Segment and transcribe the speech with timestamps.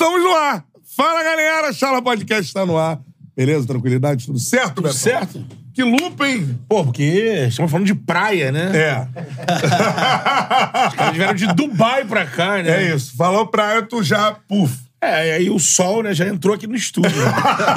[0.00, 0.64] Estamos no ar.
[0.96, 1.74] Fala, galera.
[1.74, 2.98] Charla Podcast está no ar.
[3.36, 3.66] Beleza?
[3.66, 4.24] Tranquilidade?
[4.24, 4.94] Tudo certo, Beto?
[4.94, 5.44] Certo.
[5.74, 6.58] Que lupa, hein?
[6.66, 8.72] Pô, porque estamos falando de praia, né?
[8.74, 9.06] É.
[10.88, 12.82] Os caras vieram de Dubai pra cá, né?
[12.82, 13.14] É isso.
[13.14, 14.74] Falou praia, tu já, puf.
[15.02, 17.10] É, e aí o sol, né, já entrou aqui no estúdio.
[17.22, 17.32] né?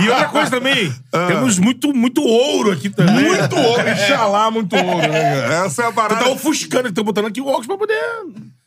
[0.06, 0.96] e outra coisa também,
[1.28, 3.18] temos muito, muito ouro aqui também.
[3.18, 3.38] Ah.
[3.38, 3.90] Muito ouro.
[3.90, 5.66] Inxalá, muito ouro, né, cara?
[5.66, 8.00] Essa é a Tu tá ofuscando, tô botando aqui o óculos pra poder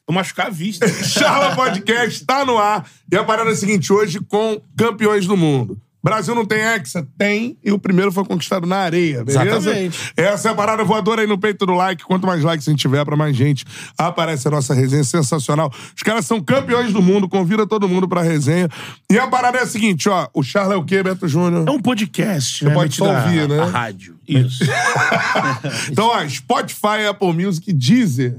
[0.08, 0.86] não machucar a vista.
[1.04, 2.88] Charla Podcast está no ar.
[3.10, 5.80] E a parada é a seguinte, hoje com campeões do mundo.
[6.06, 7.04] Brasil não tem Hexa?
[7.18, 7.58] Tem.
[7.64, 9.44] E o primeiro foi conquistado na areia, beleza?
[9.44, 10.12] Exatamente.
[10.16, 12.04] Essa é a parada voadora aí no peito do like.
[12.04, 13.64] Quanto mais likes a gente tiver, pra mais gente
[13.98, 15.68] aparece a nossa resenha sensacional.
[15.96, 17.28] Os caras são campeões do mundo.
[17.28, 18.68] Convida todo mundo pra resenha.
[19.10, 20.28] E a parada é a seguinte, ó.
[20.32, 21.66] O Charla é o quê, Beto Júnior?
[21.66, 22.72] É um podcast, né?
[22.72, 23.58] pode só ouvir, né?
[23.58, 24.16] A rádio.
[24.28, 24.62] Isso.
[25.90, 28.38] Então, ó, Spotify, Apple Music, Deezer.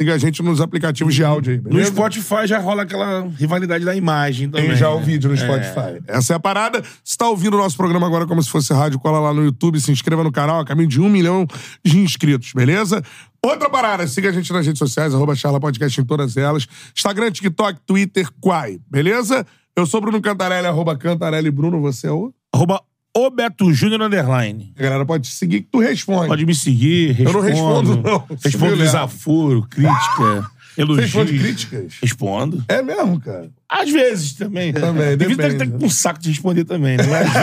[0.00, 1.90] Siga a gente nos aplicativos de áudio aí, No beleza?
[1.90, 4.68] Spotify já rola aquela rivalidade da imagem também.
[4.68, 5.04] Tem já o né?
[5.04, 6.02] vídeo no Spotify.
[6.08, 6.82] Essa é a parada.
[7.04, 9.78] Se tá ouvindo o nosso programa agora como se fosse rádio, cola lá no YouTube,
[9.78, 11.46] se inscreva no canal, a caminho de um milhão
[11.84, 13.02] de inscritos, beleza?
[13.44, 16.66] Outra parada, siga a gente nas redes sociais, arroba Charla Podcast em todas elas.
[16.96, 19.46] Instagram, TikTok, Twitter, Quai, beleza?
[19.76, 22.32] Eu sou Bruno Cantarelli, arroba Cantarelli Bruno, você é o...
[22.54, 22.80] Arroba
[23.16, 24.72] o Beto Júnior Underline.
[24.78, 26.28] A galera pode te seguir que tu responde.
[26.28, 27.38] Pode me seguir, respondo.
[27.38, 28.24] não respondo, não.
[28.42, 31.04] Respondo Você desaforo, crítica, Você elogios.
[31.06, 31.94] responde críticas?
[32.00, 32.64] Respondo.
[32.68, 33.50] É mesmo, cara.
[33.68, 34.72] Às vezes também.
[34.72, 35.42] Também, depende.
[35.42, 37.04] estar com um saco de responder também, né?
[37.06, 37.42] Mas às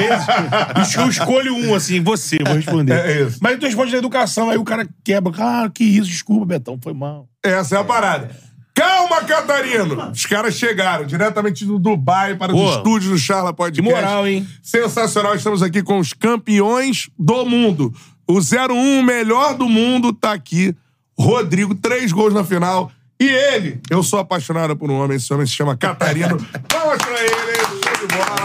[0.80, 2.94] vezes eu escolho um, assim, você, vou responder.
[2.94, 3.40] É isso.
[3.42, 5.34] Mas tu responde na educação, aí o cara quebra.
[5.38, 7.28] Ah, que isso, desculpa, Betão, foi mal.
[7.44, 8.47] Essa é a parada.
[8.78, 10.12] Calma, Catarino!
[10.12, 13.82] Os caras chegaram diretamente do Dubai para os Pô, estúdios do Charla Podcast.
[13.82, 14.48] que moral, hein?
[14.62, 17.92] Sensacional, estamos aqui com os campeões do mundo.
[18.28, 20.76] O 01, o melhor do mundo, tá aqui.
[21.18, 22.92] Rodrigo, três gols na final.
[23.20, 26.38] E ele, eu sou apaixonado por um homem, esse homem se chama Catarino.
[26.70, 28.36] Palmas pra ele, show de bola.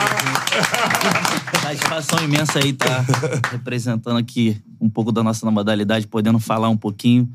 [1.60, 3.04] Satisfação imensa aí estar
[3.50, 7.28] representando aqui um pouco da nossa modalidade, podendo falar um pouquinho.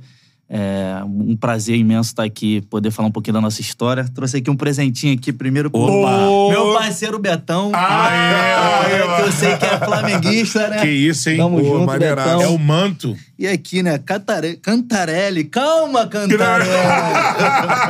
[0.49, 4.05] É um prazer imenso estar aqui, poder falar um pouquinho da nossa história.
[4.15, 6.53] Trouxe aqui um presentinho aqui, primeiro pro Opa!
[6.53, 7.71] meu parceiro Betão.
[7.73, 10.79] Aê, aê, que eu sei que é flamenguista, né?
[10.79, 11.37] Que isso, hein?
[11.37, 11.99] Tamo Pô, junto.
[11.99, 12.41] Betão.
[12.41, 13.13] É o manto.
[13.37, 13.97] E aqui, né?
[13.97, 14.55] Catare...
[14.55, 15.43] Cantarelli.
[15.43, 16.69] Calma, Cantarelli.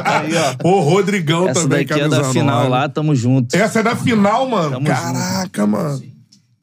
[0.03, 0.31] aí,
[0.63, 0.67] ó.
[0.67, 3.55] O Rodrigão Essa também, daqui é da final lá, tamo junto.
[3.55, 4.71] Essa é da final, mano.
[4.71, 6.01] Tamo Caraca, mano.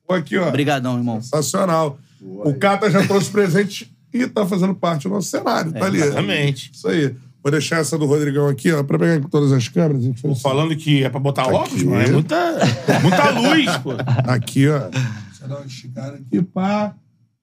[0.09, 0.49] Pô, aqui, ó.
[0.49, 1.23] Obrigadão, irmão.
[1.23, 1.99] Sensacional.
[2.21, 5.99] O Cata já trouxe presente e tá fazendo parte do nosso cenário, tá ali.
[6.01, 6.71] Exatamente.
[6.73, 7.15] Isso aí.
[7.43, 10.03] Vou deixar essa do Rodrigão aqui, ó, pra pegar todas as câmeras.
[10.03, 10.41] A gente assim.
[10.41, 11.85] Falando que é pra botar óculos, Aqui.
[11.85, 12.03] mano.
[12.03, 12.59] É muita,
[13.03, 13.91] muita luz, pô.
[14.27, 14.89] Aqui, ó.
[15.31, 16.95] Você dá uma esticada aqui, pá.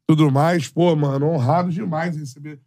[0.07, 0.67] Tudo mais.
[0.67, 2.59] Pô, mano, honrado demais receber.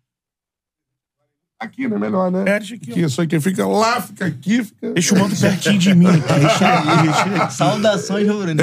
[1.59, 1.97] Aqui, né?
[1.97, 2.43] Melhor, né?
[2.47, 4.93] É, deixa aqui, aqui, Isso aqui fica lá, fica aqui, fica.
[4.93, 6.21] Deixa o manto pertinho de mim.
[6.21, 6.39] Tá?
[6.39, 7.51] Deixa aí, deixa aí.
[7.51, 8.49] Saudações, Rubro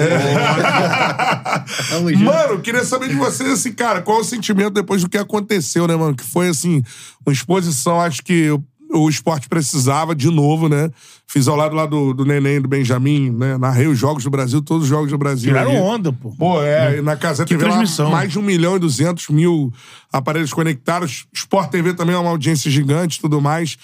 [2.14, 2.24] junto.
[2.24, 5.88] Mano, eu queria saber de vocês, assim, cara, qual o sentimento depois do que aconteceu,
[5.88, 6.16] né, mano?
[6.16, 6.84] Que foi, assim,
[7.26, 8.50] uma exposição, acho que
[8.94, 10.90] o, esporte precisava de novo, né?
[11.28, 13.58] Fiz ao lado lá do, do Neném, do Benjamin, né?
[13.58, 15.50] Narrei os jogos do Brasil, todos os jogos do Brasil.
[15.50, 15.78] Tiraram aí.
[15.78, 16.32] onda, pô.
[16.38, 19.72] Pô, é, e na casa Que TV lá, mais de 1 milhão e 200 mil
[20.12, 21.26] aparelhos conectados.
[21.34, 23.78] Sport TV também é uma audiência gigante e tudo mais.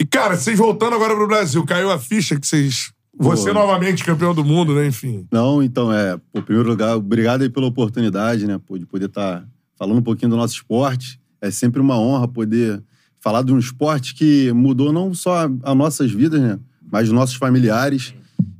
[0.00, 2.92] E, cara, vocês voltando agora pro Brasil, caiu a ficha que vocês.
[3.18, 4.86] Você novamente campeão do mundo, né?
[4.86, 5.26] Enfim.
[5.30, 9.06] Não, então, é, pô, em primeiro lugar, obrigado aí pela oportunidade, né, pô, de poder
[9.06, 9.44] estar
[9.78, 11.20] falando um pouquinho do nosso esporte.
[11.40, 12.82] É sempre uma honra poder
[13.22, 16.58] falar de um esporte que mudou não só as nossas vidas, né,
[16.90, 18.12] mas os nossos familiares.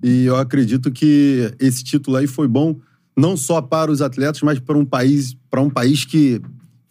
[0.02, 2.78] E eu acredito que esse título aí foi bom
[3.16, 6.40] não só para os atletas, mas para um país, para um país que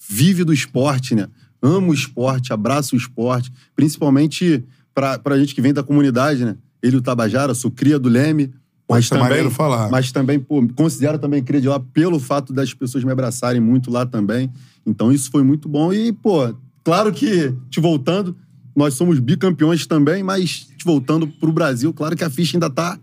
[0.08, 1.28] vive do esporte, né?
[1.62, 6.58] Ama o esporte, abraça o esporte, principalmente para a gente que vem da comunidade, né?
[6.84, 8.52] Ele, o Tabajara, sou cria do Leme,
[8.90, 9.90] mas é também, falar.
[9.90, 13.90] mas também, pô, considero também cria de lá pelo fato das pessoas me abraçarem muito
[13.90, 14.52] lá também.
[14.86, 15.94] Então isso foi muito bom.
[15.94, 16.54] E, pô,
[16.84, 18.36] claro que, te voltando,
[18.76, 22.98] nós somos bicampeões também, mas te voltando pro Brasil, claro que a ficha ainda tá.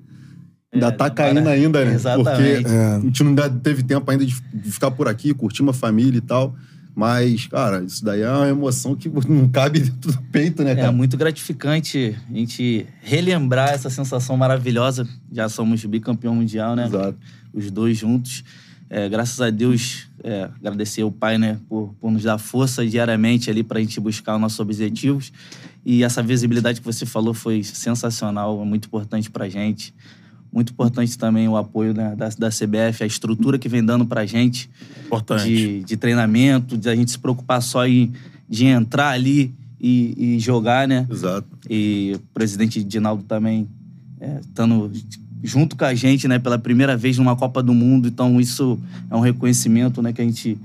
[0.72, 1.94] Ainda É, tá caindo ainda, né?
[1.94, 2.62] Exatamente.
[2.62, 4.34] Porque a gente não teve tempo ainda de
[4.70, 6.54] ficar por aqui, curtir uma família e tal.
[6.94, 10.76] Mas, cara, isso daí é uma emoção que não cabe dentro do peito, né, É
[10.76, 10.92] cara?
[10.92, 15.06] muito gratificante a gente relembrar essa sensação maravilhosa.
[15.32, 16.86] Já somos bicampeão mundial, né?
[16.86, 17.16] Exato.
[17.54, 18.42] Os dois juntos.
[18.90, 23.50] É, graças a Deus, é, agradecer ao Pai, né, por, por nos dar força diariamente
[23.50, 25.32] ali para a gente buscar os nossos objetivos.
[25.84, 29.94] E essa visibilidade que você falou foi sensacional, é muito importante para a gente.
[30.52, 34.22] Muito importante também o apoio né, da, da CBF, a estrutura que vem dando para
[34.22, 34.70] a gente
[35.04, 35.44] Importante.
[35.44, 38.12] de, de treinamento, de a gente se preocupar só em
[38.48, 41.06] de entrar ali e, e jogar, né?
[41.10, 41.46] Exato.
[41.68, 43.68] E o presidente Dinaldo também
[44.18, 44.90] é, estando
[45.42, 48.08] junto com a gente, né, pela primeira vez numa Copa do Mundo.
[48.08, 48.78] Então, isso
[49.10, 50.58] é um reconhecimento, né, que a gente,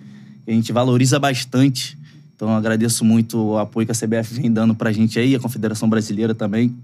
[0.45, 1.97] que a gente valoriza bastante.
[2.35, 5.39] Então, eu agradeço muito o apoio que a CBF vem dando pra gente aí, a
[5.39, 6.75] Confederação Brasileira também.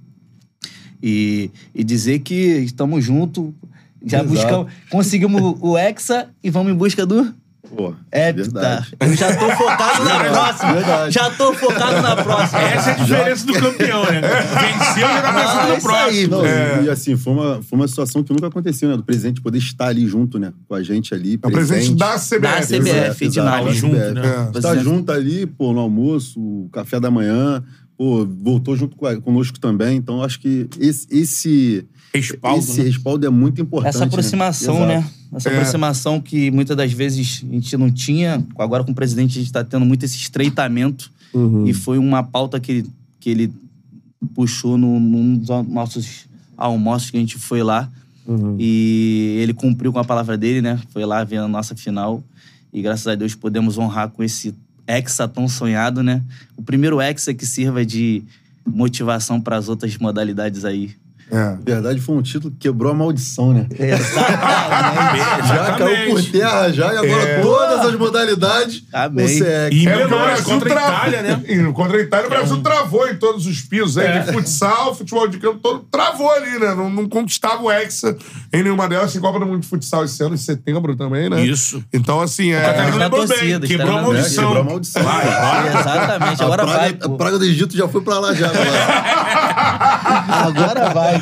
[1.02, 3.52] E, e dizer que estamos juntos,
[4.06, 4.30] já Exato.
[4.30, 7.34] buscamos, conseguimos o Hexa e vamos em busca do
[7.76, 8.92] Pô, é, verdade.
[8.98, 9.06] tá.
[9.06, 10.74] Eu já tô focado na próxima.
[10.74, 11.14] Verdade.
[11.14, 12.62] Já tô focado na próxima.
[12.62, 14.22] Essa é a diferença do campeão, né?
[14.22, 16.30] Venceu e já tá pensando é no aí, próximo.
[16.38, 16.84] Não, É.
[16.84, 18.96] e, assim, foi uma, foi uma situação que nunca aconteceu, né?
[18.98, 20.52] Do presidente poder estar ali junto, né?
[20.68, 21.38] Com a gente ali.
[21.42, 22.40] É o presidente da CBF.
[22.40, 23.26] Da CBF.
[23.26, 23.70] Edinaldo.
[23.70, 24.14] exato, Junto, CBF.
[24.14, 24.52] né?
[24.56, 24.62] É.
[24.62, 27.64] Tá junto ali, pô, no almoço, o café da manhã,
[27.98, 29.98] pô, voltou junto conosco também.
[29.98, 32.88] Então, acho que esse, esse, Respaldo, esse né?
[32.88, 33.96] respaldo é muito importante.
[33.96, 34.98] Essa aproximação, né?
[35.00, 35.06] né?
[35.34, 35.54] Essa É.
[35.54, 38.44] aproximação que muitas das vezes a gente não tinha.
[38.58, 41.12] Agora com o presidente a gente tá tendo muito esse estreitamento.
[41.34, 41.68] Uhum.
[41.68, 42.90] E foi uma pauta que ele,
[43.20, 43.54] que ele
[44.34, 46.26] puxou no- num dos nossos
[46.58, 47.90] almoços que a gente foi lá.
[48.28, 48.56] Uhum.
[48.60, 50.80] E ele cumpriu com a palavra dele, né?
[50.92, 52.24] Foi lá ver a nossa final.
[52.74, 54.54] E graças a Deus podemos honrar com esse
[54.88, 56.22] hexa tão sonhado, né?
[56.58, 58.24] O primeiro hexa que sirva de
[58.66, 60.92] motivação para as outras modalidades aí.
[61.32, 61.36] É.
[61.38, 63.68] Na verdade, foi um título que quebrou a maldição, né?
[63.70, 65.48] Exatamente.
[65.48, 67.42] Já caiu por terra, já, e agora É.
[67.42, 68.84] todas as modalidades.
[68.92, 69.28] Amém.
[69.28, 69.70] Você é.
[69.72, 70.96] E É o Brasil contra a travou.
[70.98, 71.44] Itália, né?
[71.48, 75.28] E Contra a Itália, o Brasil travou em todos os pisos aí, de futsal, futebol
[75.28, 76.74] de campo, todo travou ali, né?
[76.76, 78.18] Não, não conquistava o Hexa
[78.54, 79.12] em nenhuma delas.
[79.14, 81.42] Tem Copa do Mundo de Futsal esse ano, em setembro também, né?
[81.46, 81.84] Isso.
[81.94, 82.74] Então, assim, é.
[82.98, 84.44] Bem, torcida, quebrou a É, maldição.
[84.46, 85.04] quebrou a maldição.
[85.04, 85.68] Vai, vai.
[85.70, 86.42] Exatamente.
[86.42, 86.98] A Agora praga, vai.
[87.02, 88.50] a praga do Egito já foi pra lá já.
[89.60, 90.94] agora.
[90.94, 91.16] Vai.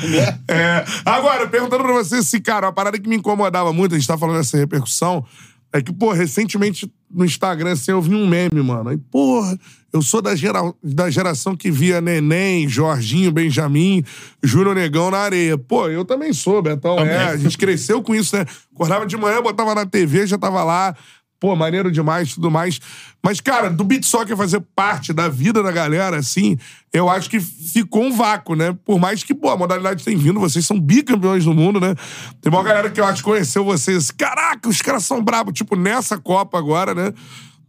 [0.47, 4.07] É, agora, perguntando pra você se, cara, uma parada que me incomodava muito, a gente
[4.07, 5.25] tá falando dessa repercussão,
[5.73, 8.89] é que, pô, recentemente no Instagram, assim, eu vi um meme, mano.
[8.89, 9.57] Aí, porra,
[9.91, 14.03] eu sou da, gera, da geração que via Neném, Jorginho, Benjamin,
[14.43, 15.57] Júnior Negão na areia.
[15.57, 16.95] Pô, eu também sou, Betão.
[16.95, 17.13] Também.
[17.13, 18.45] É, a gente cresceu com isso, né?
[18.73, 20.95] Acordava de manhã, botava na TV, já tava lá.
[21.39, 22.79] Pô, maneiro demais, tudo mais.
[23.23, 26.57] Mas, cara, do beat soccer fazer parte da vida da galera, assim,
[26.91, 28.75] eu acho que ficou um vácuo, né?
[28.83, 31.93] Por mais que, pô, a modalidade tem vindo, vocês são bicampeões do mundo, né?
[32.41, 34.09] Tem uma galera que eu acho que conheceu vocês.
[34.09, 37.13] Caraca, os caras são brabos, tipo, nessa Copa agora, né?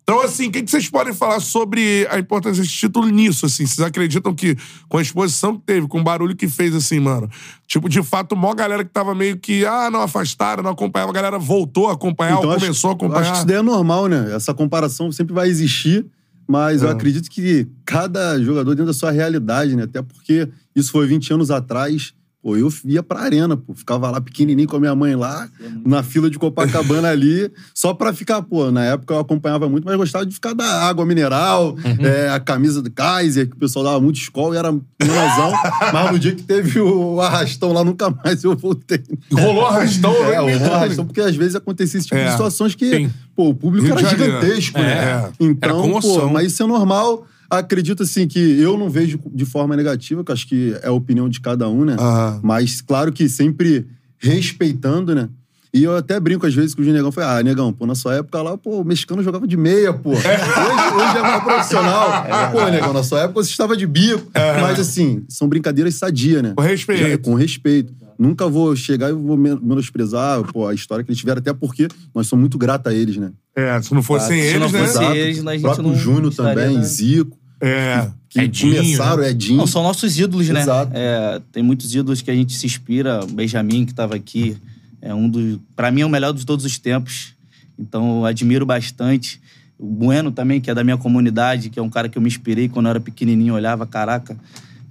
[0.09, 3.67] Então, assim, o que, vocês podem falar sobre a importância desse título nisso, assim?
[3.67, 4.57] Vocês acreditam que,
[4.89, 7.29] com a exposição que teve, com o barulho que fez, assim, mano,
[7.67, 11.15] tipo, de fato, mó galera que tava meio que, ah, não afastaram, não acompanhava, a
[11.15, 13.21] galera voltou a acompanhar ou Então, acho- começou a acompanhar?
[13.21, 14.33] Acho que isso daí é normal, né?
[14.35, 16.07] Essa comparação sempre vai existir,
[16.49, 16.93] mas eu É.
[16.93, 19.83] acredito que cada jogador dentro da sua realidade, né?
[19.83, 22.15] Até porque isso foi 20 anos atrás.
[22.41, 23.75] Pô, eu ia pra arena, pô.
[23.75, 25.49] Ficava lá pequenininho com a minha mãe lá,
[25.85, 29.97] na fila de Copacabana ali, só pra ficar, pô, na época eu acompanhava muito, mas
[29.97, 34.01] gostava de ficar da água mineral, é, a camisa do Kaiser, que o pessoal dava
[34.01, 35.53] muito escola e era menosão.
[35.93, 39.03] mas no dia que teve o arrastão lá, nunca mais eu voltei.
[39.33, 40.69] Rolou arrastão, É, né?
[40.69, 42.27] o arrastão, porque às vezes acontecia esse tipo É.
[42.27, 43.11] de situações que, Sim.
[43.35, 44.83] pô, o público Rio era gigantesco, É.
[44.83, 44.97] né?
[44.97, 46.21] Era Então, comoção.
[46.21, 47.27] pô, mas isso é normal.
[47.51, 50.93] Acredito, assim, que eu não vejo de forma negativa, que eu acho que é a
[50.93, 51.97] opinião de cada um, né?
[51.99, 52.41] Aham.
[52.43, 53.87] Mas, claro que sempre
[54.19, 55.29] respeitando, né?
[55.73, 57.13] E eu até brinco às vezes com o Negão.
[57.13, 60.11] Falei, ah, Negão, pô, na sua época lá, pô, o mexicano jogava de meia, pô.
[60.13, 62.25] Hoje, hoje é mais profissional.
[62.53, 64.31] pô, Negão, na sua época você estava de bico.
[64.63, 66.55] Mas, assim, são brincadeiras sadias, né?
[66.57, 67.09] Com respeito.
[67.09, 67.93] Já- com respeito.
[68.19, 71.87] Nunca vou chegar e vou men- menosprezar pô, a história que eles tiveram, até porque
[72.13, 73.31] nós somos muito gratos a eles, né?
[73.55, 74.87] É, se não fossem Se eles, não né?
[74.89, 76.83] fosse- eles, a gente o próprio não Júnior estaria, também, né?
[76.83, 78.09] Zico, É.
[78.29, 79.59] que Edinho, começaram, Edinho.
[79.59, 80.61] Não, são nossos ídolos, né?
[80.61, 80.93] Exato.
[80.95, 83.25] É, tem muitos ídolos que a gente se inspira.
[83.25, 84.57] O Benjamin, que estava aqui,
[85.03, 85.59] é um dos.
[85.75, 87.35] Pra mim, é o melhor de todos os tempos.
[87.79, 89.41] Então, eu admiro bastante.
[89.79, 92.29] O Bueno também, que é da minha comunidade, que é um cara que eu me
[92.29, 94.37] inspirei quando eu era pequenininho, olhava, caraca,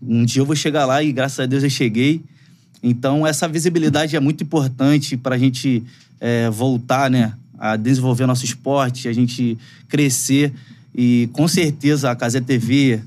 [0.02, 2.22] um dia eu vou chegar lá e graças a Deus eu cheguei.
[2.82, 5.84] Então, essa visibilidade é muito importante para a gente
[6.22, 7.34] é, voltar, né?
[7.60, 9.58] A desenvolver nosso esporte, a gente
[9.90, 10.54] crescer.
[10.98, 13.00] E com certeza a Casé TV,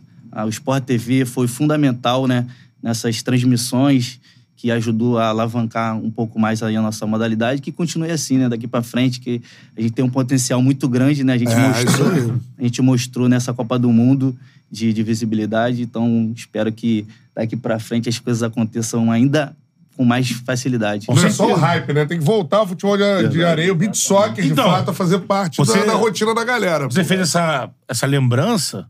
[0.47, 2.47] o Sport TV foi fundamental, né?
[2.81, 4.21] Nessas transmissões
[4.57, 8.49] que ajudou a alavancar um pouco mais a nossa modalidade, que continue assim, né?
[8.49, 9.43] Daqui para frente, que
[9.77, 11.33] a gente tem um potencial muito grande, né?
[11.33, 14.37] A gente É, mostrou, a gente mostrou nessa Copa do Mundo
[14.71, 19.57] de, de visibilidade, então espero que daqui para frente as coisas aconteçam ainda
[20.01, 21.07] com mais facilidade.
[21.11, 22.07] Não é só o hype, né?
[22.07, 24.95] Tem que voltar o futebol de, de areia, o beat soccer, de Então, fato, a
[24.95, 26.87] fazer parte você- da, da rotina da galera.
[26.89, 28.89] Você fez essa, essa lembrança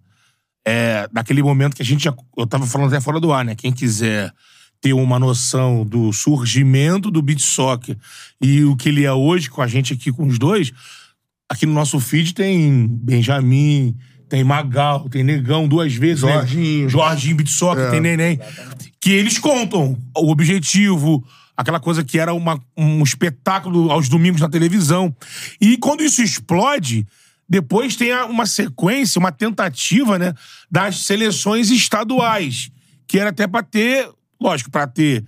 [0.65, 2.15] é, daquele momento que a gente já.
[2.39, 3.57] Eu tava falando até fora do ar, né?
[3.57, 4.33] Quem quiser
[4.81, 7.97] ter uma noção do surgimento do beat soccer
[8.41, 10.71] e o que ele é hoje com a gente aqui com os dois,
[11.49, 13.97] aqui no nosso feed tem Benjamin,
[14.31, 16.23] tem Magal, tem Negão duas vezes.
[16.23, 16.33] né?
[16.33, 16.89] Jorginho.
[16.89, 17.91] Jorginho, Bitsoca, É.
[17.91, 18.41] tem Neném.
[19.01, 21.23] Que eles contam o objetivo,
[21.57, 25.15] aquela coisa que era uma- um espetáculo aos domingos na televisão.
[25.61, 27.07] E quando isso explode,
[27.49, 30.33] depois tem uma sequência, uma tentativa, né,
[30.71, 32.71] das seleções estaduais.
[33.09, 34.09] Que era até pra ter,
[34.41, 35.25] lógico, pra ter.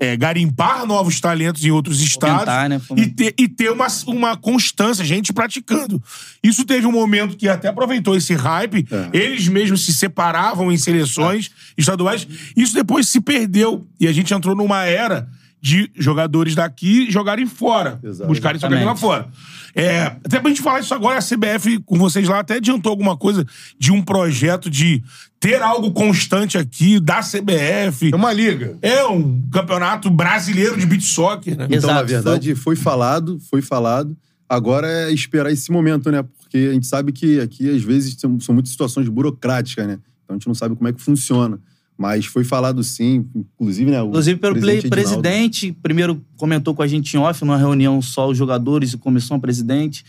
[0.00, 2.80] É, garimpar novos talentos em outros estados Fomentar, né?
[2.96, 6.02] e ter, e ter uma, uma constância, gente praticando.
[6.42, 11.50] Isso teve um momento que até aproveitou esse hype, eles mesmos se separavam em seleções
[11.76, 12.26] estaduais.
[12.56, 15.28] Isso depois se perdeu e a gente entrou numa era
[15.60, 18.28] de jogadores daqui jogarem fora, Exato.
[18.28, 19.28] buscarem seu caminho lá fora.
[19.74, 23.16] É, até pra gente falar isso agora, a CBF com vocês lá até adiantou alguma
[23.16, 23.44] coisa
[23.78, 25.02] de um projeto de
[25.38, 28.10] ter algo constante aqui da CBF.
[28.12, 28.76] É uma liga.
[28.82, 31.66] É um campeonato brasileiro de beat soccer, né?
[31.70, 34.16] Então, na verdade, foi falado, foi falado.
[34.48, 36.22] Agora é esperar esse momento, né?
[36.22, 39.98] Porque a gente sabe que aqui, às vezes, são muitas situações burocráticas, né?
[40.24, 41.60] Então a gente não sabe como é que funciona.
[41.98, 44.00] Mas foi falado sim, inclusive, né?
[44.00, 48.28] o Inclusive pelo presidente presidente, primeiro comentou com a gente em off, numa reunião só
[48.28, 50.04] os jogadores e comissão presidente.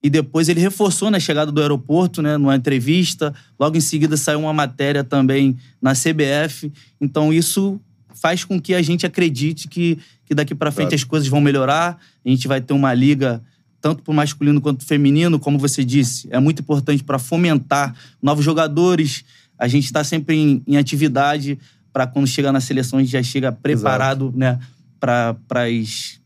[0.00, 3.34] E depois ele reforçou na chegada do aeroporto, né, numa entrevista.
[3.58, 6.70] Logo em seguida saiu uma matéria também na CBF.
[7.00, 7.80] Então isso
[8.14, 10.94] faz com que a gente acredite que, que daqui para frente Claro.
[10.96, 11.98] as coisas vão melhorar.
[12.24, 13.42] A gente vai ter uma liga
[13.80, 17.94] tanto para o masculino quanto pro feminino, como você disse, é muito importante para fomentar
[18.22, 19.24] novos jogadores.
[19.64, 21.58] A gente está sempre em, em atividade
[21.90, 24.58] para quando chegar na seleção a gente já chega preparado, né,
[25.00, 26.20] para as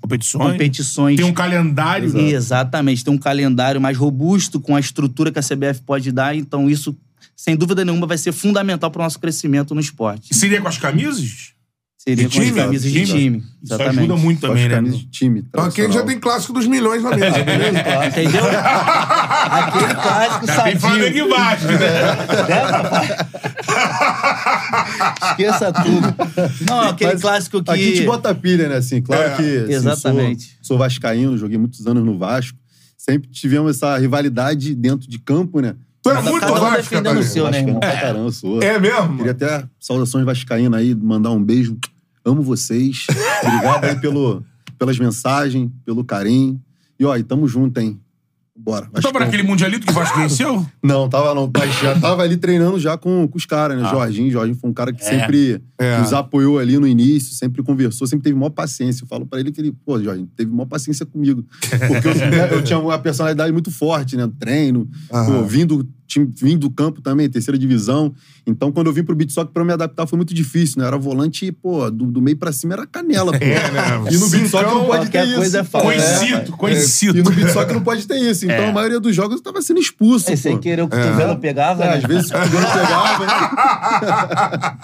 [0.00, 0.52] Competições.
[0.52, 1.16] competições.
[1.16, 2.06] Tem um calendário.
[2.06, 2.24] Exato.
[2.24, 6.68] Exatamente, tem um calendário mais robusto com a estrutura que a CBF pode dar, então
[6.68, 6.96] isso,
[7.36, 10.32] sem dúvida nenhuma, vai ser fundamental para o nosso crescimento no esporte.
[10.32, 11.52] E seria com as camisas?
[12.04, 13.18] Seria De com as camisas de Time?
[13.20, 13.36] time.
[13.38, 13.98] Isso Exatamente.
[14.00, 14.74] ajuda muito também, né?
[14.74, 15.44] camisas de time.
[15.48, 17.78] Então aqui já tem clássico dos milhões na mesa, beleza?
[18.08, 18.42] Entendeu?
[18.44, 21.26] Aquele clássico Já tem Flamengo sadio.
[21.26, 21.78] e Vasco, né?
[25.30, 26.14] Esqueça tudo.
[26.68, 27.70] Não, aquele Mas clássico que.
[27.70, 28.76] Aqui a gente bota pilha, né?
[28.76, 29.42] Assim, claro É, que.
[29.58, 30.44] assim, exatamente.
[30.56, 32.58] Sou, sou vascaíno, joguei muitos anos no Vasco.
[32.96, 35.74] Sempre tivemos essa rivalidade dentro de campo, né?
[36.02, 37.78] Tu é muito cada um Vasco, defendendo o seu, né, irmão?
[37.78, 38.60] pra caramba, sou.
[38.60, 39.16] É mesmo?
[39.18, 41.76] Queria até saudações vascaínas aí, mandar um beijo.
[42.24, 43.06] Amo vocês.
[43.44, 44.44] Obrigado aí pelo,
[44.78, 46.60] pelas mensagens, pelo carinho.
[46.98, 47.98] E ó, e tamo junto, hein?
[48.54, 48.86] Bora.
[49.02, 50.64] Tava naquele mundialito que o Vasco venceu?
[50.84, 51.50] Não, tava não.
[51.56, 53.88] Mas já tava ali treinando já com, com os caras, né?
[53.88, 54.30] Jorginho.
[54.30, 55.04] Jorginho foi um cara que É.
[55.06, 55.98] sempre É.
[55.98, 59.04] nos apoiou ali no início, sempre conversou, sempre teve maior paciência.
[59.04, 61.44] Eu falo pra ele que ele, pô, Jorginho, teve maior paciência comigo.
[61.88, 64.30] Porque eu, né, eu tinha uma personalidade muito forte, né?
[64.38, 65.42] Treino, pô, Aham.
[65.44, 68.12] vindo, time, vindo do campo também, terceira divisão.
[68.46, 70.86] Então, quando eu vim pro beat soccer, pra eu me adaptar foi muito difícil, né?
[70.86, 73.38] Era volante, pô, do, do meio pra cima era canela, pô.
[73.44, 74.04] É, né?
[74.10, 75.36] E no beat soccer não pode ter Qualquer isso.
[75.36, 75.64] coisa é.
[75.64, 77.18] Conhecido, conhecido.
[77.18, 78.44] E no beat soccer não pode ter isso.
[78.44, 78.68] Então, É.
[78.68, 80.36] a maioria dos jogos eu tava sendo expulso, É, pô.
[80.36, 81.96] sem querer o cotovelo pegava, É, né?
[81.98, 83.22] às vezes o cotovelo pegava.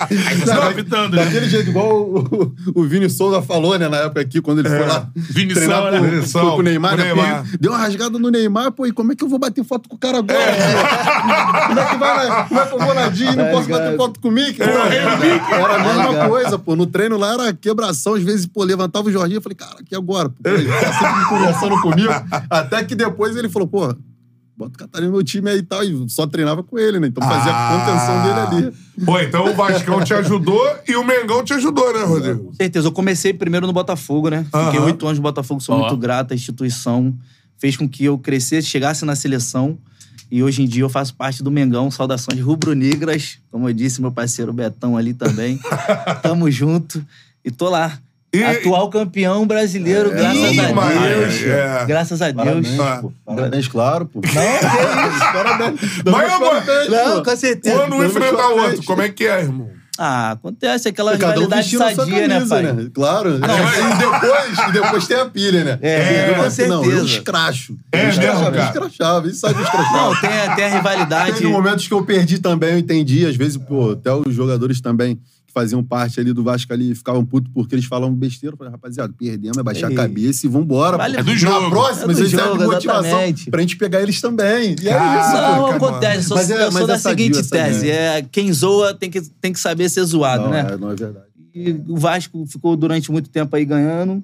[0.09, 1.25] Aí você tava apitando, né?
[1.25, 4.87] Daquele jeito, igual o, o Vini Souza falou, né, na época aqui, quando ele foi
[4.87, 5.99] lá Vinição, treinar né?
[5.99, 7.05] com, Vinição, com, com o Neymar, né?
[7.05, 7.45] Neymar.
[7.61, 9.97] Deu uma rasgada no Neymar, pô, e como é que eu vou bater foto com
[9.97, 10.39] o cara agora?
[11.67, 12.45] Como é que vai, né?
[12.49, 14.59] Como é que eu vou nadinho e não posso bater foto com o Mickey?
[14.59, 16.77] Pô, era a mesma coisa, pô.
[16.77, 19.95] No treino lá era quebração, às vezes, pô, levantava o Jorginho, eu falei, cara, aqui
[19.95, 20.29] agora?
[20.29, 22.13] Pô, ele tá sempre conversando comigo.
[22.51, 23.95] Até que depois ele falou, pô,
[24.57, 27.07] bota o Catarina no time aí e tal, e só treinava com ele, né?
[27.07, 27.69] Então fazia Ah.
[27.69, 29.05] a contenção dele ali.
[29.05, 32.45] Pô, então o Vascão te ajudou e o Mengão te ajudou, né, Rodrigo?
[32.45, 32.89] Com certeza.
[32.89, 34.45] Eu comecei primeiro no Botafogo, né?
[34.65, 37.15] Fiquei oito anos no Botafogo, sou muito grato à instituição.
[37.57, 39.79] Fez com que eu crescesse, chegasse na seleção.
[40.31, 41.91] E hoje em dia eu faço parte do Mengão.
[41.91, 43.39] Saudações rubro-negras.
[43.51, 45.59] Como eu disse, meu parceiro Betão ali também.
[46.23, 47.05] Tamo junto.
[47.45, 47.99] E tô lá.
[48.31, 51.43] E- Atual campeão brasileiro, graças Ih, a Deus.
[51.45, 51.85] é.
[51.87, 52.77] Graças a Deus.
[52.77, 53.13] Parabéns, pô.
[53.25, 54.21] Parabéns, claro, pô.
[54.21, 55.33] Não, que isso?
[55.33, 55.81] Parabéns.
[56.05, 57.75] Mas, amor, Não, com certeza.
[57.77, 59.71] Quando um Vamos enfrenta o outro, como é que é, irmão?
[60.01, 62.73] Ah, acontece aquela Cada um rivalidade a sua sadia, né, camisa, pai?
[62.73, 62.91] né?
[62.95, 63.31] Claro.
[63.37, 65.79] e, depois, e depois tem a pilha, né?
[65.83, 67.07] É, Eu com assim, Não, eu certeza.
[67.07, 67.77] escracho.
[67.91, 68.57] É eu escrachava, cara?
[68.59, 69.29] eu escrachava.
[69.29, 69.93] Isso sabe escrachar.
[69.93, 71.33] Não, tem, a- tem a rivalidade.
[71.33, 73.27] Teve momentos que eu perdi também, eu entendi.
[73.27, 77.25] Às vezes, pô, até os jogadores também que faziam parte ali do Vasco ali ficavam
[77.25, 78.53] putos porque eles falavam besteira.
[78.53, 79.95] Eu falei, rapaziada, perdemos, é baixar Ei.
[79.95, 80.99] a cabeça e vambora.
[80.99, 81.21] Vale- pô.
[81.21, 81.71] É do Na jogo.
[81.71, 83.51] próxima, É do eles de motivação exatamente.
[83.51, 84.77] pra gente pegar eles também.
[84.81, 86.23] E é Ah, isso, Não, cara, acontece.
[86.29, 89.23] Sou, Mas é- eu sou da é seguinte é tese: é, quem zoa tem que,
[89.23, 90.67] tem que saber ser zoado, Não, né?
[90.71, 91.25] é, não é verdade.
[91.55, 94.23] E o Vasco ficou durante muito tempo aí ganhando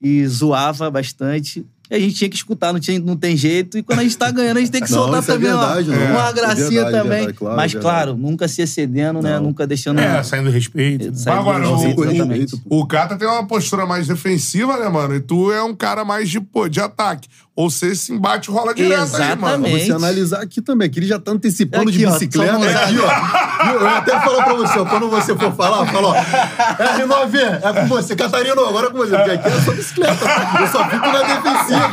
[0.00, 1.66] e zoava bastante.
[1.90, 3.76] E a gente tinha que escutar, não, tinha, não tem jeito.
[3.76, 5.74] E quando a gente tá ganhando, a gente tem que Não, soltar é também uma-
[5.74, 6.28] verdade, uma.
[6.28, 7.10] É gracinha verdade, também.
[7.18, 7.94] verdade, claro, Mas, verdade.
[7.94, 9.34] claro, nunca se excedendo, né?
[9.36, 9.42] Não.
[9.46, 9.98] Nunca deixando.
[9.98, 11.12] É, saindo do respeito.
[11.16, 12.62] Saindo Agora, do o- exatamente.
[12.68, 15.16] O Cata tem uma postura mais defensiva, né, mano?
[15.16, 17.28] E tu é um cara mais de, pô, de ataque.
[17.60, 19.66] Ou se esse embate rola direto aí, mano.
[19.66, 19.84] Exatamente.
[19.84, 22.58] Você analisar aqui também, que ele já tá antecipando Aqui, de ó, bicicleta.
[22.58, 22.84] mudar.
[22.84, 23.70] aqui, ó.
[23.70, 26.14] Eu até falo pra você, ó, quando você for falar, fala, ó.
[26.14, 28.16] É R9, é com você.
[28.16, 29.14] Catarino, agora é com você.
[29.14, 30.24] Porque aqui é só bicicleta.
[30.58, 31.90] Eu só fico na defensiva.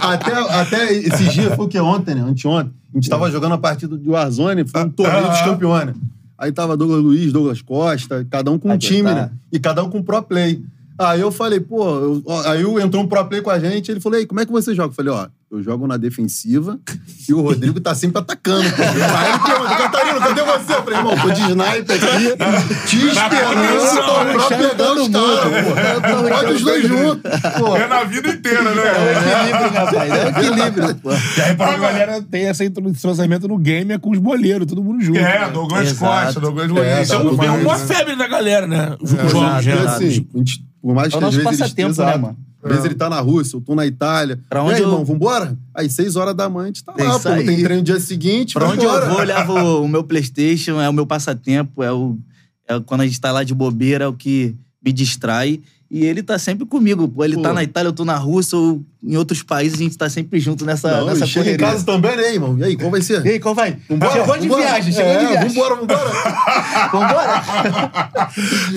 [0.00, 1.78] Até, até esses dias, foi o que?
[1.78, 2.22] Ontem, né?
[2.22, 2.72] Anteontem.
[2.94, 5.94] A gente tava jogando a partida de Warzone, foi um torneio dos campeões.
[6.38, 9.30] Aí tava Douglas Luiz, Douglas Costa, cada um com um time, né?
[9.52, 10.62] E cada um com pro play.
[10.98, 14.18] Aí eu falei, pô, eu- aí entrou um pro play com a gente, ele falou,
[14.18, 14.90] ei, como é que você joga?
[14.90, 16.78] Eu falei, ó, eu jogo na defensiva
[17.26, 18.60] e o Rodrigo tá sempre atacando.
[18.68, 20.72] Aí ele pergunta, Catarina, cadê você?
[20.74, 26.60] Eu falei, irmão, tô de sniper aqui, te esperando pra pegar os caras, pode os
[26.62, 27.30] dois juntos.
[27.58, 29.50] Pô, É na vida inteira, É o né?
[29.50, 30.10] equilíbrio, rapaz.
[30.10, 31.10] É o equilíbrio, pô.
[31.12, 35.02] E aí, pra galera tem esse entrosamento no game é com os boleiros, todo mundo
[35.02, 35.18] junto.
[35.18, 35.50] É, né?
[35.50, 35.92] Douglas.
[35.94, 37.08] Costa, Douglas É, Luiz.
[37.08, 37.86] Isso é, é mais, uma né?
[37.86, 38.96] febre da galera, né?
[39.00, 39.72] Os Exato, jogos, né?
[39.72, 39.88] exato.
[39.88, 42.36] assim, a gente, por mais que É o às nosso vezes passatempo, né, mano?
[42.62, 44.40] Às vezes ele tá na Rússia, eu tô na Itália.
[44.48, 45.56] Pra e onde aí, eu- irmão, vambora?
[45.74, 47.28] Aí, seis horas da manhã, a gente tá É lá, pô.
[47.28, 47.62] Não tem aí.
[47.62, 49.08] treino no dia seguinte, Pra onde eu vambora.
[49.10, 49.52] vou, eu levo
[49.84, 52.18] o meu Playstation, é o meu passatempo, é, o,
[52.66, 55.60] é quando a gente tá lá de bobeira, é o que me distrai.
[55.90, 57.24] E ele tá sempre comigo, pô.
[57.24, 57.42] Ele Pô.
[57.42, 60.38] tá na Itália, eu tô na Rússia, ou em outros países, a gente tá sempre
[60.38, 61.66] junto nessa, Não, nessa e chega em correria.
[61.66, 62.58] casa também, né, irmão?
[62.58, 63.24] E aí, qual vai ser?
[63.24, 63.78] E aí, qual vai?
[63.88, 64.12] Vambora?
[64.12, 64.62] Chegou de Vambora?
[64.62, 65.48] viagem, chegou é, de viagem.
[65.48, 66.10] Vambora, vambora.
[66.92, 67.42] Vambora?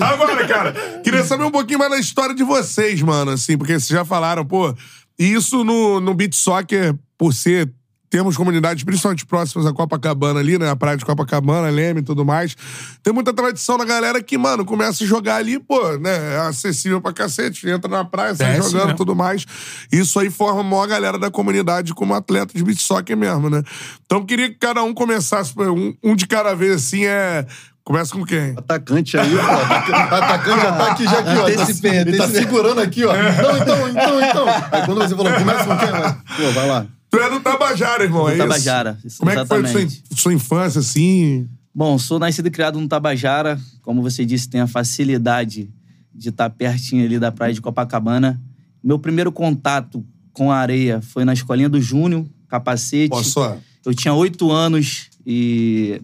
[0.00, 0.72] Agora, cara,
[1.04, 4.44] queria saber um pouquinho mais da história de vocês, mano, assim, porque vocês já falaram,
[4.46, 4.74] pô,
[5.18, 7.70] isso no, no Beat Soccer, por ser.
[8.12, 10.68] Temos comunidades principalmente próximas à Copacabana ali, né?
[10.68, 12.54] A praia de Copacabana, Leme e tudo mais.
[13.02, 16.34] Tem muita tradição na galera que, mano, começa a jogar ali, pô, né?
[16.34, 17.66] É acessível pra cacete.
[17.66, 18.92] Entra na praia, sai Desce, jogando né?
[18.92, 19.46] e tudo mais.
[19.90, 23.62] Isso aí forma a maior galera da comunidade como atleta de beat soccer mesmo, né?
[24.04, 27.46] Então queria que cada um começasse, um, um de cada vez, assim, é.
[27.82, 28.52] Começa com quem?
[28.58, 29.40] Atacante aí, pô.
[29.40, 31.46] Ataca- Atacante já tá aqui, já aqui, ó.
[31.48, 32.42] Antecipei, Tá- Ele tá antecipei.
[32.42, 33.12] segurando aqui, ó.
[33.14, 34.46] Não, então, então, então.
[34.70, 35.88] Aí quando você falou, começa com quem?
[35.90, 36.12] Vai.
[36.36, 36.86] Pô, vai lá.
[37.12, 38.48] Tu é do Tabajara, irmão, é Do isso?
[38.48, 40.02] Tabajara, isso, Como é que foi sua, exatamente.
[40.16, 41.46] sua infância, assim?
[41.74, 43.60] Bom, sou nascido e criado no Tabajara.
[43.82, 45.68] Como você disse, tenho a facilidade
[46.14, 48.40] de estar pertinho ali da praia de Copacabana.
[48.82, 50.02] Meu primeiro contato
[50.32, 53.10] com a areia foi na escolinha do Júnior, capacete.
[53.10, 53.58] Posso só?
[53.84, 56.00] Eu tinha oito anos e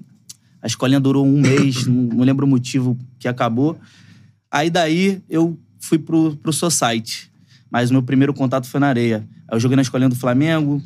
[0.60, 3.78] a escolinha durou um mês, não não lembro o motivo que acabou.
[4.50, 7.30] Aí daí eu fui pro, pro Society,
[7.70, 9.26] mas o meu primeiro contato foi na areia.
[9.48, 10.82] Aí eu joguei na escolinha do Flamengo,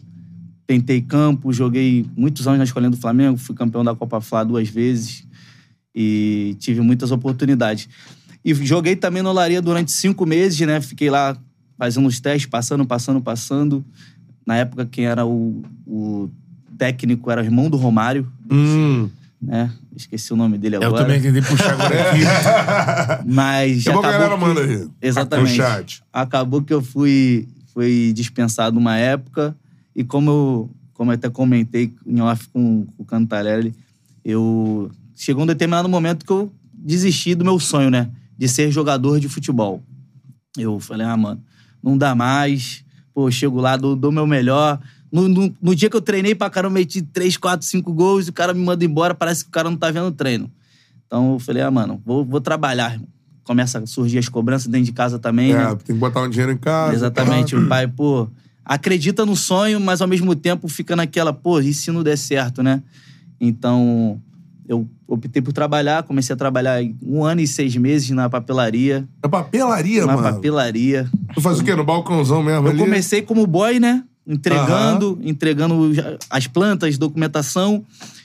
[0.72, 4.68] tentei campo, joguei muitos anos na escolinha do Flamengo, fui campeão da Copa Fla duas
[4.68, 5.26] vezes
[5.94, 7.88] e tive muitas oportunidades.
[8.44, 10.80] E joguei também no Olaria durante cinco meses, né?
[10.80, 11.36] Fiquei lá
[11.78, 13.84] fazendo os testes, passando, passando, passando.
[14.46, 16.30] Na época, quem era o, o
[16.78, 19.08] técnico era o irmão do Romário, Hum.
[19.40, 19.70] né?
[19.94, 21.04] Esqueci o nome dele Eu agora.
[21.04, 22.20] também tentei puxar agora aqui.
[23.30, 24.88] Mas bom que a acabou galera que- manda aí.
[25.02, 25.50] Exatamente.
[25.50, 26.02] No chat.
[26.12, 29.54] Acabou que eu fui, fui dispensado uma época
[29.94, 33.74] e como eu, como eu até comentei em off com, com o Cantarelli,
[34.24, 34.90] eu...
[35.14, 38.10] Chegou um determinado momento que eu desisti do meu sonho, né?
[38.36, 39.82] De ser jogador de futebol.
[40.58, 41.40] Eu falei, ah, mano,
[41.82, 42.84] não dá mais.
[43.14, 44.80] Pô, chego lá, dou o meu melhor.
[45.12, 48.30] No, no, no dia que eu treinei pra caramba, meti 3, 4, 5 gols e
[48.30, 50.50] o cara me manda embora, parece que o cara não tá vendo o treino.
[51.06, 52.94] Então eu falei, ah, mano, vou, vou trabalhar.
[52.94, 53.08] irmão.
[53.44, 55.64] Começa a surgir as cobranças dentro de casa também, né?
[55.64, 56.94] É, tem que botar um dinheiro em casa.
[56.94, 57.54] Exatamente.
[57.54, 57.60] tá?
[57.60, 58.28] O pai, pô,
[58.64, 62.62] acredita no sonho, mas ao mesmo tempo fica naquela, pô, e se não der certo,
[62.62, 62.82] né?
[63.40, 64.20] Então,
[64.68, 69.06] eu optei por trabalhar, comecei a trabalhar um ano e seis meses na papelaria.
[69.22, 70.34] É papelaria, na mano.
[70.34, 71.10] papelaria.
[71.34, 71.74] Tu faz o quê?
[71.74, 72.78] No balcãozão mesmo Eu ali?
[72.78, 74.04] comecei como boy, né?
[74.26, 75.90] Entregando, entregando
[76.30, 77.84] as plantas, documentação.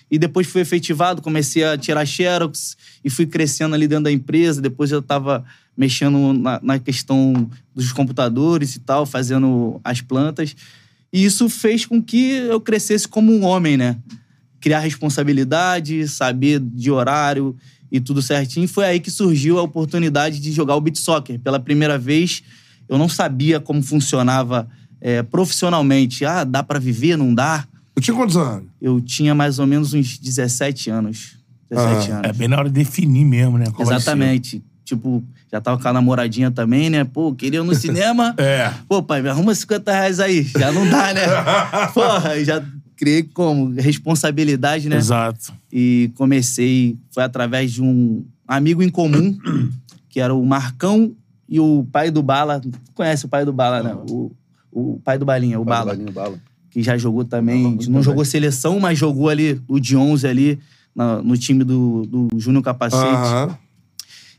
[0.09, 4.61] E depois fui efetivado, comecei a tirar xerox e fui crescendo ali dentro da empresa.
[4.61, 5.43] Depois eu estava
[5.77, 10.55] mexendo na, na questão dos computadores e tal, fazendo as plantas.
[11.13, 13.95] E isso fez com que eu crescesse como um homem, né?
[14.59, 17.55] Criar responsabilidade, saber de horário
[17.91, 18.67] e tudo certinho.
[18.67, 21.39] Foi aí que surgiu a oportunidade de jogar o beat soccer.
[21.39, 22.43] Pela primeira vez,
[22.89, 24.67] eu não sabia como funcionava
[24.99, 26.25] é, profissionalmente.
[26.25, 27.65] Ah, dá pra viver, não dá?
[27.95, 28.67] Eu tinha quantos anos?
[28.81, 31.37] Eu tinha mais ou menos uns 17 anos.
[31.69, 32.29] 17 Ah, anos.
[32.29, 33.65] É bem na hora de definir mesmo, né?
[33.65, 34.03] Qual vai ser.
[34.03, 34.63] Exatamente.
[34.87, 35.21] Tipo,
[35.51, 37.03] já tava com a namoradinha também, né?
[37.03, 38.33] Pô, queria ir no cinema.
[38.39, 38.71] É.
[38.87, 40.43] Pô, pai, me arruma 50 reais aí.
[40.43, 41.23] Já não dá, né?
[41.93, 42.63] Porra, já
[42.95, 44.95] criei como responsabilidade, né?
[44.95, 45.51] Exato.
[45.71, 49.37] E comecei, foi através de um amigo em comum,
[50.09, 51.11] que era o Marcão
[51.49, 52.61] e o pai do Bala.
[52.95, 53.93] Conhece o pai do Bala, né?
[54.09, 54.31] O,
[54.71, 55.87] o pai do Balinha, o Bala.
[55.91, 56.39] Balinha, bala.
[56.71, 57.63] Que já jogou também.
[57.87, 58.03] Não bem.
[58.03, 60.59] jogou seleção, mas jogou ali o de 11 ali,
[60.95, 63.03] na- no time do, do Júnior Capacete.
[63.03, 63.57] Aham.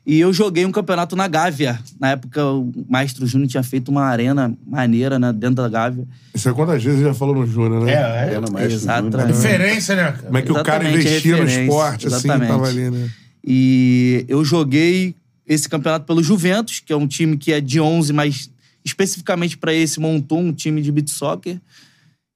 [0.09, 1.79] E eu joguei um campeonato na Gávea.
[2.01, 6.09] Na época, o Maestro Júnior tinha feito uma arena maneira né, dentro da Gávea.
[6.35, 7.93] Isso é quantas vezes já falou no Júnior, né?
[7.93, 8.51] É, é.
[8.51, 9.37] Mais Exatamente.
[9.37, 10.23] Referência, né, cara?
[10.23, 12.49] Como é que o cara Exatamente, investia no esporte, assim, Exatamente.
[12.49, 13.11] tava ali, né?
[13.45, 15.15] E eu joguei
[15.47, 18.51] esse campeonato pelo Juventus, que é um time que é de 11, mas
[18.83, 21.61] especificamente pra esse montou um time de beat soccer.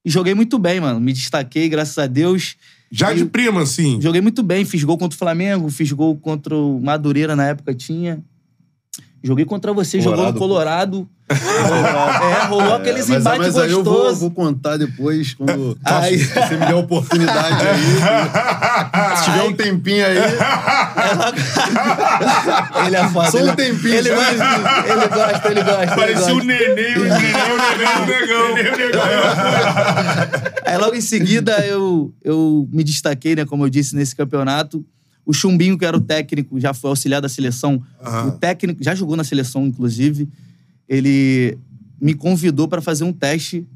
[0.04, 1.00] E joguei muito bem, mano.
[1.00, 2.54] Me destaquei, graças a Deus.
[2.92, 3.98] Já de E- prima, assim.
[4.00, 7.74] Joguei muito bem, fiz gol contra o Flamengo, fiz gol contra o Madureira na época
[7.74, 8.22] tinha.
[9.24, 11.08] Joguei contra você, jogou no Colorado.
[11.32, 14.20] é, rolou aqueles mas, embates mas aí eu vou, gostosos.
[14.20, 17.80] vou contar depois, quando Aí- você me der a oportunidade aí.
[19.16, 20.18] se tiver um tempinho aí.
[22.86, 23.30] Ele é foda.
[23.30, 24.34] Só um ele, tempinho, ele só um gosta,
[24.90, 25.86] ele gosta, ele gosta.
[25.96, 28.54] Parecia ele o neném, o neném, o neném, o negão.
[28.54, 29.02] Neném, o negão.
[30.66, 34.84] Aí logo em seguida eu, eu me destaquei, né, como eu disse, nesse campeonato.
[35.24, 37.82] O Chumbinho, que era o técnico, já foi auxiliar da seleção.
[38.04, 38.28] Aham.
[38.28, 40.28] O técnico, já jogou na seleção, inclusive.
[40.88, 41.56] Ele
[42.00, 43.66] me convidou para fazer um teste.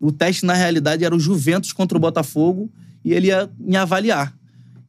[0.00, 2.70] O teste, na realidade, era o Juventus contra o Botafogo
[3.04, 4.32] e ele ia me avaliar.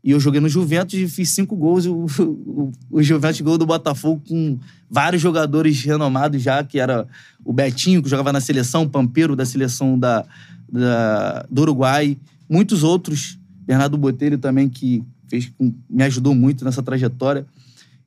[0.04, 1.86] E eu joguei no Juventus e fiz cinco gols.
[1.89, 7.08] O, o, o Juventus gol do Botafogo com vários jogadores renomados já, que era
[7.44, 10.24] o Betinho, que jogava na seleção, o Pampeiro da seleção da,
[10.72, 12.15] da- do Uruguai,
[12.48, 13.39] muitos outros.
[13.65, 15.04] Bernardo Botelho também, que
[15.36, 15.52] fez,
[15.89, 17.45] me ajudou muito nessa trajetória.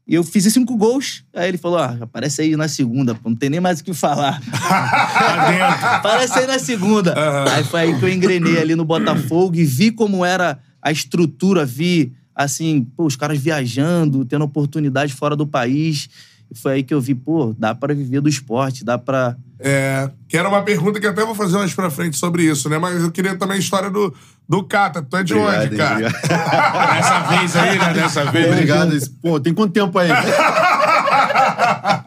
[0.06, 1.22] E eu fiz cinco gols.
[1.34, 3.92] Aí ele falou: ah, aparece aí na segunda, pô, não tem nem mais o que
[3.92, 4.40] falar.
[4.68, 5.96] Tá.
[5.96, 7.14] Aparece aí na segunda.
[7.52, 11.64] Aí foi aí que eu engrenei ali no Botafogo e vi como era a estrutura,
[11.64, 16.08] vi, assim, pô, os caras viajando, tendo oportunidade fora do país.
[16.50, 19.36] E foi aí que eu vi, pô, dá pra viver do esporte, dá pra.
[19.60, 22.78] É, que era uma pergunta que até vou fazer mais pra frente sobre isso, né?
[22.78, 24.14] Mas eu queria também a história do,
[24.48, 25.02] do Cata.
[25.02, 26.08] Tu é de Obrigado, onde, cara?
[26.94, 27.94] Dessa vez aí, né?
[27.94, 28.46] Dessa vez.
[28.52, 28.96] Obrigado.
[29.20, 30.08] Pô, tem quanto tempo aí?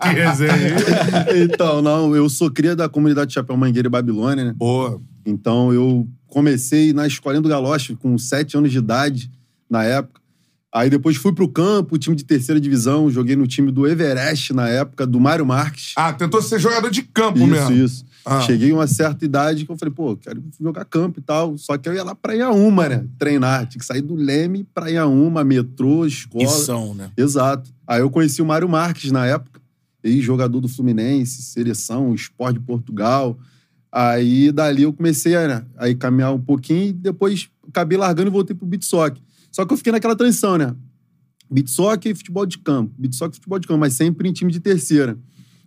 [0.02, 0.76] Que resenha.
[1.44, 4.54] então, não, eu sou cria da comunidade Chapéu Mangueira e Babilônia, né?
[4.56, 5.00] Boa.
[5.26, 9.30] Então eu comecei na Escolinha do Galoche com sete anos de idade,
[9.70, 10.21] na época.
[10.74, 14.70] Aí depois fui pro campo, time de terceira divisão, joguei no time do Everest na
[14.70, 15.94] época, do Mário Marques.
[15.98, 17.72] Ah, tentou ser jogador de campo Isso, mesmo.
[17.74, 18.06] isso.
[18.26, 18.42] Ah.
[18.42, 21.58] Cheguei a uma certa idade que eu falei, pô, quero jogar campo e tal.
[21.58, 23.06] Só que eu ia lá pra Iaúma, né?
[23.18, 23.68] Treinar.
[23.68, 26.46] Tinha que sair do Leme pra Iaúma, metrô, escola.
[26.46, 27.12] Missão, né?
[27.18, 27.70] Exato.
[27.86, 29.60] Aí eu conheci o Mário Marques na época,
[30.04, 33.38] ex-jogador do Fluminense, seleção, Sport de Portugal.
[33.92, 38.32] Aí dali eu comecei a né, aí caminhar um pouquinho e depois acabei largando e
[38.32, 39.22] voltei pro beat soccer.
[39.52, 40.76] Só que eu fiquei naquela transição, né?
[41.50, 42.94] Beat soccer e futebol de campo.
[42.98, 45.18] Beat soccer e futebol de campo, mas sempre em time de terceira.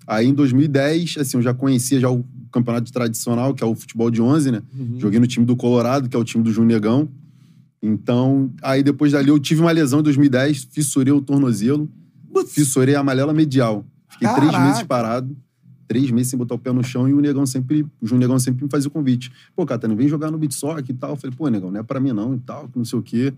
[0.07, 4.11] Aí em 2010, assim, eu já conhecia já o campeonato tradicional, que é o futebol
[4.11, 4.63] de 11, né?
[4.99, 7.09] Joguei no time do Colorado, que é o time do Junegão.
[7.83, 11.91] Então, aí depois dali eu tive uma lesão em 2010, fissurei o tornozelo,
[12.49, 13.85] fissurei a malela medial.
[14.09, 14.69] Fiquei três Caraca.
[14.69, 15.37] meses parado,
[15.87, 18.65] três meses sem botar o pé no chão e o Negão sempre, o Junegão sempre
[18.65, 19.31] me fazia o convite.
[19.55, 21.11] Pô, Catana, vem jogar no beat soccer e tal.
[21.11, 23.03] Eu falei, pô, Negão, não é pra mim não e tal, que não sei o
[23.03, 23.35] quê.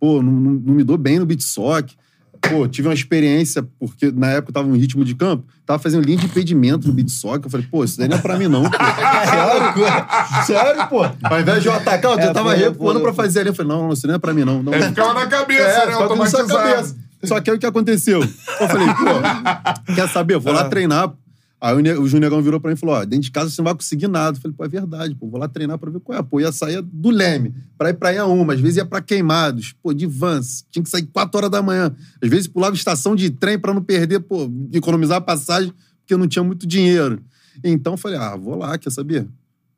[0.00, 1.94] Pô, não, não, não me dou bem no beat soccer.
[2.40, 6.04] Pô, tive uma experiência, porque na época eu tava no ritmo de campo, tava fazendo
[6.04, 7.46] linha de impedimento no beat soccer.
[7.46, 8.76] Eu falei, pô, isso daí não é pra mim não, pô.
[8.76, 10.44] Sério?
[10.46, 11.02] Sério, pô?
[11.22, 13.48] Ao invés de eu atacar, eu É, já tava pô, recuando pô, pra fazer ali.
[13.48, 14.62] Eu falei, não, não, isso não é pra mim não.
[14.62, 14.72] não.
[14.72, 15.92] É, ficava na cabeça, É, né?
[15.94, 16.46] Automatizado.
[16.48, 16.96] cabeça.
[17.24, 18.20] Só que aí o que aconteceu?
[18.20, 20.34] Eu falei, pô, quer saber?
[20.34, 21.12] Eu vou lá treinar.
[21.60, 23.60] Aí o, ne- o Junegão virou pra mim e falou: ó, dentro de casa você
[23.60, 24.36] não vai conseguir nada.
[24.36, 26.22] Eu falei, pô, é verdade, pô, vou lá treinar pra ver qual é.
[26.22, 29.94] Pô, ia sair do Leme pra ir pra Iaúma, às vezes ia pra Queimados, pô,
[29.94, 31.94] de vans, tinha que sair 4 horas da manhã.
[32.22, 36.18] Às vezes pulava estação de trem pra não perder, pô, economizar a passagem, porque eu
[36.18, 37.22] não tinha muito dinheiro.
[37.64, 39.26] Então eu falei, ah, vou lá, quer saber?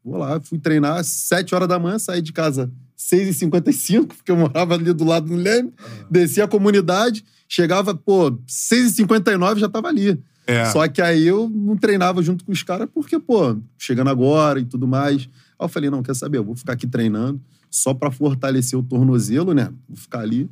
[0.04, 4.36] Vou lá, fui treinar às 7 horas da manhã, saí de casa 6h55, porque eu
[4.36, 5.72] morava ali do lado do Leme,
[6.10, 10.18] desci a comunidade, chegava, pô, 6h59 já tava ali.
[10.48, 10.64] É.
[10.70, 14.64] Só que aí eu não treinava junto com os caras, porque, pô, chegando agora e
[14.64, 15.28] tudo mais.
[15.58, 16.38] Aí eu falei, não, quer saber?
[16.38, 17.38] Eu vou ficar aqui treinando
[17.70, 19.70] só pra fortalecer o tornozelo, né?
[19.86, 20.48] Vou ficar ali.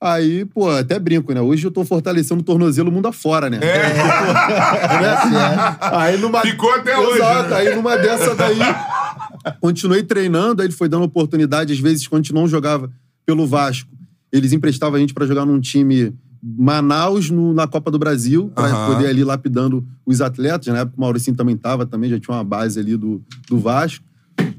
[0.00, 1.40] Aí, pô, até brinco, né?
[1.40, 3.58] Hoje eu tô fortalecendo o tornozelo mundo afora, né?
[5.32, 5.76] Né?
[5.80, 6.40] Aí numa...
[6.42, 7.50] Ficou até hoje, Exato.
[7.50, 7.56] né?
[7.56, 8.58] Aí numa dessa daí,
[9.60, 11.72] continuei treinando, aí ele foi dando oportunidade.
[11.72, 12.90] Às vezes, quando a gente não jogava
[13.26, 13.90] pelo Vasco,
[14.30, 18.64] eles emprestavam a gente pra jogar num time Manaus no- na Copa do Brasil, pra
[18.66, 18.94] Aham.
[18.94, 20.66] poder ali lapidando os atletas.
[20.68, 24.04] Na época o Mauricinho também tava, também já tinha uma base ali do, do Vasco.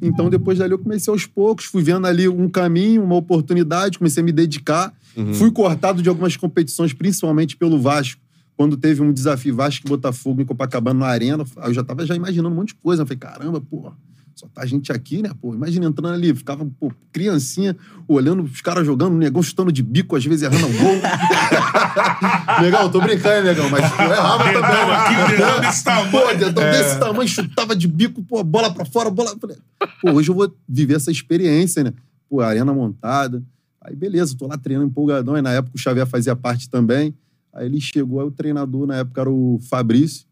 [0.02, 4.22] Então, depois dali, eu comecei aos poucos, fui vendo ali um caminho, uma oportunidade, comecei
[4.22, 4.94] a me dedicar.
[5.34, 8.20] Fui cortado de algumas competições, principalmente pelo Vasco.
[8.56, 12.16] Quando teve um desafio Vasco e Botafogo em Copacabana na Arena, eu já tava já
[12.16, 13.02] imaginando um monte de coisa.
[13.02, 13.92] Eu falei, caramba, pô,
[14.36, 15.54] só tá a gente aqui, né, pô?
[15.54, 17.76] Imagina entrando ali, ficava, pô, criancinha,
[18.08, 20.96] olhando os caras jogando, o negão chutando de bico, às vezes errando um gol.
[22.62, 24.62] negão, tô brincando, hein, negão, mas pô, errava também.
[24.62, 24.96] né?
[24.96, 26.12] aqui, dedão desse tamanho.
[26.12, 29.36] Pô, dedão desse tamanho, chutava de bico, pô, bola pra fora, bola.
[29.40, 29.58] Falei,
[30.02, 31.94] Pô, hoje eu vou viver essa experiência, né?
[32.30, 33.44] Pô, arena montada.
[33.82, 35.36] Aí, beleza, tô lá treinando empolgadão.
[35.36, 37.14] Aí, na época, o Xavier fazia parte também.
[37.54, 40.26] Aí ele chegou, aí o treinador, na época, era o Fabrício.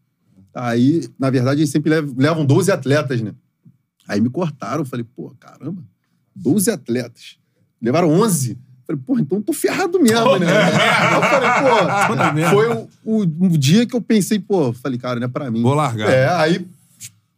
[0.54, 3.32] Aí, na verdade, eles sempre levam 12 atletas, né?
[4.06, 4.84] Aí me cortaram.
[4.84, 5.82] Falei, pô, caramba,
[6.34, 7.36] 12 atletas.
[7.80, 8.58] Levaram 11.
[8.86, 10.46] Falei, pô, então eu tô ferrado mesmo, né?
[11.14, 15.26] eu falei, pô, foi o, o, o dia que eu pensei, pô, falei, cara, não
[15.26, 15.62] é pra mim.
[15.62, 16.10] Vou largar.
[16.10, 16.66] É, aí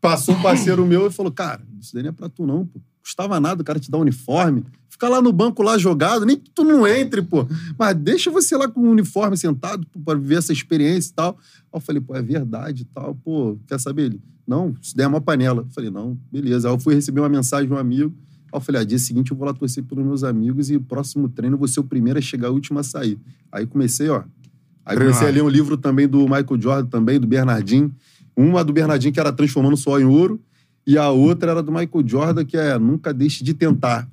[0.00, 2.80] passou um parceiro meu e falou, cara, isso daí não é pra tu não, pô.
[3.02, 4.64] Custava nada o cara te dar um uniforme.
[4.94, 7.44] Fica lá no banco lá jogado, nem que tu não entre, pô.
[7.76, 11.36] Mas deixa você lá com o uniforme sentado pô, pra viver essa experiência e tal.
[11.72, 13.12] Aí eu falei, pô, é verdade e tal.
[13.16, 14.04] Pô, quer saber?
[14.04, 15.62] Ele, não, isso daí é uma panela.
[15.62, 16.68] Eu falei, não, beleza.
[16.68, 18.14] Aí eu fui receber uma mensagem de um amigo.
[18.52, 21.28] Aí eu falei, ah, dia seguinte eu vou lá torcer pelos meus amigos e próximo
[21.28, 23.18] treino eu vou ser o primeiro a chegar, o último a sair.
[23.50, 24.22] Aí comecei, ó.
[24.86, 25.16] Aí Treinar.
[25.16, 27.92] comecei a ler um livro também do Michael Jordan, também, do Bernardinho.
[28.36, 30.40] Uma do Bernardinho, que era Transformando Suor em Ouro.
[30.86, 34.08] E a outra era do Michael Jordan, que é Nunca Deixe de Tentar.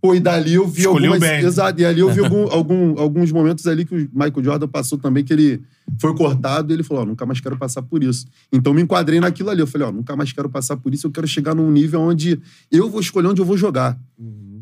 [0.00, 1.30] Pô, e dali eu vi Escolheu algumas...
[1.30, 1.44] bem.
[1.44, 4.96] Exato, e ali eu vi algum- algum- alguns momentos ali que o Michael Jordan passou
[4.96, 5.60] também, que ele
[6.00, 8.26] foi cortado e ele falou, ó, nunca mais quero passar por isso.
[8.52, 9.60] Então me enquadrei naquilo ali.
[9.60, 12.40] Eu falei, ó, nunca mais quero passar por isso, eu quero chegar num nível onde
[12.70, 13.98] eu vou escolher onde eu vou jogar.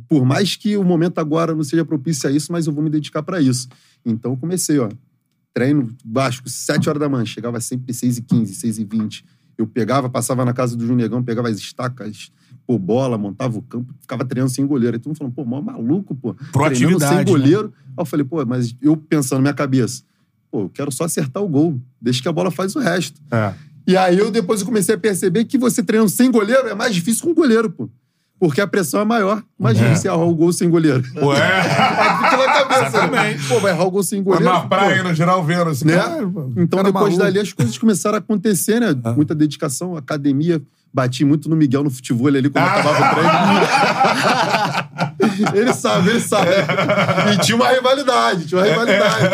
[0.09, 2.89] Por mais que o momento agora não seja propício a isso, mas eu vou me
[2.89, 3.69] dedicar pra isso.
[4.05, 4.89] Então eu comecei, ó,
[5.53, 9.25] treino baixo, 7 horas da manhã, chegava sempre 6 e 15, 6 e 20.
[9.59, 12.31] Eu pegava, passava na casa do Junegão, pegava as estacas,
[12.67, 14.97] pô, bola, montava o campo, ficava treinando sem goleiro.
[14.97, 16.35] Aí todo mundo falando, pô, mó maluco, pô.
[16.53, 17.25] Treinando sem né?
[17.25, 17.73] goleiro.
[17.89, 20.03] Aí eu falei, pô, mas eu pensando na minha cabeça,
[20.51, 23.21] pô, eu quero só acertar o gol, deixa que a bola faz o resto.
[23.31, 23.53] É.
[23.87, 26.93] E aí eu depois eu comecei a perceber que você treinando sem goleiro é mais
[26.95, 27.89] difícil com goleiro, pô.
[28.39, 29.43] Porque a pressão é maior.
[29.59, 29.95] Imagina É.
[29.95, 31.03] você errar o gol sem goleiro.
[31.19, 31.41] Pô, é.
[31.41, 33.07] Aí fica na cabeça.
[33.07, 33.39] né?
[33.49, 34.45] Pô, vai errar o gol sem goleiro.
[34.45, 34.69] Na pô.
[34.69, 35.87] praia, no geral, vendo assim.
[35.87, 35.97] Né?
[35.97, 37.19] cara, pô, Então, depois maluco.
[37.19, 38.89] dali, as coisas começaram a acontecer, né?
[39.17, 40.61] Muita dedicação, academia.
[40.93, 43.33] Bati muito no Miguel no futebol ali quando acabava o treino.
[45.55, 46.51] ele sabe, ele sabe.
[47.35, 49.25] E tinha uma rivalidade, tinha uma rivalidade.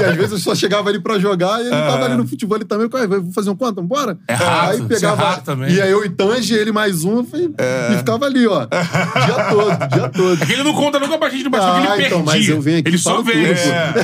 [0.00, 2.56] E às vezes eu só chegava ali pra jogar e ele tava ali no futebol
[2.56, 2.88] ali também.
[2.92, 4.18] "Ué, Vou fazer um conta, bora?
[4.28, 5.22] É rato, Aí isso pegava.
[5.22, 5.72] é rato também.
[5.72, 7.54] E aí eu e Tange, ele mais um, e
[7.94, 8.66] e ficava ali, ó.
[8.66, 10.42] Dia todo, dia todo.
[10.42, 12.06] É que ele não conta nunca pra gente no bastão que ele Ah, perdia.
[12.08, 13.46] então, mas eu venho aqui ele só vem.
[13.46, 13.94] É,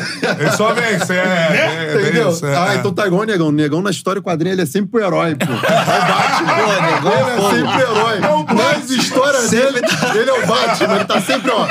[0.40, 1.16] ele só vence, é.
[1.92, 2.30] é, é Entendeu?
[2.42, 2.76] é, ah, é.
[2.76, 3.48] então tá igual o Negão.
[3.48, 5.44] O Negão na história quadrinha, ele é sempre o herói, pô.
[5.52, 6.54] É o Batman.
[6.54, 8.20] Pô, Negão ele é sempre herói.
[8.54, 9.80] Nas histórias dele,
[10.14, 10.94] ele é o Batman.
[10.96, 11.66] Ele tá sempre, ó.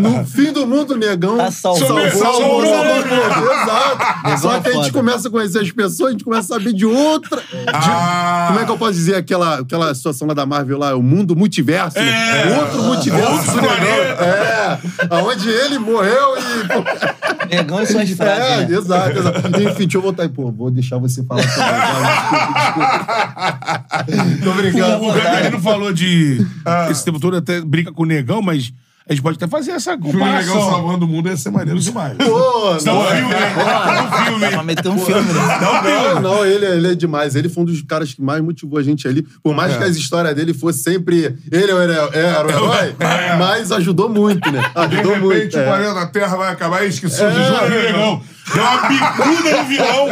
[0.00, 2.68] No fim do mundo, Negão Tá salvou, Salvou salvou, mundo.
[2.68, 3.52] salvou.
[3.52, 4.40] Exato.
[4.40, 6.72] Só é que a gente começa a conhecer as pessoas, a gente começa a saber
[6.72, 7.42] de outra...
[7.72, 8.46] Ah.
[8.48, 10.96] Como é que eu posso dizer aquela, aquela situação lá da Marvel lá?
[10.96, 11.98] O mundo multiverso.
[11.98, 12.58] É.
[12.60, 14.24] Outro multiverso Outro planeta.
[14.24, 14.78] É.
[15.10, 17.54] Aonde ele morreu e...
[17.54, 19.38] Negão e suas frases, é, exato, exato.
[19.62, 20.28] Enfim, deixa eu voltar aí.
[20.28, 21.66] Pô, vou deixar você falar também.
[22.26, 24.42] Desculpa, desculpa.
[24.44, 24.65] Tô brincando.
[24.70, 26.44] O Catarino falou de.
[26.90, 28.72] Esse tempo todo até brinca com o negão, mas
[29.08, 30.70] a gente pode até fazer essa Filme legal comparação.
[30.70, 32.16] salvando o mundo ia ser maneiro demais.
[32.18, 33.54] Pô, Dá um não, filme, né?
[33.54, 34.46] Dá um filme.
[34.48, 35.58] Pra meter um filme, né?
[36.14, 37.36] não, não, ele, ele é demais.
[37.36, 39.22] Ele foi um dos caras que mais motivou a gente ali.
[39.44, 39.78] Por mais É.
[39.78, 41.36] que as histórias dele fossem sempre.
[41.52, 42.96] Ele era, era o herói,
[43.38, 44.60] mas ajudou muito, né?
[44.88, 45.34] De Ajudou muito.
[45.34, 45.64] repente, o é.
[45.66, 47.32] planeta da Terra vai acabar e esqueci o É.
[47.32, 48.78] Júlio Deu Negão.
[48.78, 50.06] uma bicuda no vilão.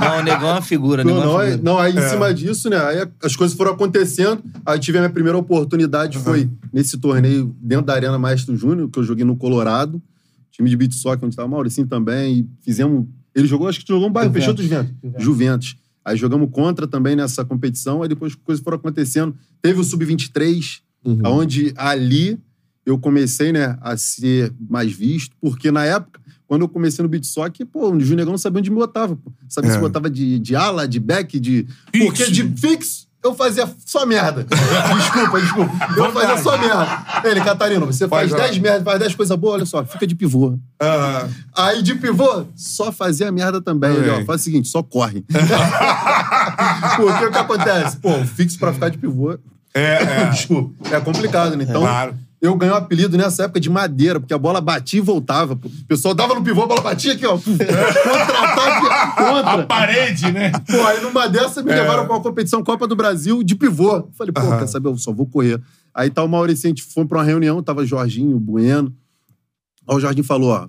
[0.00, 1.70] Não, o Negão é uma figura, Não, é não, uma aí, figura.
[1.72, 2.76] não, aí em cima disso, né?
[2.78, 4.42] Aí as coisas foram acontecendo.
[4.66, 8.98] Aí tive a minha primeira oportunidade, foi nesse torneio dentro da Arena Maestro Júnior, que
[8.98, 10.02] eu joguei no Colorado.
[10.50, 12.38] Time de beat soccer, onde tava o Mauricinho também.
[12.38, 13.06] E fizemos.
[13.34, 14.92] Ele jogou, acho que jogou um bairro fechou dos ventos.
[15.18, 15.76] Juventus.
[16.04, 18.02] Aí jogamos contra também nessa competição.
[18.02, 19.34] Aí depois as coisas foram acontecendo.
[19.62, 20.80] Teve o Sub-23,
[21.24, 22.38] onde ali
[22.86, 27.24] eu comecei, né, a ser mais visto, porque na época, quando eu comecei no beat
[27.24, 29.32] soccer, pô, o Junegão não sabia onde me botava, pô.
[29.48, 29.74] Sabia É.
[29.74, 31.66] se botava de, de ala, de back, de...
[31.92, 34.44] Porque de fixo eu fazia só merda.
[34.98, 35.72] desculpa, desculpa.
[35.96, 37.06] Eu fazia só merda.
[37.24, 40.14] Ele, Catarina, você faz Pode 10 merda, faz 10 coisas boas, olha só, fica de
[40.14, 40.58] pivô.
[40.78, 41.26] Ah,
[41.56, 43.94] Aí de pivô, só fazia merda também.
[43.94, 45.24] Ele, ó, faz o seguinte, só corre.
[46.96, 47.96] Porque o que acontece?
[47.96, 49.32] Pô, o fixo pra ficar de pivô.
[49.72, 50.24] É, é.
[50.30, 50.94] Desculpa.
[50.94, 51.64] É complicado, né?
[51.64, 52.14] Então, Claro.
[52.46, 55.56] Eu ganhei o apelido nessa época de madeira, porque a bola batia e voltava.
[55.56, 55.68] pô.
[55.68, 57.38] O pessoal dava no pivô, a bola batia aqui, ó.
[57.38, 59.66] Contra-ataque, contra.
[59.66, 60.50] Parede, né?
[60.52, 61.76] Pô, aí numa dessa me É.
[61.80, 64.08] levaram pra uma competição Copa do Brasil de pivô.
[64.12, 64.58] Falei, pô, Aham.
[64.58, 64.88] quer saber?
[64.88, 65.60] Eu só vou correr.
[65.94, 68.94] Aí tá o Maurício, a gente foi pra uma reunião, tava Jorginho, Bueno.
[69.88, 70.62] Aí o Jorginho falou, ó.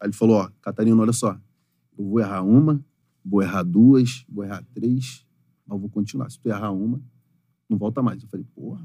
[0.00, 1.36] Aí ele falou, ó, Catarina, olha só.
[1.98, 2.80] Eu vou errar uma,
[3.24, 5.24] vou errar duas, vou errar três,
[5.66, 6.30] mas eu vou continuar.
[6.30, 7.00] Se tu errar uma,
[7.68, 8.22] não volta mais.
[8.22, 8.80] Eu falei, porra,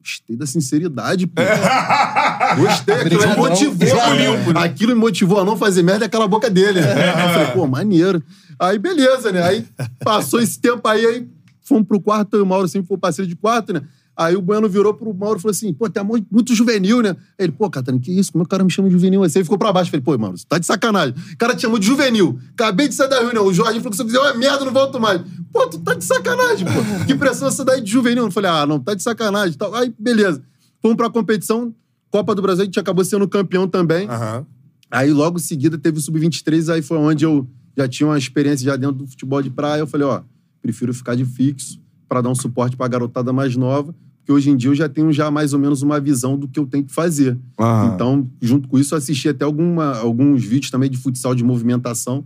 [0.00, 1.42] gostei da sinceridade, pô.
[2.56, 3.88] Gostei, aquilo me motivou.
[3.88, 4.60] Jogo limpo, né?
[4.64, 6.80] Aquilo me motivou a não fazer merda aquela boca dele.
[6.80, 7.10] né?
[7.10, 8.22] Eu falei, pô, maneiro.
[8.58, 9.42] Aí, beleza, né?
[9.42, 9.66] Aí
[10.02, 11.28] passou esse tempo aí, aí
[11.62, 13.82] fomos pro quarto, eu e o Mauro sempre foi parceiro de quarto, né?
[14.20, 17.16] Aí o Bueno virou pro Mauro e falou assim: pô, tá muito, muito juvenil, né?
[17.38, 18.30] Aí ele, pô, Catarina, que isso?
[18.30, 19.38] Como é que o cara me chama de juvenil assim?
[19.38, 19.88] Ele ficou pra baixo.
[19.88, 21.14] Eu falei, pô, Mauro, você tá de sacanagem.
[21.32, 22.38] O cara te chamou de juvenil.
[22.52, 23.46] Acabei de sair da reunião.
[23.46, 25.22] O Jorge falou que eu fizer uma merda, não volto mais.
[25.50, 27.06] Pô, tu tá de sacanagem, pô.
[27.06, 28.24] Que pressão você dá aí de juvenil?
[28.24, 29.74] Eu falei, ah, não, tá de sacanagem e tal.
[29.74, 30.42] Aí, beleza.
[30.82, 31.74] Fomos pra competição,
[32.10, 34.06] Copa do Brasil, a gente acabou sendo campeão também.
[34.06, 34.44] Aham.
[34.90, 38.66] Aí, logo em seguida, teve o Sub-23, aí foi onde eu já tinha uma experiência
[38.66, 39.80] já dentro do futebol de praia.
[39.80, 40.20] Eu falei, ó,
[40.60, 43.94] prefiro ficar de fixo pra dar um suporte pra garotada mais nova,
[44.32, 46.66] hoje em dia eu já tenho já mais ou menos uma visão do que eu
[46.66, 47.38] tenho que fazer.
[47.58, 47.92] Aham.
[47.94, 52.24] Então, junto com isso, eu assisti até alguma, alguns vídeos também de futsal de movimentação.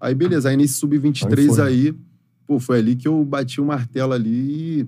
[0.00, 0.48] Aí, beleza.
[0.48, 1.64] Aí, nesse Aí Sub-23 foi.
[1.64, 1.94] aí,
[2.46, 4.86] pô, foi ali que eu bati o martelo ali e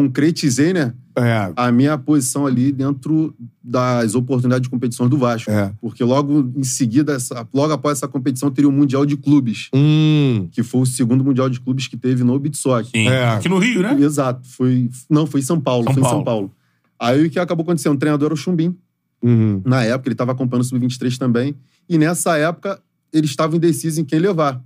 [0.00, 0.92] concretizei, né?
[1.18, 1.50] É.
[1.56, 5.50] a minha posição ali dentro das oportunidades de competições do Vasco.
[5.50, 5.72] É.
[5.80, 10.46] Porque logo em seguida, essa- logo após essa competição, teria o Mundial de Clubes, Hum.
[10.52, 12.90] que foi o segundo Mundial de Clubes que teve no Bitsock.
[12.94, 13.28] É.
[13.30, 13.96] Aqui no Rio, né?
[13.98, 14.46] Exato.
[14.46, 15.84] Foi, não, foi em São Paulo.
[15.84, 16.50] São foi em São Paulo.
[16.50, 16.52] Paulo.
[17.00, 17.94] Aí o que acabou acontecendo?
[17.94, 18.76] O treinador era o Chumbim.
[19.22, 19.62] Uhum.
[19.64, 21.54] Na época, ele estava acompanhando o Sub-23 também.
[21.88, 22.78] E nessa época,
[23.10, 24.62] ele estava indeciso em quem levar.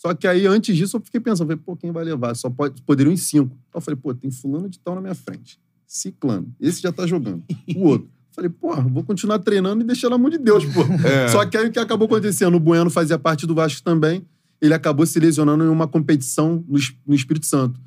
[0.00, 2.34] Só que aí, antes disso, eu fiquei pensando, falei, pô, quem vai levar?
[2.34, 3.54] Só pode, poderiam em cinco.
[3.68, 5.60] Então eu falei, pô, tem fulano de tal na minha frente.
[5.86, 6.50] Ciclano.
[6.58, 7.44] Esse já tá jogando.
[7.76, 8.08] O outro.
[8.32, 10.80] Falei, porra, vou continuar treinando e deixar na mão de Deus, pô.
[11.06, 11.28] É.
[11.28, 12.54] Só que aí o que acabou acontecendo?
[12.54, 14.24] O Bueno fazia parte do Vasco também.
[14.58, 17.78] Ele acabou se lesionando em uma competição no, no Espírito Santo.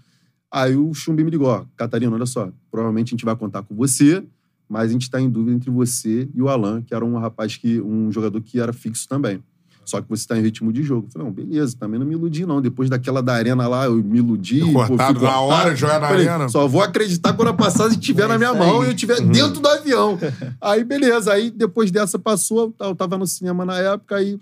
[0.51, 3.73] Aí o Chumbi me ligou, ó, Catarina, olha só, provavelmente a gente vai contar com
[3.73, 4.23] você,
[4.69, 7.57] mas a gente tá em dúvida entre você e o Alan, que era um rapaz
[7.57, 9.41] que, um jogador que era fixo também.
[9.85, 11.07] Só que você tá em ritmo de jogo.
[11.07, 12.61] Eu falei, não, beleza, também não me iludi, não.
[12.61, 14.59] Depois daquela da arena lá, eu me iludi.
[14.61, 16.49] pô, Cortado fui na hora de jogar na Falei, arena.
[16.49, 18.87] Só vou acreditar quando a passagem estiver É na minha isso mão aí.
[18.87, 20.17] e eu estiver dentro do avião.
[20.61, 21.33] Aí, beleza.
[21.33, 22.73] Aí, depois dessa, passou.
[22.79, 24.39] Eu tava no cinema na época, aí,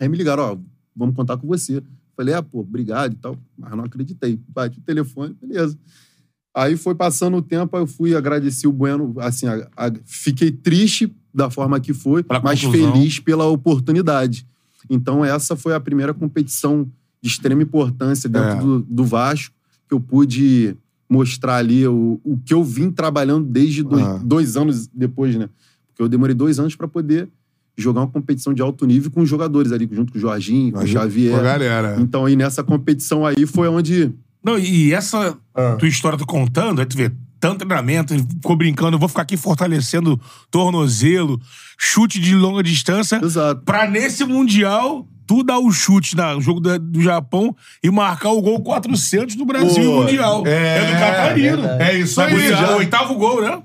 [0.00, 0.56] aí me ligaram, ó,
[0.96, 1.82] vamos contar com você.
[2.16, 3.36] Falei, ah, pô, obrigado e tal.
[3.58, 4.40] Mas não acreditei.
[4.48, 5.76] Bati o telefone, beleza.
[6.56, 10.52] Aí foi passando o tempo, aí eu fui agradecer o Bueno, assim, a- a- fiquei
[10.52, 12.92] triste da forma que foi, Pela mas conclusão.
[12.92, 14.46] feliz pela oportunidade.
[14.88, 16.86] Então, essa foi a primeira competição
[17.22, 18.60] de extrema importância dentro É.
[18.60, 19.54] do, do Vasco,
[19.88, 20.76] que eu pude
[21.08, 25.48] mostrar ali o, o que eu vim trabalhando desde dois, dois anos depois, né?
[25.88, 27.28] Porque eu demorei dois anos para poder
[27.76, 30.80] jogar uma competição de alto nível com os jogadores ali, junto com o Jorginho, com
[30.80, 31.32] o Xavier.
[31.34, 31.96] Com a galera.
[32.00, 34.12] Então, aí nessa competição aí foi onde.
[34.42, 35.76] Não, e essa Ah.
[35.76, 37.10] tua história tu contando, aí tu vê
[37.48, 40.18] tanto treinamento, ficou brincando, eu vou ficar aqui fortalecendo
[40.50, 41.38] tornozelo,
[41.78, 43.60] chute de longa distância, Exato.
[43.64, 48.40] pra nesse Mundial tu dar o chute no jogo da- do Japão e marcar o
[48.40, 50.42] gol 400 do Brasil Pô, Mundial.
[50.46, 51.64] é, do Catarino.
[51.80, 52.52] É isso Foi aí.
[52.52, 53.62] o oitavo gol, né?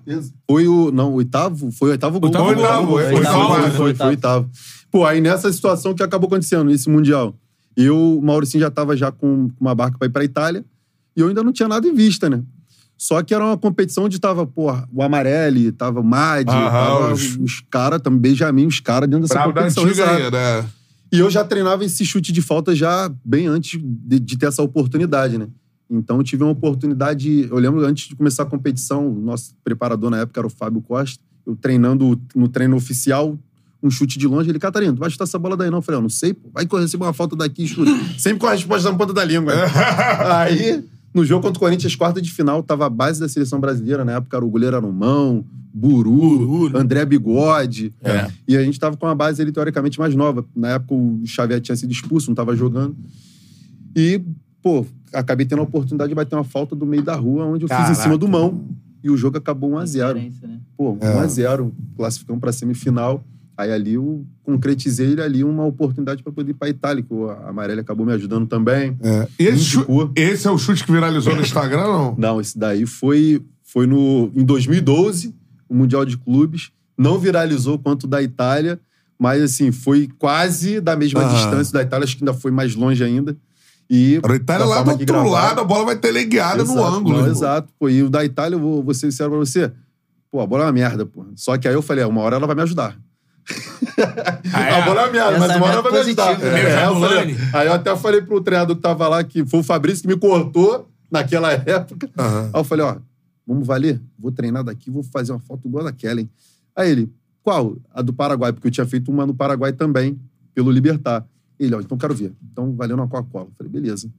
[0.50, 0.92] Foi o.
[0.92, 1.72] Não, o oitavo?
[1.72, 2.30] Foi o oitavo gol.
[2.30, 3.72] Oitavo Foi gol, foi, Foi, oitavo, foi, né?
[3.72, 4.50] foi, foi, oitavo.
[4.92, 7.34] Pô, aí nessa situação que acabou acontecendo, esse Mundial,
[7.78, 10.64] eu, o Mauricinho já tava já com uma barca pra ir pra Itália
[11.16, 12.42] e eu ainda não tinha nada em vista, né?
[13.02, 17.38] Só que era uma competição onde tava, porra, o Amarelli, tava o Aham, tava os-
[17.38, 19.86] os, caras, também Benjamin, os caras dentro dessa Brabo da competição.
[19.86, 20.22] antiga exato.
[20.24, 20.32] aí,
[20.64, 20.70] né?
[21.12, 24.62] E eu já treinava esse chute de falta já bem antes de, de ter essa
[24.62, 25.48] oportunidade, né?
[25.90, 27.48] Então eu tive uma oportunidade.
[27.50, 30.82] Eu lembro antes de começar a competição, o nosso preparador na época era o Fábio
[30.82, 31.20] Costa.
[31.48, 33.36] Eu treinando no treino oficial,
[33.82, 34.50] um chute de longe.
[34.52, 35.78] Ele, Catarina, tu vai chutar essa bola daí não?
[35.80, 36.50] Eu falei, eu não sei, pô.
[36.54, 37.90] Vai receber uma falta daqui e chuta.
[38.20, 39.56] Sempre com a resposta na ponta da língua.
[39.56, 39.62] né?
[40.36, 40.84] Aí,
[41.14, 44.06] no jogo contra o Corinthians, quarta de final, tava a base da seleção brasileira.
[44.06, 45.44] Na época era o goleiro Arumão,
[45.74, 46.80] Buru, Buru, né?
[46.80, 47.94] André Bigode.
[48.04, 48.30] É.
[48.48, 50.46] E a gente tava com uma base ali, teoricamente, mais nova.
[50.56, 52.96] Na época, o Xavier tinha sido expulso, não tava jogando.
[53.96, 54.22] E,
[54.62, 57.68] pô, acabei tendo a oportunidade de bater uma falta do meio da rua, onde eu
[57.70, 57.92] fiz Caraca.
[57.92, 58.66] em cima do mão.
[59.04, 60.14] E o jogo acabou 1x0.
[60.14, 60.60] Diferença, né?
[60.78, 61.22] Pô, É.
[61.26, 63.24] 1x0, classificamos pra semifinal.
[63.60, 67.82] Aí ali eu concretizei ali uma oportunidade pra poder ir pra Itália, que o Amarelo
[67.82, 68.98] acabou me ajudando também.
[69.04, 69.28] É.
[69.38, 69.76] Esse,
[70.16, 72.16] esse é o chute que viralizou no Instagram, não?
[72.18, 75.36] Não, esse daí foi, foi no, em 2012,
[75.68, 76.72] o Mundial de Clubes.
[76.98, 78.80] Não viralizou quanto o da Itália,
[79.20, 83.04] mas assim, foi quase da mesma distância da Itália, acho que ainda foi mais longe
[83.04, 83.36] ainda.
[83.90, 87.18] E A Itália lá do outro gravaram- lado, a bola vai ter legueada no ângulo.
[87.24, 87.68] não, exato.
[87.78, 89.70] Pô, e o da Itália, eu vou, vou ser sincero pra você,
[90.32, 91.26] pô, a bola é uma merda, pô.
[91.36, 92.98] Só que aí eu falei, é, uma hora ela vai me ajudar.
[94.54, 94.82] Ah, é?
[94.82, 96.38] A bola é uma merda, mas uma hora vai me ajudar.
[96.40, 96.60] né?
[96.62, 99.64] É, eu falei- aí eu até falei pro treinador que tava lá, que foi o
[99.64, 102.10] Fabrício que me cortou naquela época.
[102.18, 102.50] Aham.
[102.54, 102.96] Aí eu falei, ó,
[103.46, 104.00] vamos valer?
[104.18, 106.30] Vou treinar daqui, vou fazer uma foto igual a daquela, hein?
[106.76, 107.12] Aí ele,
[107.44, 107.76] qual?
[107.94, 110.20] A do Paraguai, porque eu tinha feito uma no Paraguai também,
[110.54, 111.26] pelo Libertar.
[111.60, 112.32] Ele, ó, então quero ver.
[112.52, 113.46] Então valeu na Coca-Cola.
[113.48, 114.10] Eu falei, beleza.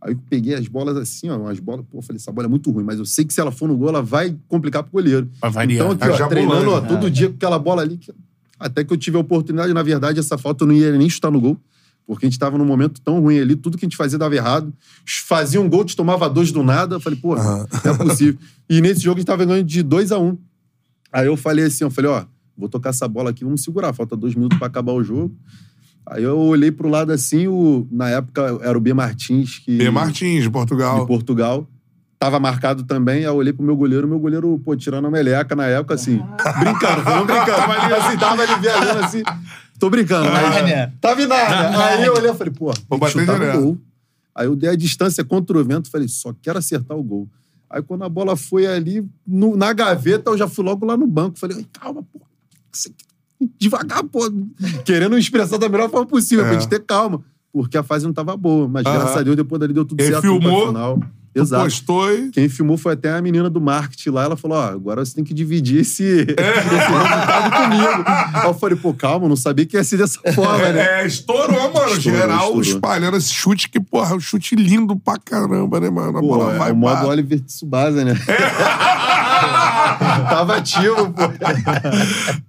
[0.00, 2.70] Aí eu peguei as bolas assim, ó, umas bolas, pô, falei, essa bola é muito
[2.70, 5.28] ruim, mas eu sei que se ela for no gol, ela vai complicar pro goleiro.
[5.40, 5.86] Vai variar.
[5.86, 7.96] Então, aqui, Vai ó, treinando, ó, todo dia com aquela bola ali.
[7.98, 8.12] que-
[8.58, 11.30] Até que eu tive a oportunidade, na verdade, essa falta eu não ia nem chutar
[11.30, 11.56] no gol.
[12.06, 14.34] Porque a gente tava num momento tão ruim ali, tudo que a gente fazia dava
[14.34, 14.72] errado.
[15.26, 16.96] Fazia um gol, te tomava dois do nada.
[16.96, 18.40] Eu falei, pô, não é possível.
[18.68, 20.38] E nesse jogo a gente tava ganhando de 2 a 1 um.
[21.12, 22.24] Aí eu falei assim, eu falei, ó,
[22.56, 23.92] vou tocar essa bola aqui, vamos segurar.
[23.92, 25.36] Falta dois minutos pra acabar o jogo.
[26.06, 28.94] Aí eu olhei pro lado assim, o, na época era o B.
[28.94, 29.90] Martins, que, B.
[29.90, 31.00] Martins, de Portugal.
[31.00, 31.68] de Portugal.
[32.18, 35.54] Tava marcado também, aí eu olhei pro meu goleiro, meu goleiro, pô, tirando a meleca
[35.54, 36.16] na época, assim,
[36.58, 39.22] brincando, falando brincando, tava ali assim, tava ali viajando assim.
[39.78, 40.42] Tô brincando, mas.
[40.50, 40.92] Nárnia.
[41.00, 41.28] Tava em.
[41.32, 43.56] Aí eu olhei e falei, pô, Vou bater direto.
[43.56, 43.78] no gol.
[44.34, 47.28] Aí eu dei a distância contra o vento, falei, só quero acertar o gol.
[47.70, 51.06] Aí quando a bola foi ali, no- na gaveta, eu já fui logo lá no
[51.06, 51.38] banco.
[51.38, 52.20] Falei, "Ai, calma, pô.
[52.72, 52.94] Aqui-
[53.56, 54.20] Devagar, pô.
[54.84, 56.48] Querendo expressar da melhor forma possível, É.
[56.48, 57.22] pra gente ter calma.
[57.52, 58.66] Porque a fase não tava boa.
[58.66, 58.98] Mas Aham.
[58.98, 60.22] graças a Deus, depois dali deu tudo Ele certo.
[60.22, 61.00] filmou, pra final.
[61.38, 61.64] Tu Exato.
[61.64, 62.30] postou e...
[62.30, 64.24] Quem filmou foi até a menina do marketing lá.
[64.24, 68.04] Ela falou: Ó, agora você tem que dividir esse, esse resultado comigo.
[68.34, 71.02] Aí eu falei: pô, calma, não sabia que ia ser dessa forma, né?
[71.02, 71.92] É, estourou, mano.
[71.92, 72.62] Estourou, Geral estourou.
[72.62, 76.18] espalhando esse chute que, porra, é um chute lindo pra caramba, né, mano?
[76.18, 77.06] A Pô, bola é vai o modo pá.
[77.06, 78.14] Oliver Tsubasa, né?
[80.28, 81.22] Tava ativo, pô.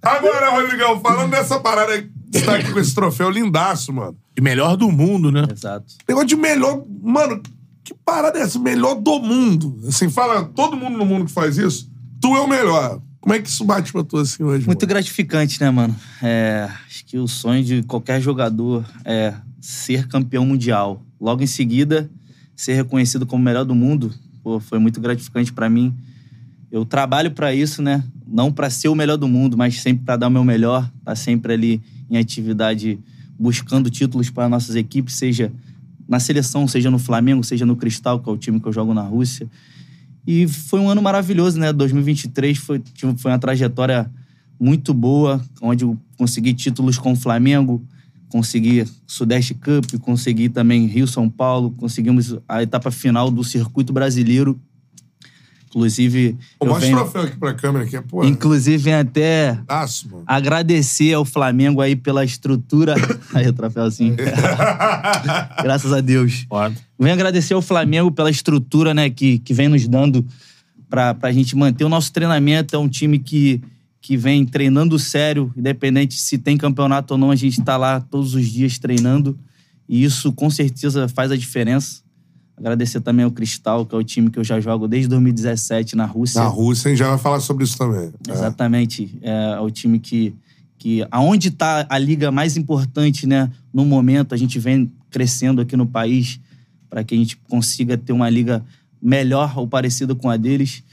[0.01, 4.15] Agora, Rodrigão, falando dessa parada aí, você tá aqui com esse troféu lindaço, mano.
[4.37, 5.45] E melhor do mundo, né?
[5.51, 5.85] Exato.
[6.07, 6.83] Negócio de melhor.
[7.01, 7.41] Mano,
[7.89, 8.59] que parada é essa?
[8.59, 9.79] Melhor do mundo.
[9.87, 11.91] Assim, fala todo mundo no mundo que faz isso.
[12.21, 13.01] Tu é o melhor.
[13.19, 14.67] Como é que isso bate pra tu assim hoje?
[14.67, 14.89] Muito mano?
[14.89, 15.95] gratificante, né, mano?
[16.21, 21.03] É, acho que o sonho de qualquer jogador é ser campeão mundial.
[21.19, 22.09] Logo em seguida,
[22.55, 24.13] ser reconhecido como o melhor do mundo.
[24.43, 25.97] Pô, foi muito gratificante pra mim.
[26.71, 28.03] Eu trabalho pra isso, né?
[28.27, 30.89] Não pra ser o melhor do mundo, mas sempre pra dar o meu melhor.
[31.03, 32.99] Tá sempre ali em atividade
[33.37, 35.51] buscando títulos para nossas equipes, seja
[36.09, 38.95] na seleção, seja no Flamengo, seja no Cristal, que é o time que eu jogo
[38.95, 39.47] na Rússia.
[40.25, 41.71] E foi um ano maravilhoso, né?
[41.71, 42.81] 2023 foi,
[43.17, 44.11] foi uma trajetória
[44.59, 47.81] muito boa, onde eu consegui títulos com o Flamengo,
[48.27, 54.59] consegui Sudeste Cup, consegui também Rio-São Paulo, conseguimos a etapa final do circuito brasileiro.
[55.69, 58.01] Inclusive, Pô, Mostra o venho, troféu aqui pra câmera aqui.
[58.01, 59.59] Pô, inclusive venho até
[60.09, 60.23] mano.
[60.25, 62.95] agradecer ao Flamengo aí pela estrutura.
[63.33, 64.15] Aí o troféuzinho.
[65.61, 66.47] Graças a Deus.
[66.99, 70.25] Venho agradecer ao Flamengo pela estrutura, né, que, que vem nos dando
[70.89, 72.75] pra, pra gente manter o nosso treinamento.
[72.75, 73.61] É um time que,
[74.01, 78.33] que vem treinando sério, independente se tem campeonato ou não, a gente tá lá todos
[78.33, 79.37] os dias treinando.
[79.87, 82.01] E isso com certeza faz a diferença.
[82.59, 86.05] Agradecer também ao Cristal, que é o time que eu já jogo desde 2017 na
[86.05, 86.41] Rússia.
[86.41, 88.11] Na Rússia, a gente já vai falar sobre isso também.
[88.27, 88.31] É.
[88.31, 89.17] Exatamente.
[89.21, 90.35] É, o time que,
[90.77, 93.49] que aonde está a liga mais importante, né?
[93.73, 96.39] No momento, a gente vem crescendo aqui no país
[96.89, 98.63] para que a gente consiga ter uma liga
[99.01, 100.83] melhor ou parecida com a deles.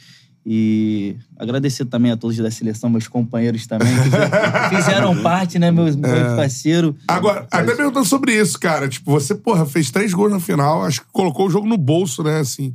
[0.49, 5.97] E agradecer também a todos da seleção, meus companheiros também, que fizeram parte, né, meus,
[5.97, 6.95] meus parceiros.
[7.09, 8.89] Agora, até perguntando sobre isso, cara.
[8.89, 12.23] Tipo, você, porra, fez três gols na final, acho que colocou o jogo no bolso,
[12.23, 12.73] né, assim.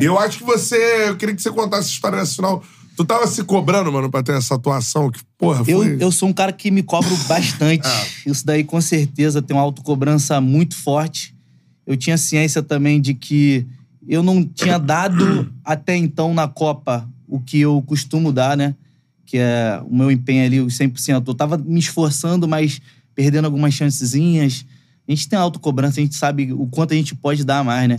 [0.00, 1.08] E eu acho que você...
[1.08, 2.60] Eu queria que você contasse a história dessa final.
[2.96, 5.96] Tu tava se cobrando, mano, pra ter essa atuação que, porra, Eu, foi...
[6.00, 7.88] eu sou um cara que me cobro bastante.
[8.26, 11.32] Isso daí, com certeza, tem uma autocobrança muito forte.
[11.86, 13.64] Eu tinha ciência também de que
[14.08, 18.74] eu não tinha dado até então na Copa o que eu costumo dar, né?
[19.24, 21.26] Que é o meu empenho ali, os 100%.
[21.26, 22.80] Eu tava me esforçando, mas
[23.14, 24.64] perdendo algumas chancezinhas.
[25.06, 27.98] A gente tem autocobrança, a gente sabe o quanto a gente pode dar mais, né?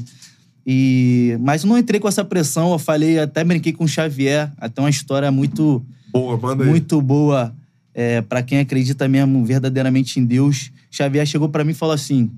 [0.66, 1.38] E...
[1.42, 4.82] Mas eu não entrei com essa pressão, eu falei, até brinquei com o Xavier, até
[4.82, 6.70] uma história muito Boa, manda aí.
[6.70, 7.54] muito boa
[7.94, 10.72] é, para quem acredita mesmo verdadeiramente em Deus.
[10.90, 12.32] Xavier chegou para mim e falou assim: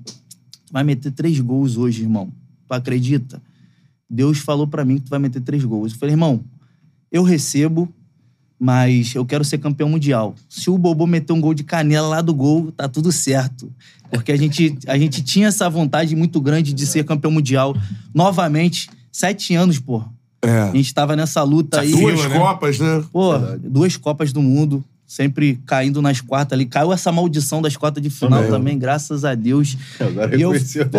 [0.70, 2.30] vai meter três gols hoje, irmão.
[2.68, 3.42] Tu acredita?
[4.08, 5.92] Deus falou para mim que tu vai meter três gols.
[5.92, 6.42] Eu falei, irmão,
[7.12, 7.92] eu recebo,
[8.58, 10.34] mas eu quero ser campeão mundial.
[10.48, 13.72] Se o Bobo meter um gol de canela lá do gol, tá tudo certo.
[14.10, 17.76] Porque a gente, a gente tinha essa vontade muito grande de ser campeão mundial.
[18.14, 20.02] Novamente, sete anos, pô.
[20.42, 20.60] É.
[20.62, 21.90] A gente tava nessa luta aí.
[21.90, 22.38] Duas né?
[22.38, 23.04] Copas, né?
[23.12, 23.32] Pô,
[23.62, 26.66] duas Copas do Mundo, sempre caindo nas quartas ali.
[26.66, 28.50] Caiu essa maldição das quartas de final Também.
[28.50, 29.74] também, graças a Deus.
[29.98, 30.98] Agora E eu, pô,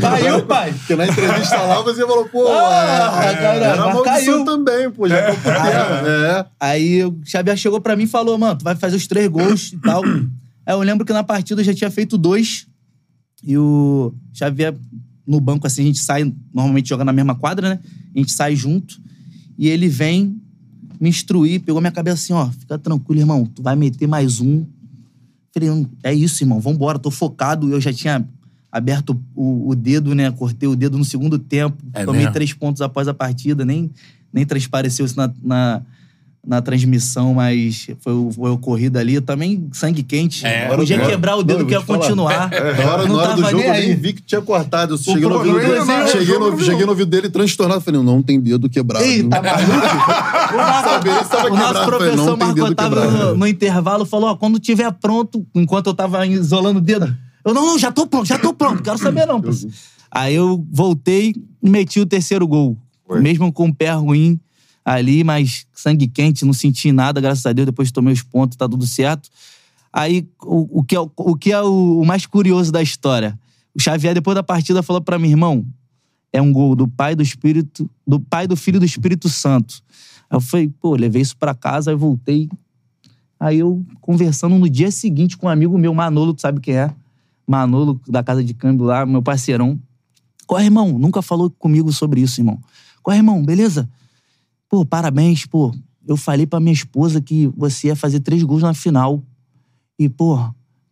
[0.00, 0.72] caiu, pai.
[0.72, 4.44] Porque na entrevista lá você falou, pô, Ah, é, cara, era maldição caiu.
[4.46, 5.16] também, pô, já.
[5.30, 6.46] É.
[6.58, 9.74] Aí o Xavier chegou pra mim e falou, mano, tu vai fazer os três gols
[9.74, 10.02] e tal.
[10.64, 12.66] Aí eu lembro que na partida eu já tinha feito dois.
[13.44, 14.74] E o Xavier,
[15.26, 17.78] no banco, assim, a gente sai, normalmente joga na mesma quadra, né?
[18.14, 18.96] A gente sai junto.
[19.58, 20.40] E ele vem
[21.00, 24.66] me instruir, pegou minha cabeça assim, ó, fica tranquilo, irmão, tu vai meter mais um.
[25.52, 27.72] Falei, "Hum, é isso, irmão, vambora, tô focado.
[27.72, 28.24] Eu já tinha
[28.70, 30.30] aberto o, o dedo, né?
[30.30, 31.82] Cortei o dedo no segundo tempo.
[31.92, 32.34] É tomei mesmo?
[32.34, 33.64] três pontos após a partida.
[33.64, 33.90] Nem,
[34.32, 35.82] nem transpareceu isso na, na,
[36.46, 39.20] na transmissão, mas foi, o- foi ocorrido ali.
[39.20, 40.44] Também sangue quente.
[40.46, 40.74] É.
[40.74, 42.48] Podia Agora- quebrar o Não, dedo eu que ia continuar.
[42.50, 42.56] Na
[42.92, 43.86] hora, Não na hora do tava jogo, nem eu aí.
[43.88, 44.94] nem vi que tinha cortado.
[44.94, 47.80] Eu cheguei, no ouvido, problema dele, é, cheguei, no, não cheguei no ouvido dele transtornado.
[47.82, 49.04] Falei, não, não tem dedo quebrado.
[49.28, 49.70] Tá maluco?
[50.50, 55.88] O nosso, professor não Marco Otávio no, no intervalo falou: ó, quando tiver pronto, enquanto
[55.88, 57.14] eu tava isolando o dedo,
[57.44, 59.40] eu, não, não, já tô pronto, já tô pronto, quero saber não.
[59.40, 59.50] pô."
[60.10, 62.76] Aí eu voltei e meti o terceiro gol.
[63.20, 64.38] Mesmo com o pé ruim
[64.84, 68.68] ali, mas sangue quente, não senti nada, graças a Deus, depois tomei os pontos, tá
[68.68, 69.28] tudo certo.
[69.92, 73.38] Aí, o, o que é, o, que é o, o mais curioso da história?
[73.74, 75.66] O Xavier, depois da partida, falou pra mim, irmão,
[76.32, 79.82] é um gol do Pai do Espírito, do Pai do Filho do Espírito Santo.
[80.28, 82.48] Aí eu falei, pô, levei isso pra casa, aí voltei.
[83.38, 86.94] Aí eu conversando no dia seguinte com um amigo meu, Manolo, tu sabe quem é?
[87.46, 89.80] Manolo, da casa de câmbio lá, meu parceirão.
[90.56, 90.98] É, irmão?
[90.98, 92.60] Nunca falou comigo sobre isso, irmão.
[93.08, 93.42] É, irmão?
[93.42, 93.88] Beleza?
[94.70, 95.74] Pô, parabéns, pô.
[96.06, 99.22] Eu falei pra minha esposa que você ia fazer três gols na final.
[99.98, 100.38] E, pô,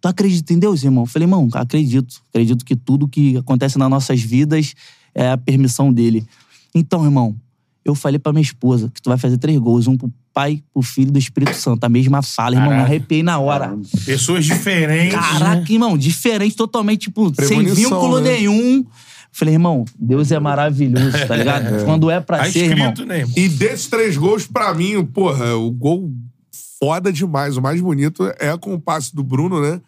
[0.01, 1.05] tu acredita em Deus, irmão?
[1.05, 2.21] Eu falei, irmão, acredito.
[2.29, 4.75] Acredito que tudo que acontece nas nossas vidas
[5.15, 6.27] é a permissão dele.
[6.75, 7.37] Então, irmão,
[7.85, 10.83] eu falei pra minha esposa que tu vai fazer três gols, um pro Pai, pro
[10.83, 11.83] Filho e do Espírito Santo.
[11.85, 12.69] A mesma fala, irmão.
[12.69, 12.91] Me Caraca.
[12.91, 13.77] arrepiei na hora.
[14.05, 15.15] Pessoas diferentes.
[15.15, 15.21] né?
[15.21, 18.33] Caraca, irmão, diferente, totalmente, tipo, sem vínculo né?
[18.33, 18.85] nenhum.
[19.33, 21.83] Falei, irmão, Deus é maravilhoso, tá ligado?
[21.85, 22.89] Quando é pra Tá ser, irmão.
[22.91, 23.35] escrito, né, irmão?
[23.37, 26.11] E desses três gols, pra mim, porra, o gol
[26.81, 27.57] foda demais.
[27.57, 29.81] O mais bonito é com o passe do Bruno, né?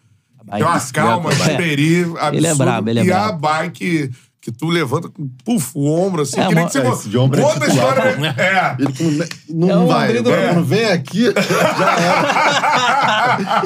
[0.51, 1.35] Tem uma calma, É.
[1.35, 2.35] Xperi, absurdo.
[2.35, 3.39] Ele é brabo, ele é E a brabo.
[3.47, 4.11] bike
[4.41, 6.39] que tu levanta com puf, o ombro, assim.
[6.39, 7.97] É, que nem que você é, esse de ombro é Conta a titular.
[8.17, 8.35] história.
[8.41, 8.75] É.
[8.79, 10.17] Ele quando não É o vai.
[10.17, 11.25] Agora, quando vem aqui,
[11.77, 13.61] já era.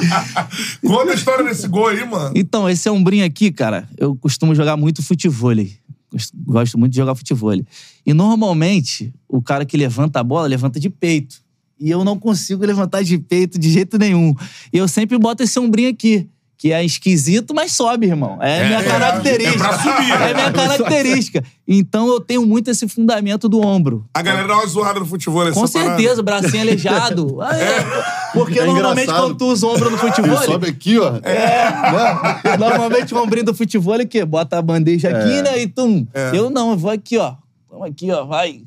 [0.86, 2.32] Conta a história desse gol aí, mano.
[2.36, 5.76] Então, esse ombrinho aqui, cara, eu costumo jogar muito futevôlei.
[6.12, 7.64] Gosto- Gosto muito de jogar futevôlei.
[8.04, 11.36] E normalmente, o cara que levanta a bola, levanta de peito.
[11.78, 14.34] E eu não consigo levantar de peito de jeito nenhum.
[14.72, 16.28] E eu sempre boto esse ombrinho aqui.
[16.58, 18.38] Que é esquisito, mas sobe, irmão.
[18.40, 19.56] É, minha é, característica.
[19.64, 20.12] é pra subir.
[20.12, 21.44] É minha característica.
[21.68, 24.06] Então eu tenho muito esse fundamento do ombro.
[24.14, 25.52] A galera dá uma zoada no futebol.
[25.52, 27.42] Com certeza, bracinho aleijado.
[27.42, 27.84] Ah, é.
[28.32, 29.26] Porque É normalmente engraçado.
[29.26, 30.34] quando tu usa o ombro no futebol.
[30.36, 31.16] Ele sobe aqui, ó.
[31.22, 32.56] É.
[32.58, 35.42] Normalmente o ombrinho do futebol é que bota a bandeja aqui, É.
[35.42, 35.62] né?
[35.62, 36.06] E tum.
[36.32, 37.34] Eu não, eu vou aqui, ó.
[37.70, 38.62] Vamos aqui, ó, vai.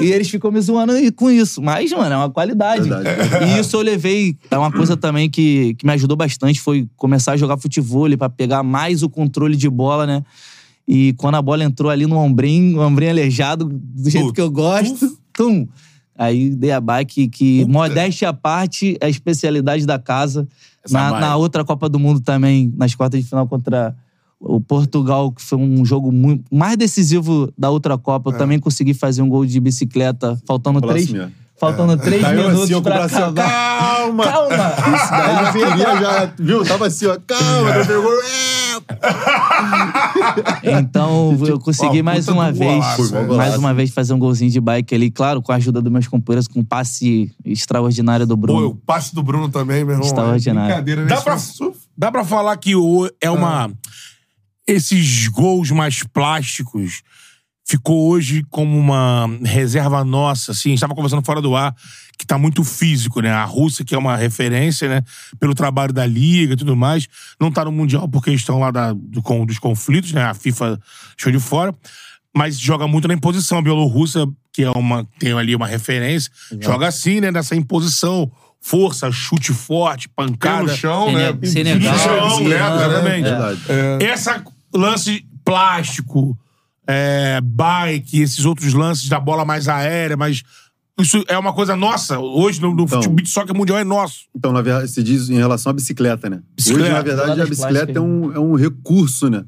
[0.00, 1.62] E eles ficam me zoando com isso.
[1.62, 2.88] Mas, mano, é uma qualidade.
[2.88, 3.44] Verdade.
[3.44, 4.36] E isso eu levei.
[4.50, 6.60] É uma coisa também que, que me ajudou bastante.
[6.60, 10.22] Foi começar a jogar futebol pra pegar mais o controle de bola, né?
[10.86, 14.34] E quando a bola entrou ali no ombrinho, o ombrinho aleijado, do jeito Uf.
[14.34, 15.66] que eu gosto, tum.
[16.16, 20.46] Aí dei a bike que, modéstia à parte, é a especialidade da casa.
[20.90, 23.96] Na, na outra Copa do Mundo também, nas quartas de final contra
[24.44, 28.34] o Portugal, que foi um jogo muito, mais decisivo da outra Copa, É.
[28.34, 31.28] eu também consegui fazer um gol de bicicleta, faltando três, é.
[31.58, 33.78] faltando três Tá eu minutos assim, pra acabar.
[33.78, 34.24] calma.
[34.24, 34.72] Calma!
[34.96, 36.64] Isso daí ele queria já, viu?
[36.64, 37.84] Tava assim, ó, calma, É.
[37.84, 38.12] pegou.
[40.64, 43.58] Então, eu consegui Ó, mais uma vez, golaço, mais golaço.
[43.58, 46.48] uma vez fazer um golzinho de bike ali, claro, com a ajuda dos meus companheiros,
[46.48, 48.66] com um passe extraordinário do Pô, Bruno.
[48.68, 50.06] o passe do Bruno também, meu irmão.
[50.06, 50.70] Extraordinário.
[50.70, 51.08] É brincadeira, né?
[51.08, 53.70] Dá pra- é Dá pra falar que o, é uma.
[54.72, 57.02] Esses gols mais plásticos
[57.64, 60.70] ficou hoje como uma reserva nossa, assim.
[60.70, 61.74] A gente tava conversando fora do ar,
[62.18, 63.30] que tá muito físico, né?
[63.30, 65.02] A Rússia, que é uma referência, né?
[65.38, 67.06] Pelo trabalho da Liga e tudo mais,
[67.40, 70.24] não tá no Mundial por questão lá da, do, com- dos conflitos, né?
[70.24, 70.78] A FIFA
[71.16, 71.74] deixou de fora.
[72.34, 73.58] Mas joga muito na imposição.
[73.58, 77.30] A Bielorrússia, que é uma, tem ali uma referência, joga assim, né?
[77.30, 78.30] Nessa imposição.
[78.64, 80.62] Força, chute forte, Pé pancada.
[80.62, 81.36] no chão, né?
[81.44, 82.86] Senegal, Irã, né?
[82.86, 83.22] exatamente.
[83.24, 83.60] Verdade.
[84.04, 84.44] Essa
[84.74, 86.36] lance plástico,
[86.86, 90.42] é, bike, esses outros lances da bola mais aérea, mas
[91.00, 92.18] isso é uma coisa nossa.
[92.18, 92.98] Hoje no, no Então.
[92.98, 94.26] futebol beat soccer mundial é nosso.
[94.34, 96.42] Então, na verdade, se diz em relação à bicicleta, né?
[96.56, 96.84] Bicicleta.
[96.84, 99.44] Hoje, na verdade, a bicicleta é um, é um recurso, né?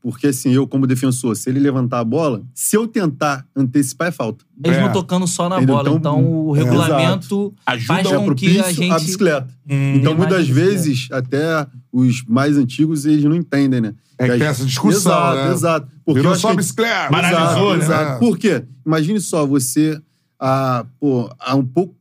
[0.00, 4.10] Porque, assim, eu, como defensor, se ele levantar a bola, se eu tentar antecipar, é
[4.12, 4.44] falta.
[4.56, 4.88] Mesmo É.
[4.90, 5.74] tocando só na Entendeu?
[5.76, 5.88] bola.
[5.90, 8.90] Então, Então, o é, regulamento Ajuda faz é com que a gente...
[8.92, 9.48] à bicicleta.
[9.68, 10.70] Hum, Então, muitas bicicleta.
[10.70, 13.94] vezes, até os mais antigos, eles não entendem, né?
[14.18, 15.52] É que as- tem essa discussão, Exato, né?
[15.52, 15.88] exato.
[16.04, 17.16] Porque Virou só que- bicicleta.
[17.18, 17.84] Exato, né?
[17.84, 18.18] exato.
[18.20, 18.64] Por quê?
[18.84, 20.00] Imagine só, você,
[20.40, 21.94] ah, pô, há um pouco...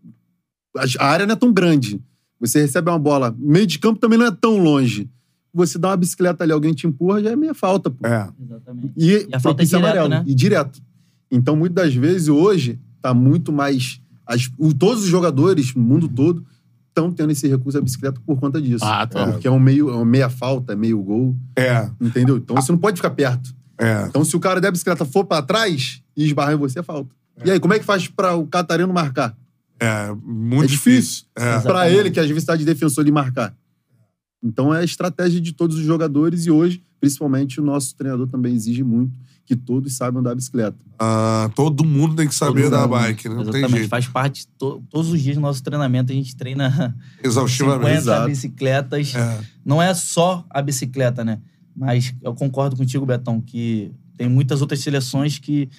[0.99, 2.01] A área não é tão grande.
[2.39, 5.09] Você recebe uma bola, meio de campo também não é tão longe.
[5.53, 8.05] Você dá uma bicicleta ali, alguém te empurra, já é meia falta, pô.
[8.05, 8.29] É.
[8.43, 8.91] Exatamente.
[8.95, 10.09] E, E a falta é direto, amarelo.
[10.09, 10.23] né?
[10.27, 10.79] E direto.
[11.31, 13.99] Então, muitas das vezes, hoje, tá muito mais.
[14.29, 16.45] as- o- todos os jogadores, no mundo todo,
[16.99, 18.83] estão tendo esse recurso à bicicleta por conta disso.
[18.83, 19.31] Ah, tá.
[19.31, 22.37] Porque é um meio, é um meia falta, meio gol, É, entendeu?
[22.37, 23.53] Então você não pode ficar perto.
[23.79, 24.05] é.
[24.07, 27.15] Então se o cara da bicicleta for pra trás e esbarrar em você, é falta.
[27.45, 29.37] E aí, como é que faz pra o Catarino marcar?
[29.79, 31.25] É, muito é difícil.
[31.37, 31.41] É.
[31.41, 31.63] Exato.
[31.63, 31.99] Pra Exatamente.
[31.99, 33.53] ele, que às vezes está de defensor, ele marcar.
[34.43, 38.55] Então é a estratégia de todos os jogadores e hoje, principalmente, o nosso treinador também
[38.55, 39.11] exige muito
[39.47, 40.77] que todos saibam andar bicicleta.
[40.99, 42.89] Ah, todo mundo tem que saber Todo da mundo.
[42.99, 43.35] bike, né?
[43.35, 43.77] Não tem Exatamente.
[43.77, 43.89] jeito.
[43.89, 47.85] Faz parte, to- todos os dias do nosso treinamento, a gente treina Exaustivamente.
[47.85, 48.27] 50 exato.
[48.27, 49.15] bicicletas.
[49.15, 49.39] É.
[49.65, 51.39] Não é só a bicicleta, né?
[51.75, 55.69] Mas eu concordo contigo, Betão, que tem muitas outras seleções que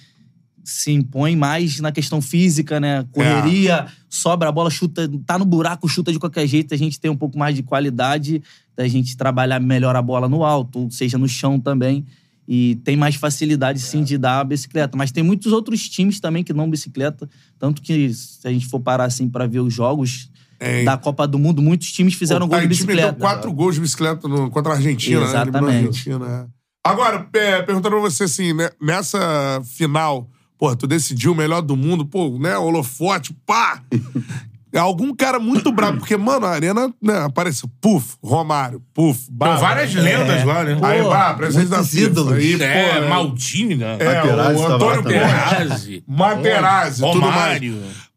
[0.65, 3.05] se impõem mais na questão física, né?
[3.13, 6.73] Correria, sobra a bola, chuta, tá no buraco, chuta de qualquer jeito.
[6.73, 8.43] A gente tem um pouco mais de qualidade
[8.77, 12.05] da gente trabalhar melhor a bola no alto, ou seja, no chão também.
[12.51, 14.97] E tem mais facilidade, sim, de dar a bicicleta.
[14.97, 17.29] Mas tem muitos outros times também que não bicicleta.
[17.59, 21.29] Tanto que, se a gente for parar assim para ver os jogos É, da Copa
[21.29, 23.21] do Mundo, muitos times fizeram gol de Tahiti meteu bicicleta.
[23.21, 25.27] quatro gols de bicicleta no- contra a Argentina, né?
[25.27, 25.87] Eliminou a Exatamente.
[25.87, 26.59] Argentina, é.
[26.91, 30.27] Agora, é, perguntando pra você assim, né, nessa final,
[30.59, 33.83] pô, tu decidiu o melhor do mundo, pô, né, holofote, pá!
[34.77, 39.57] Algum cara muito bravo, porque, mano, a arena, né, apareceu, puf, Romário, puf, Tem bah,
[39.57, 40.79] várias lendas lá, né?
[40.83, 42.33] Aí, Pô, bah, presidente da ídolos.
[42.35, 43.97] Aí, pô, é, né, Maldini, né?
[43.99, 45.03] É, Materazzi o Antônio.
[45.03, 46.05] Porra, Materazzi.
[46.07, 47.61] Materazzi, tudo mais.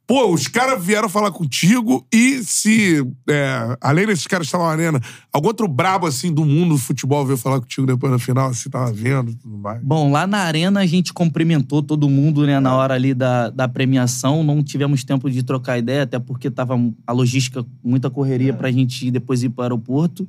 [0.08, 4.74] Pô, os caras vieram falar contigo e se, é, além desses caras que estavam na
[4.74, 8.54] arena, algum outro brabo, assim, do mundo do futebol veio falar contigo depois na final,
[8.54, 9.82] se tava vendo e tudo mais?
[9.82, 13.70] Bom, lá na arena a gente cumprimentou todo mundo, né, na hora ali da, da
[13.70, 14.44] premiação.
[14.44, 16.78] Não tivemos tempo de trocar ideia, até porque tava
[17.08, 20.28] a logística, muita correria pra gente ir depois ir para o aeroporto.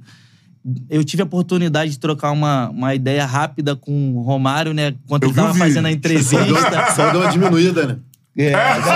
[0.89, 5.25] Eu tive a oportunidade de trocar uma, uma ideia rápida com o Romário, né, enquanto
[5.25, 5.91] Eu ele tava fazendo a
[6.23, 6.93] Só deu, entrevista.
[6.95, 7.99] só deu uma diminuída, né?
[8.37, 8.53] É,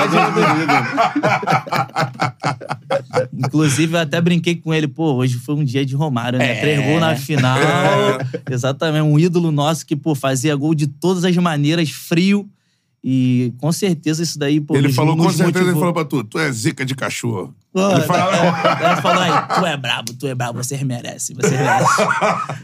[0.09, 0.87] diminuída.
[3.37, 6.53] Inclusive, eu até brinquei com ele, pô, hoje foi um dia de Romário, né?
[6.57, 6.61] É.
[6.61, 7.59] Três gols na final.
[8.51, 12.49] Exatamente, um ídolo nosso que, pô, fazia gol de todas as maneiras, frio.
[13.09, 15.81] E com certeza isso daí, pô, ele falou, com certeza, ele motivou.
[15.81, 17.55] falou pra tu, tu é zica de cachorro.
[17.73, 19.31] Pô, Ele falou- Ela falou aí,
[19.61, 22.07] tu é brabo, tu é brabo, vocês merecem, vocês merecem.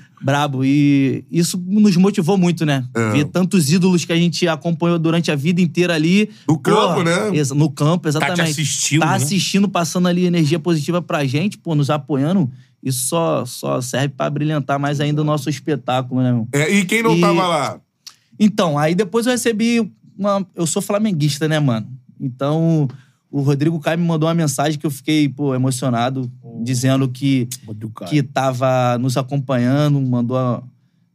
[0.22, 0.64] brabo.
[0.64, 2.84] E isso nos motivou muito, né?
[2.94, 3.10] É.
[3.12, 6.30] Ver tantos ídolos que a gente acompanhou durante a vida inteira ali.
[6.48, 7.36] No campo, né?
[7.36, 8.36] exa- No campo, exatamente.
[8.38, 9.16] Tá te assistindo, Tá né?
[9.16, 12.50] assistindo, passando ali energia positiva pra gente, pô, nos apoiando.
[12.82, 16.48] Isso só, só serve pra brilhantar mais ainda o nosso espetáculo, né, irmão?
[16.52, 17.80] É, e quem não E- tava lá?
[18.40, 20.44] Então, aí depois eu recebi uma.
[20.54, 21.86] Eu sou flamenguista, né, mano?
[22.20, 22.88] Então,
[23.32, 26.30] o Rodrigo Caio me mandou uma mensagem que eu fiquei, pô, emocionado,
[26.62, 27.48] dizendo que,
[28.06, 30.62] que tava nos acompanhando, mandou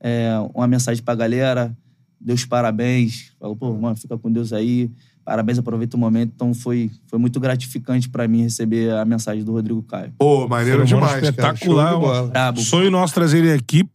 [0.01, 1.72] é, uma mensagem pra galera,
[2.20, 4.89] deu os parabéns, falou, pô, mano, fica com Deus aí,
[5.24, 6.32] parabéns, aproveita o momento.
[6.36, 10.11] Então foi, foi muito gratificante pra mim receber a mensagem do Rodrigo Caio.
[10.18, 12.28] Pô, maneiro demais, espetacular.
[12.30, 12.61] Brabo.
[12.61, 13.88] Sonho nosso trazer ele aqui.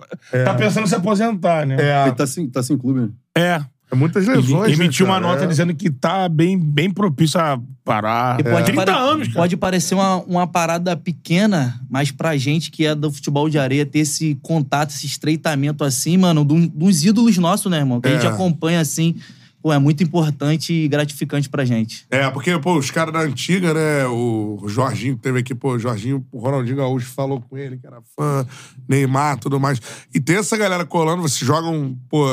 [0.45, 1.77] Tá pensando em se aposentar, né?
[1.81, 3.09] É, Ele tá sem, tá sem clube, né?
[3.37, 3.65] É.
[3.93, 5.27] é muitas Ele lesões, né, emitiu uma cara?
[5.29, 5.47] nota É.
[5.47, 8.41] dizendo que tá bem, bem propício a parar.
[8.41, 9.39] E pode, 30 pare- anos, cara.
[9.41, 13.85] pode parecer uma, uma parada pequena, mas pra gente que é do futebol de areia,
[13.85, 18.01] ter esse contato, esse estreitamento assim, mano, de uns ídolos nossos, né, irmão?
[18.01, 18.29] Que a gente É.
[18.31, 19.15] acompanha assim,
[19.63, 22.05] pô, é muito importante e gratificante pra gente.
[22.11, 24.07] É, porque, pô, os caras da antiga, né?
[24.09, 27.87] O Jorginho que teve aqui, pô, o Jorginho, o Ronaldinho Gaúcho falou com ele que
[27.87, 28.45] era fã,
[28.89, 29.81] Neymar, tudo mais.
[30.13, 32.27] E tem essa galera colando, vocês jogam, pô,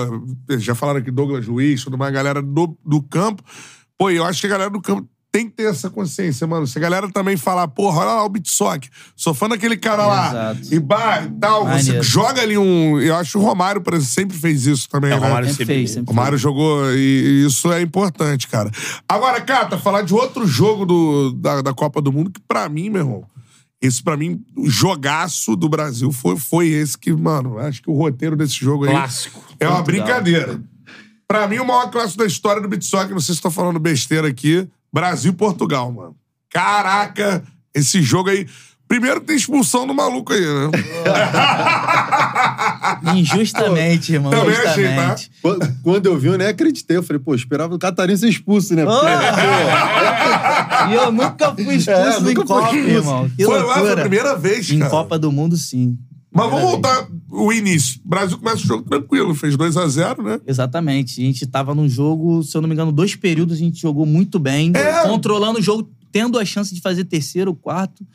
[0.58, 3.44] já falaram aqui Douglas Luiz, tudo mais, galera do, do campo.
[3.98, 6.66] Pô, eu acho que a galera do campo tem que ter essa consciência, mano.
[6.66, 10.28] Se a galera também falar, porra, olha lá o Bitsock, sou fã daquele cara lá.
[10.56, 10.74] Exato.
[10.74, 13.00] E bah, e tal, você joga ali um.
[13.00, 15.28] Eu acho que o Romário, por exemplo, sempre fez isso também, É, o né?
[15.28, 18.72] Romário Sempre sempre- fez, sempre O Mário jogou e, e isso é importante, cara.
[19.08, 22.90] Agora, Cata, falar de outro jogo do, da, da Copa do Mundo que, pra mim,
[22.90, 23.24] meu irmão,
[23.82, 27.94] esse pra mim, o jogaço do Brasil foi, foi esse que, mano, acho que o
[27.94, 29.42] roteiro desse jogo aí Clássico.
[29.60, 30.06] é uma Portugal.
[30.08, 30.60] brincadeira.
[31.28, 34.28] Pra mim, o maior clássico da história do Bitsock, não sei se tô falando besteira
[34.28, 36.16] aqui, Brasil e Portugal, mano.
[36.52, 38.48] Caraca, esse jogo aí.
[38.88, 40.72] Primeiro que tem expulsão do maluco aí, né?
[43.16, 44.32] Injustamente, irmão.
[44.32, 44.72] Também achei, tá?
[44.82, 45.32] injustamente.
[45.42, 46.98] Quando- Quando eu vi, eu nem acreditei.
[46.98, 48.84] Eu falei, pô, esperava o Catarina ser expulso, né?
[48.86, 49.06] Porque,
[50.92, 52.78] E eu nunca fui expulso É, em Copa, expulso.
[52.88, 53.30] irmão.
[53.38, 54.02] Que foi lá, foi a loucura.
[54.02, 54.90] primeira vez, Em cara.
[54.92, 55.98] Copa do Mundo, sim.
[56.34, 58.02] Mas vamos voltar o início.
[58.06, 60.40] O Brasil começa o jogo tranquilo, fez 2 a 0 né?
[60.48, 61.22] Exatamente.
[61.22, 64.06] A gente tava num jogo, se eu não me engano, dois períodos a gente jogou
[64.06, 65.04] muito bem, É.
[65.08, 68.06] controlando o jogo, tendo a chance de fazer terceiro, quarto,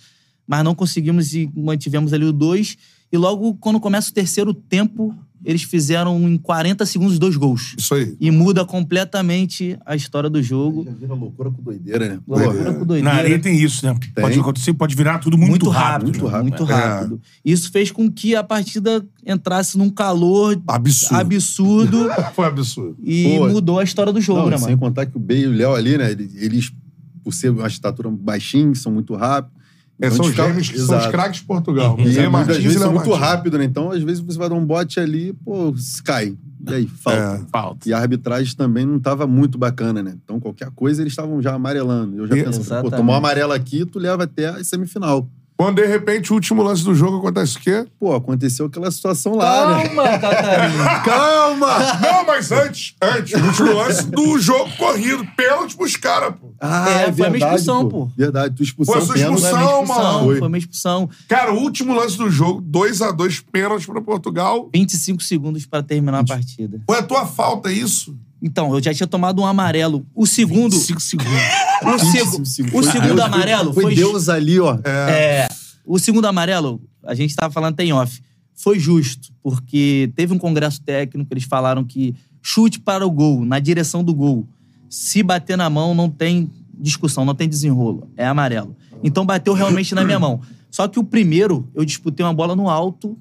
[0.46, 2.76] mas não conseguimos e mantivemos ali o dois.
[3.12, 7.74] E logo quando começa o terceiro tempo, eles fizeram em 40 segundos dois gols.
[7.78, 8.16] Isso aí.
[8.18, 10.84] E muda completamente a história do jogo.
[10.84, 12.20] Já vira loucura com doideira, né?
[12.26, 13.10] Loucura com Na doideira.
[13.16, 13.94] areia tem isso, né?
[14.14, 15.82] Pode acontecer, pode virar tudo muito, muito rápido.
[15.90, 16.48] rápido, muito rápido.
[16.60, 16.74] muito É.
[16.74, 17.20] rápido.
[17.44, 21.20] Isso fez com que a partida entrasse num calor Absurdo.
[21.20, 22.96] absurdo Foi absurdo.
[23.02, 24.78] e Pô, mudou a história do jogo, Não, né, sem mano?
[24.78, 26.10] contar que o Bey e o Léo ali, né?
[26.10, 26.72] Eles, eles,
[27.22, 29.54] por ser uma estatura baixinha, são muito rápidos.
[30.00, 31.96] É, são gêmeos que são os craques de Portugal.
[31.98, 33.26] E Zé muitas Martins e vezes são muito Martins.
[33.28, 33.64] rápido, né?
[33.64, 35.72] Então, às vezes, você vai dar um bote ali, pô,
[36.04, 36.36] cai.
[36.68, 37.20] E aí, falta.
[37.42, 37.46] É.
[37.52, 37.88] Falta.
[37.88, 40.14] E a arbitragem também não estava muito bacana, né?
[40.24, 42.16] Então, qualquer coisa, eles estavam já amarelando.
[42.18, 42.96] Eu já E- pensei, pô, Exatamente.
[42.96, 45.28] tomar um amarelo aqui, tu leva até a semifinal.
[45.56, 47.86] Quando, de repente, o último lance do jogo acontece o quê?
[48.00, 49.84] Pô, aconteceu aquela situação lá, né?
[49.88, 51.00] Calma, Catarina.
[51.00, 51.78] Calma!
[52.00, 55.24] Não, mas antes, antes, o último lance do jogo corrido.
[55.36, 56.52] Pênalti pros caras, pô.
[56.60, 58.10] Ah, É, foi uma expulsão, pô.
[58.16, 59.40] Verdade, tu expulsão, Foi a sua pênalti.
[59.40, 59.60] Foi expulsão.
[59.60, 60.38] uma Não, expulsão, mano.
[60.38, 61.10] foi uma expulsão.
[61.28, 64.68] Cara, o último lance do jogo, 2x2 pênalti pra Portugal.
[64.74, 66.80] 25 segundos pra terminar a partida.
[66.84, 68.16] Foi a tua falta isso?
[68.46, 70.06] Então, eu já tinha tomado um amarelo.
[70.14, 70.74] O segundo.
[70.76, 71.32] 5 segundos.
[71.82, 73.94] O, segu- o Foi segundo Deus, amarelo foi, foi.
[73.94, 74.78] Deus ali, ó.
[74.84, 75.48] É,
[75.86, 78.20] o segundo amarelo, a gente tava falando até em off,
[78.54, 83.58] foi justo, porque teve um congresso técnico, eles falaram que chute para o gol, na
[83.58, 84.46] direção do gol.
[84.90, 88.06] Se bater na mão, não tem discussão, não tem desenrolo.
[88.14, 88.76] É amarelo.
[89.02, 90.40] Então bateu realmente na minha mão.
[90.70, 93.16] Só que o primeiro, eu disputei uma bola no alto,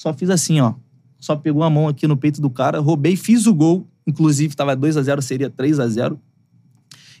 [0.00, 0.74] só fiz assim, ó.
[1.18, 3.86] Só pegou a mão aqui no peito do cara, roubei, fiz o gol.
[4.08, 6.18] Inclusive, tava 2 a 0 seria 3 a 0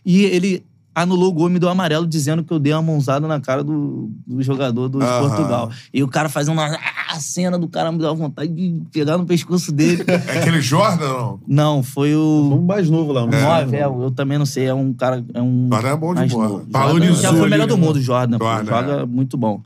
[0.06, 0.64] E ele
[0.94, 3.62] anulou o gol e me deu amarelo, dizendo que eu dei uma mãozada na cara
[3.62, 5.28] do, do jogador do de Aham.
[5.28, 5.70] Portugal.
[5.92, 6.76] E o cara fazendo uma
[7.10, 10.02] a cena do cara me deu vontade de pegar no pescoço dele.
[10.28, 11.40] É aquele Jordan, não?
[11.46, 12.50] não, foi o.
[12.54, 13.24] Um mais novo lá.
[13.24, 15.22] Um Nove, é, eu também não sei, é um cara.
[15.34, 16.48] É um Jordan é bom de mais bola.
[16.48, 16.66] novo.
[16.70, 17.86] Valorizou Jordan já foi o ali, melhor do né?
[17.86, 18.38] mundo, Jordan.
[18.38, 18.44] pô.
[18.44, 19.62] Jordan, Joga muito bom.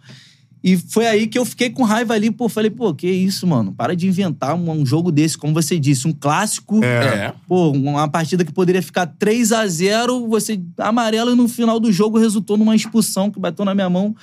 [0.64, 2.48] E foi aí que eu fiquei com raiva ali, pô.
[2.48, 3.72] Falei, pô, que isso, mano?
[3.72, 6.82] Para de inventar um, um jogo desse, como você disse, um clássico.
[6.84, 7.34] É.
[7.48, 11.90] Pô, uma partida que poderia ficar 3 a 0 você amarelo e no final do
[11.90, 14.14] jogo resultou numa expulsão que bateu na minha mão.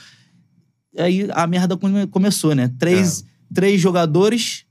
[0.97, 2.71] Aí a merda come- começou, né?
[2.79, 3.23] Três,
[3.53, 4.63] três jogadores,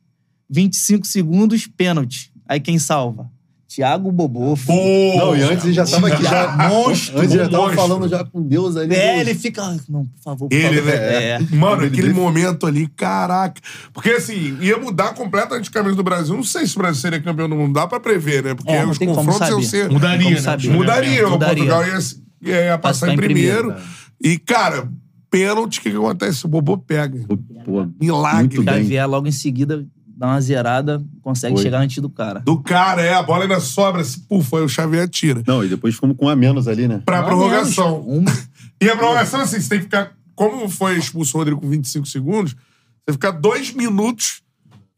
[0.51, 2.33] 25 segundos, pênalti.
[2.47, 3.31] Aí quem salva?
[3.69, 4.73] Thiago Bobofo.
[4.73, 6.57] Não, e antes ele já tava aqui já.
[6.71, 7.77] Monstro, Antes ele já tava monstro.
[7.77, 8.95] falando já com Deus ali.
[8.95, 9.21] É, Deus.
[9.29, 9.63] ele fica.
[9.63, 10.91] "Ah, Não, por favor, por Ele, favor.
[10.91, 11.25] né?
[11.25, 11.39] É.
[11.53, 13.61] Mano, Ele aquele dele- momento ali, caraca.
[13.93, 16.35] Porque assim, ia mudar completamente a camisa do Brasil.
[16.35, 17.75] Não sei se o Brasil seria campeão do mundo.
[17.75, 18.55] Dá pra prever, né?
[18.55, 19.91] Porque É, os confrontos iam ser.
[19.91, 20.37] Mudaria, né?
[20.41, 20.71] saber.
[20.71, 21.27] Mudaria.
[21.29, 21.55] O Mudaria.
[21.67, 21.93] Portugal ia,
[22.71, 23.73] ia passar Passar em em primeiro.
[23.75, 23.87] primeiro,
[24.25, 24.89] E, cara,
[25.31, 26.47] pênalti, o que, que acontece?
[26.47, 27.21] O Bobô pega.
[27.67, 28.57] Pô, Milagre.
[28.57, 28.83] Muito bem.
[28.83, 29.87] Xavier logo em seguida
[30.19, 31.63] dá uma zerada, consegue Foi.
[31.63, 32.41] chegar antes do cara.
[32.41, 33.15] Do cara, é.
[33.15, 34.01] A bola ainda sobra.
[34.03, 35.43] assim, Puf, aí o Xavier tira.
[35.47, 37.01] Não, e depois fomos com um a menos ali, né?
[37.07, 38.03] Pra Não, prorrogação.
[38.05, 38.29] menos.
[38.31, 38.35] Um,
[38.81, 40.13] E a prorrogação, assim, você tem que ficar.
[40.35, 42.55] Como foi expulso o Rodrigo com 25 segundos,
[43.07, 44.43] você fica dois minutos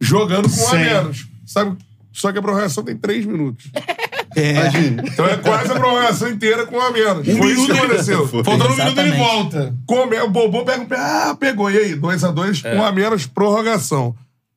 [0.01, 1.27] jogando com um a menos.
[1.47, 1.77] Sabe?
[2.13, 3.71] Só que a prorrogação tem três minutos.
[4.37, 5.03] Imagina.
[5.07, 7.27] Então é quase a prorrogação inteira com um a menos.
[7.27, 8.29] Um foi isso que aconteceu.
[8.29, 9.75] Faltando um minuto ele volta.
[9.87, 10.97] Come, o Bobô pega o pé.
[10.99, 11.71] Ah, pegou.
[11.71, 11.97] E aí?
[11.97, 12.77] 2x2, É.
[12.77, 14.15] um a menos, prorrogação.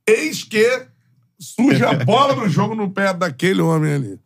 [0.08, 0.84] Eis que
[1.40, 4.20] surge a bola do jogo no pé daquele homem ali.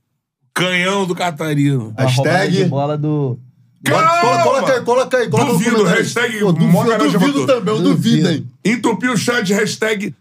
[0.53, 1.93] Canhão do Catarino.
[1.97, 3.39] roubada Hashtag- bola do.
[3.85, 4.09] Calma!
[4.19, 5.29] Coloca, coloca aí, coloca aí.
[5.29, 8.47] Coloca Duvido, hashtag Pô, duvido, duvido também, eu duvido, hein?
[8.65, 10.13] Entupiu o chat, hashtag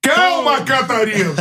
[0.00, 1.30] Calma, Catarina!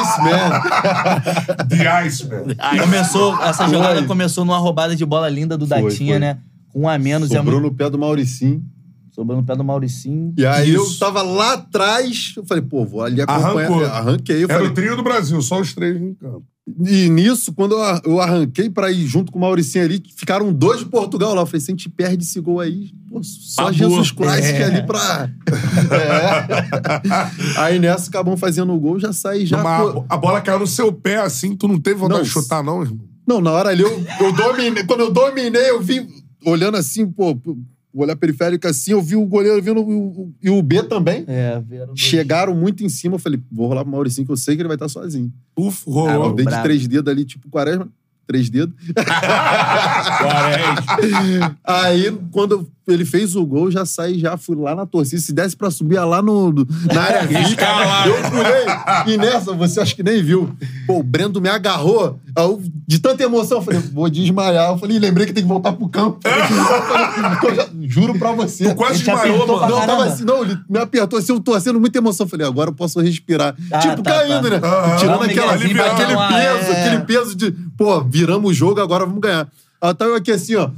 [0.00, 1.68] Iceman.
[1.68, 2.44] The Iceman.
[2.80, 3.74] Começou, essa Foi.
[3.74, 6.18] jogada começou numa roubada de bola linda do Foi, Datinha, foi.
[6.18, 6.38] né?
[6.72, 7.30] Com um a menos.
[7.30, 8.62] é Sobrou muito- no pé do Mauricinho.
[9.20, 10.32] Sobrou no pé do Mauricinho.
[10.38, 10.94] E aí Isso.
[10.94, 13.50] eu tava lá atrás, eu falei, pô, vou ali acompanhar.
[13.66, 13.84] Arrancou.
[13.84, 14.68] Arranquei, eu Era falei.
[14.70, 16.42] o trio do Brasil, só os três em campo.
[16.86, 20.50] E nisso, quando eu, ar- eu arranquei pra ir junto com o Mauricinho ali, ficaram
[20.54, 21.42] dois de Portugal lá.
[21.42, 23.70] Eu falei, se a gente perde esse gol aí, pô, só.
[23.70, 24.64] Jesus Christ É.
[24.64, 25.28] ali pra.
[25.90, 27.60] É.
[27.60, 29.62] Aí nessa, acabam fazendo o gol, já sai já.
[29.62, 30.04] Mas pô.
[30.08, 32.82] a bola caiu no seu pé assim, tu não teve vontade Não, de chutar, não,
[32.82, 33.00] irmão?
[33.26, 34.84] Não, na hora ali eu, eu dominei.
[34.84, 36.06] Quando eu dominei, eu vi,
[36.44, 37.38] olhando assim, pô,
[37.92, 41.24] o olhar periférico assim, eu vi o goleiro vindo o- e o B também.
[41.26, 41.98] É, vieram dois.
[42.00, 44.68] Chegaram muito em cima, eu falei, vou rolar pro Mauricinho, que eu sei que ele
[44.68, 45.32] vai estar sozinho.
[45.56, 46.26] Uf, rolou.
[46.26, 47.88] eu dei de três dedos ali, tipo quaresma,
[48.26, 48.74] três dedos.
[51.64, 55.20] Aí, quando ele fez o gol, já saí, já fui lá na torcida.
[55.20, 58.06] Se desse pra subir lá no, no- na área Escalar.
[58.08, 59.14] eu pulei.
[59.14, 60.50] E nessa, você acho que nem viu.
[60.86, 62.18] Pô, o Brendo me agarrou.
[62.36, 64.70] Eu, de tanta emoção, eu falei, vou desmaiar.
[64.70, 66.20] Eu falei, lembrei que tem que voltar pro campo.
[66.24, 66.30] Eu
[67.36, 68.68] falei, eu já- juro pra você.
[68.68, 69.60] Tu quase desmaiou, mano.
[69.68, 72.26] Não, tava assim, não, ele me apertou assim, eu torcendo muita emoção.
[72.26, 73.54] Eu falei, agora eu posso respirar.
[73.72, 74.60] Ah, tipo, tá, caindo, tá.
[74.60, 74.60] né?
[74.66, 74.96] Aham.
[74.96, 76.86] Tirando aquela, aquele peso, é.
[76.86, 79.48] aquele peso de, pô, viramos o jogo, agora vamos ganhar.
[79.80, 80.70] Aí tá eu aqui assim, ó,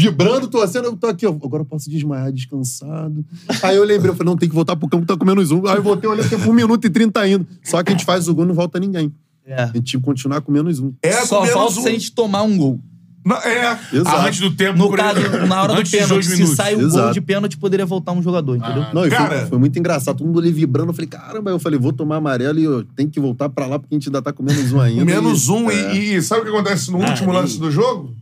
[0.00, 3.24] vibrando, torcendo, eu tô aqui, ó, agora eu posso desmaiar, descansado.
[3.62, 5.66] Aí eu lembrei, eu falei, não, tem que voltar pro campo, tá com menos um.
[5.66, 7.46] Aí eu voltei, olhei, tem um minuto e trinta indo.
[7.62, 9.12] Só que a gente faz o gol, não volta ninguém.
[9.46, 9.62] É.
[9.62, 10.92] A gente tinha que continuar com menos um.
[11.02, 11.82] É, Só menos falta um.
[11.82, 12.80] se a gente tomar um gol.
[13.24, 13.76] Não, é.
[13.92, 14.26] Exato.
[14.28, 14.78] Antes do tempo.
[14.78, 15.18] No caso,
[15.48, 17.14] na hora do pênalti, se sai o gol Exato.
[17.14, 18.82] de pênalti, poderia voltar um jogador, entendeu?
[18.82, 18.90] Ah.
[18.94, 20.16] Não, e Cara- foi, foi muito engraçado.
[20.18, 20.90] Todo mundo ali vibrando.
[20.90, 21.50] Eu falei, caramba.
[21.50, 24.08] Eu falei, vou tomar amarelo e eu tenho que voltar pra lá porque a gente
[24.08, 25.04] ainda tá com menos um ainda.
[25.04, 25.68] Menos E- um.
[25.70, 25.96] é.
[25.96, 28.14] E, e sabe o que acontece no Ah, último e- lance do jogo?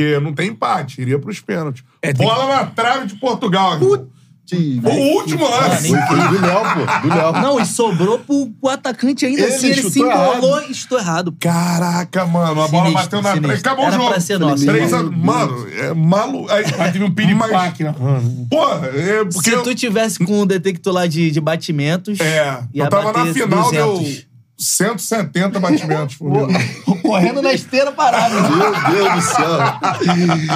[0.00, 1.84] Que não tem empate, iria pros pênaltis.
[2.00, 3.78] É, tem- Bola na trave de Portugal.
[4.46, 5.88] Te- O último lance.
[5.90, 7.06] Foi do Léo, pô.
[7.08, 7.32] Do Léo.
[7.34, 11.36] Não, e sobrou pro, pro atacante ainda Ele assim, ele se enrolou e estou errado.
[11.38, 12.62] Caraca, mano.
[12.62, 13.60] A bola Sinistro, bateu na trave.
[13.60, 14.10] Acabou Era o jogo.
[14.10, 14.64] pra ser nosso.
[14.64, 15.02] Três a...
[15.04, 16.50] Mano, é maluco.
[16.50, 18.46] Aí, Mas teve um piripaque na Hum.
[18.50, 19.50] Porra, é porque...
[19.50, 23.32] Se tu tivesse com um detector lá de, de batimentos, É, ia eu tava na
[23.32, 24.26] final, deu 200.
[24.60, 26.52] 170 batimentos por minuto.
[27.02, 28.34] correndo na esteira parado.
[28.34, 29.58] Meu Deus do céu.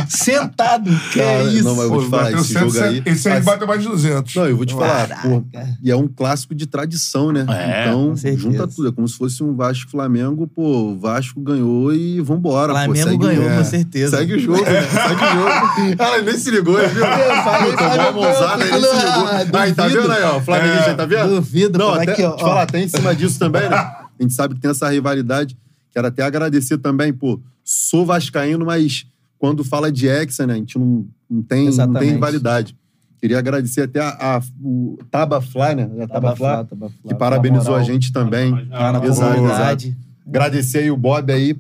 [0.09, 0.91] Sentado.
[1.13, 1.65] Que é Cara, isso?
[1.65, 2.71] não, mas eu vou te Pô, falar, esse jogo aí...
[3.03, 3.11] 170.
[3.11, 4.35] Esse aí bateu mais de 200.
[4.37, 5.43] Não, eu vou te falar, pô,
[5.83, 7.47] e é um clássico de tradição, né?
[7.49, 8.89] É, então, junta tudo.
[8.89, 12.79] É como se fosse um Vasco-Flamengo, pô, o Vasco ganhou e vambora, pô.
[12.79, 14.17] Flamengo segue o- ganhou, é, com certeza.
[14.19, 14.83] Segue o jogo, né?
[14.85, 16.03] Segue o jogo.
[16.03, 16.89] Ela nem se ligou, viu?
[16.89, 19.27] falei, Tomou falei, uma mãozada, ele nem se ligou.
[19.27, 20.41] ah, Aí, tá vendo aí, ó?
[20.41, 21.29] Flamenguista, É, tá vendo?
[21.37, 23.91] duvido, Não, pô, até, aqui, ó, te falar, até em cima disso também, né?
[24.19, 25.57] A gente sabe que tem essa rivalidade.
[25.91, 29.07] Quero até agradecer também, pô, sou vascaíno, mas
[29.39, 32.77] quando fala de Hexa, né, a gente não, não, tem, não tem rivalidade.
[33.19, 35.91] Queria agradecer até a, a o Taba Fly, né?
[36.03, 37.81] A Taba, Fly, Flá, Taba Flá, que parabenizou moral.
[37.81, 38.51] a gente também.
[38.69, 39.97] Na Exato, comunidade.
[40.27, 41.57] Agradecer aí o Bob aí.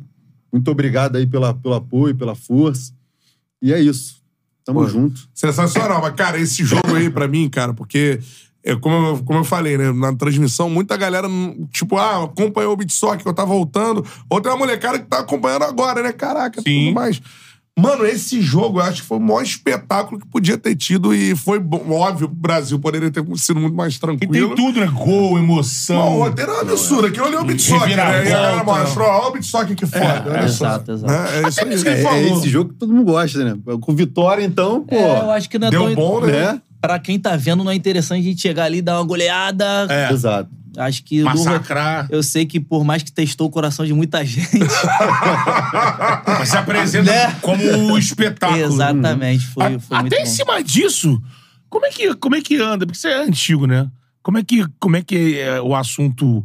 [0.53, 2.93] Muito obrigado aí pela, pelo apoio, pela força.
[3.63, 4.23] E é isso.
[4.65, 4.89] Tamo Pô.
[4.89, 5.29] junto.
[5.35, 6.03] Sensacional.
[6.03, 8.21] Mas, cara, esse jogo aí, pra mim, cara, porque,
[8.65, 12.73] é, como, eu, como eu falei, né, na transmissão, muita galera, hum, tipo, ah, acompanhou
[12.73, 14.05] o Beat Soccer, que eu tava voltando.
[14.29, 16.13] Outra é uma molecada que tá acompanhando agora, né?
[16.13, 16.87] Caraca, Sim.
[16.87, 17.21] tudo mais.
[17.77, 21.35] Mano, esse jogo eu acho que foi o maior espetáculo que podia ter tido e
[21.35, 24.55] foi bom, óbvio, o Brasil poderia ter sido muito mais E tranquilo.
[24.55, 24.87] tem tudo, né?
[24.87, 26.19] Gol, Não, o emoção.
[26.19, 27.09] roteiro é um absurdo.
[27.09, 28.25] Aquilo ali é o Beat Soccer, né?
[28.27, 30.25] E a galera mostrou, ó, o Beat Soccer que foda.
[30.25, 30.67] olha só.
[30.67, 31.13] exato, exato.
[31.13, 31.29] Né?
[31.45, 31.75] É isso aí.
[31.75, 32.39] isso que ele É, é falou.
[32.39, 33.59] esse jogo que todo mundo gosta, né?
[33.81, 34.95] Com vitória, então, pô.
[34.95, 35.95] É, eu acho que não é Deu tão...
[35.97, 36.33] bom, né?
[36.53, 36.63] né?
[36.87, 39.65] Pra quem tá vendo, não é interessante a gente chegar ali e dar uma goleada.
[39.89, 40.13] É.
[40.13, 40.51] Exato.
[40.77, 41.23] Acho que...
[41.23, 42.09] Massacrar.
[42.11, 44.59] Eu sei que por mais que testou o coração de muita gente...
[46.39, 47.37] Mas se apresenta Né?
[47.41, 48.61] como um espetáculo.
[48.61, 50.31] Exatamente, foi, A- foi muito Até em bom.
[50.31, 51.23] cima disso,
[51.69, 52.87] como é que, como é que anda?
[52.87, 53.89] Porque você é antigo, né?
[54.23, 56.45] Como é que, como é, que é o assunto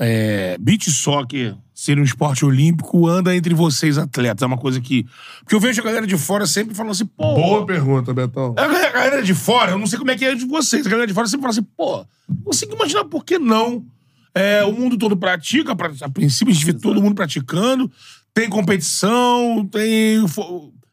[0.00, 4.42] é, beach soccer ser um esporte olímpico anda entre vocês atletas?
[4.42, 5.04] É uma coisa que...
[5.40, 7.34] Porque eu vejo a galera de fora sempre falando assim, pô...
[7.34, 8.54] Boa pergunta, Betão.
[8.56, 10.86] A galera, a galera de fora, eu não sei como é que é de vocês,
[10.86, 13.84] a galera de fora sempre fala assim, pô, não consigo imaginar por que não.
[14.32, 17.90] É, o mundo todo pratica, pra- a princípio a gente vê todo mundo praticando,
[18.32, 20.24] tem competição, tem,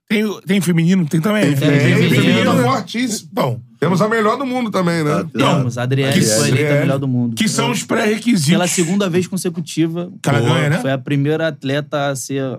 [0.10, 1.55] tem, tem feminino, tem também.
[1.55, 2.16] Tem Tem, feminino.
[2.22, 3.30] feminino fortíssimo.
[3.32, 5.24] Então, Temos a melhor do mundo também, né?
[5.32, 7.36] Temos, a Adriele Que foi eleita a melhor do mundo.
[7.36, 8.49] que são os pré-requisitos.
[8.49, 10.12] Pela segunda vez consecutiva.
[10.22, 10.53] Que ela Boa.
[10.55, 10.78] ganha, né?
[10.80, 12.57] Foi a primeira atleta a ser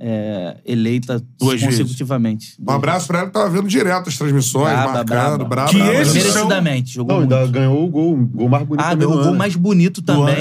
[0.00, 1.78] é, eleita Duas vezes.
[1.78, 2.54] consecutivamente.
[2.66, 5.44] Um abraço pra ela que tava vendo direto as transmissões, Braba, marcando, braba.
[5.44, 5.70] braba.
[5.70, 5.92] Que braba.
[5.94, 7.34] esses são- Merecidamente, jogou Não, muito.
[7.34, 10.00] ainda ganhou o gol, o gol mais bonito Ah, também ganhou o gol mais bonito
[10.02, 10.36] também.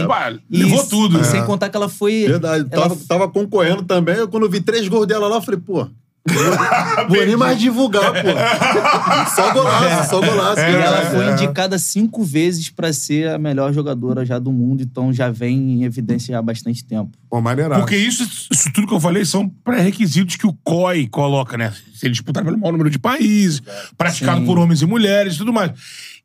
[0.50, 1.20] E levou tudo.
[1.20, 1.44] E sem É.
[1.44, 2.26] contar que ela foi.
[2.28, 2.68] Verdade.
[2.72, 4.16] ela Tava, tava concorrendo também.
[4.16, 5.88] Eu, quando eu vi três gols dela lá, eu falei, pô.
[7.10, 8.30] Vou, nem mais divulgar, pô.
[9.36, 10.60] Só golaço, só golaço.
[10.62, 11.32] E ela É, foi é.
[11.32, 15.84] indicada cinco vezes pra ser a melhor jogadora já do mundo, então já vem em
[15.84, 17.10] evidência há bastante tempo.
[17.30, 17.82] Pô, maneirado.
[17.82, 21.74] Porque isso, isso tudo que eu falei são pré-requisitos que o COI coloca, né?
[21.96, 23.62] Se ele disputar pelo maior número de países,
[23.98, 24.46] praticado Sim.
[24.46, 25.72] por homens e mulheres e tudo mais.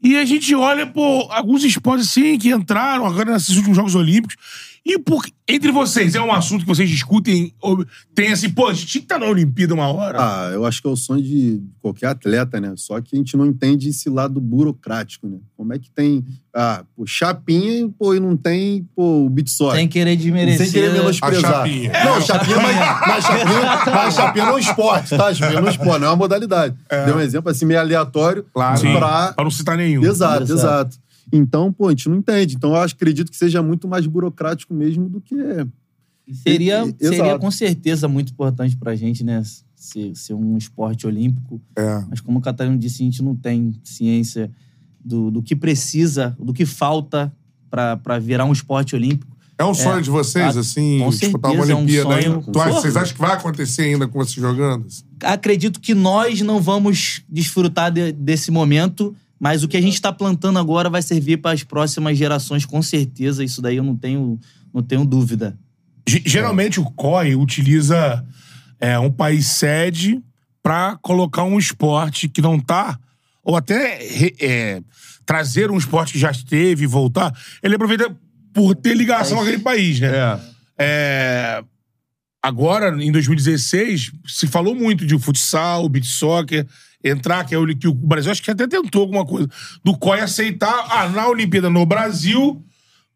[0.02, 4.36] E a gente olha, pô, alguns esportes assim que entraram agora nesses últimos Jogos Olímpicos.
[4.88, 7.52] E por, entre vocês, é um assunto que vocês discutem?
[7.60, 7.84] Ou
[8.14, 10.16] tem assim, pô, a gente tinha que estar na Olimpíada uma hora.
[10.20, 12.72] Ah, eu acho que é o sonho de qualquer atleta, né?
[12.76, 15.38] Só que a gente não entende esse lado burocrático, né?
[15.56, 16.24] Como é que tem,
[16.54, 19.76] ah, pô, chapinha, pô, e não tem, pô, o soccer.
[19.80, 20.66] Sem querer desmerecer.
[20.66, 21.50] Sem querer menosprezar.
[21.50, 21.92] A chapinha.
[22.04, 22.76] Não, É, chapinha, mas,
[23.08, 25.34] mas chapinha, mas chapinha não é um esporte, tá?
[25.34, 26.76] Chapinha não é um esporte, não é uma modalidade.
[27.06, 28.46] Deu um exemplo assim, meio aleatório.
[28.54, 28.78] Claro.
[28.78, 30.04] Sim, pra- pra não citar nenhum.
[30.04, 30.52] Exato, Exato.
[30.60, 31.05] exato.
[31.32, 32.54] Então, pô, a gente não entende.
[32.56, 35.34] Então, eu acho, acredito que seja muito mais burocrático mesmo do que.
[36.42, 37.40] Seria, E- e- seria exato.
[37.40, 39.42] com certeza muito importante pra gente, né?
[39.76, 41.60] Ser, ser um esporte olímpico.
[41.76, 42.04] É.
[42.08, 44.50] Mas como o Catarino disse, a gente não tem ciência
[45.04, 47.32] do, do que precisa, do que falta
[47.70, 49.36] pra pra virar um esporte olímpico.
[49.58, 50.02] É um sonho É.
[50.02, 52.34] de vocês, Ah, assim, disputar uma certeza, é um Olimpíada sonho.
[52.36, 52.52] ainda?
[52.52, 54.86] Tu acha, vocês acham que vai acontecer ainda com vocês jogando?
[55.22, 60.12] Acredito que nós não vamos desfrutar de- desse momento, mas o que a gente está
[60.12, 63.44] plantando agora vai servir para as próximas gerações, com certeza.
[63.44, 64.38] Isso daí eu não tenho,
[64.72, 65.58] não tenho dúvida.
[66.08, 68.24] Ge- Geralmente o COI utiliza
[68.80, 70.22] é, um país sede
[70.62, 72.98] pra colocar um esporte que não tá,
[73.42, 73.98] ou até
[74.40, 74.82] é,
[75.24, 77.32] trazer um esporte que já esteve e voltar,
[77.62, 78.14] ele aproveita
[78.52, 80.08] por ter ligação àquele país, né?
[80.08, 80.40] É.
[80.78, 81.64] É,
[82.42, 86.66] agora, em 2016, se falou muito de futsal, beat soccer,
[87.08, 89.48] entrar, que é o que o Brasil acho que até tentou alguma coisa,
[89.84, 92.62] do COI aceitar, ah, na Olimpíada no Brasil,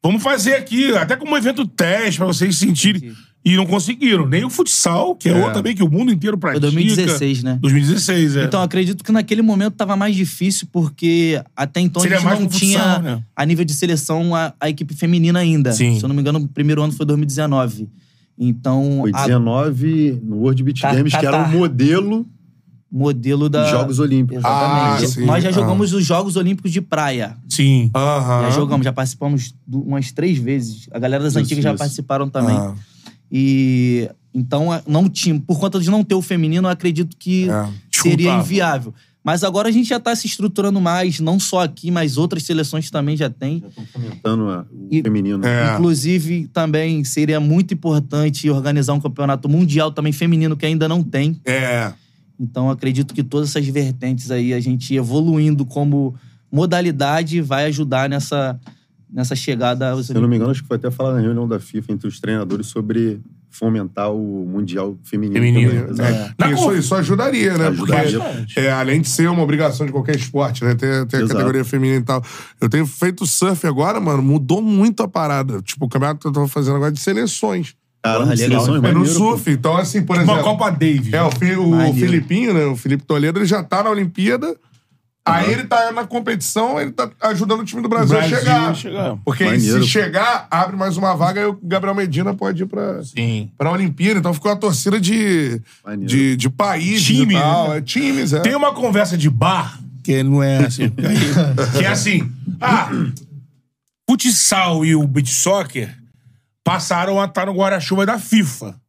[0.02, 3.12] vamos fazer aqui, até como um evento teste, pra vocês sentirem.
[3.42, 4.26] E não conseguiram.
[4.28, 5.34] Nem o futsal, que é, É.
[5.34, 6.60] outro também que o mundo inteiro Foi pratica.
[6.60, 7.58] 2016, né?
[7.58, 8.44] 2016, é.
[8.44, 12.46] Então, acredito que naquele momento tava mais difícil, porque até então Seria a gente não
[12.48, 13.22] tinha, futsal, né?
[13.34, 15.72] a nível de seleção, a, a equipe feminina ainda.
[15.72, 15.98] Sim.
[15.98, 17.88] Se eu não me engano, o primeiro ano foi 2019.
[18.38, 21.52] Então, Foi a 19 no World Beach Games, que era o Catar.
[21.56, 22.26] modelo
[22.90, 23.62] modelo da.
[23.62, 24.42] dos Jogos Olímpicos.
[24.44, 25.04] Exatamente.
[25.04, 25.24] Ah, sim.
[25.24, 25.52] Nós já Ah.
[25.52, 27.36] jogamos os Jogos Olímpicos de praia.
[27.48, 27.90] Sim.
[27.94, 28.42] Aham.
[28.42, 30.88] Já jogamos, já participamos du- umas três vezes.
[30.90, 31.78] A galera das Isso, antigas já isso.
[31.78, 32.56] participaram também.
[32.56, 32.74] Ah,
[33.32, 37.48] E então a- não tinha, por conta de não ter o feminino, eu acredito que
[37.48, 37.68] é.
[37.90, 38.92] seria inviável.
[39.22, 42.90] Mas agora a gente já tá se estruturando mais, não só aqui, mas outras seleções
[42.90, 43.62] também já tem.
[43.92, 45.44] Fomentando a- o E- feminino.
[45.46, 45.74] É.
[45.74, 51.38] Inclusive, também seria muito importante organizar um campeonato mundial também feminino que ainda não tem.
[51.44, 51.92] É.
[52.40, 56.14] Então, eu acredito que todas essas vertentes aí, a gente evoluindo como
[56.50, 58.58] modalidade, vai ajudar nessa,
[59.12, 61.46] nessa chegada aos Se eu não me engano, acho que foi até falado na reunião
[61.46, 63.20] da FIFA entre os treinadores sobre
[63.50, 65.34] fomentar o Mundial Feminino.
[65.34, 66.06] Feminino, também.
[66.06, 66.14] É.
[66.14, 66.34] Exato.
[66.38, 67.66] Na Isso, isso ajudaria, né?
[67.68, 68.20] Ajudaria.
[68.20, 70.74] Porque, é, além de ser uma obrigação de qualquer esporte, né?
[70.74, 72.24] Ter, ter a categoria feminina e tal.
[72.60, 75.60] Eu tenho feito surf agora, mano, mudou muito a parada.
[75.60, 77.74] Tipo, o campeonato que eu tava fazendo agora é de seleções.
[78.02, 78.36] Caramba, legal.
[78.62, 79.06] seleções É no pô.
[79.06, 79.50] surf.
[79.50, 80.42] Então, assim, por Uma exemplo.
[80.42, 81.12] Copa Davis.
[81.12, 81.98] É, o, Fi- o Maneiro.
[81.98, 82.64] Filipinho, né?
[82.66, 84.56] O Felipe Toledo, ele já tá na Olimpíada.
[85.22, 88.74] Aí ele tá na competição, ele tá ajudando o time do Brasil, Brasil a chegar.
[88.74, 89.16] chegar.
[89.22, 89.82] Porque Maneiro.
[89.82, 93.50] se chegar, abre mais uma vaga e o Gabriel Medina pode ir pra, Sim.
[93.56, 94.18] pra Olimpíada.
[94.18, 96.06] Então ficou uma torcida de, Maneiro.
[96.10, 97.68] de, de países Time, e tal.
[97.68, 97.76] né?
[97.76, 98.40] É, times, é.
[98.40, 100.88] Tem uma conversa de bar, que não é assim.
[101.78, 102.28] que é assim.
[102.58, 102.90] Ah,
[104.08, 105.96] futsal e o beat soccer
[106.70, 108.80] passaram a estar no guarda-chuva da FIFA.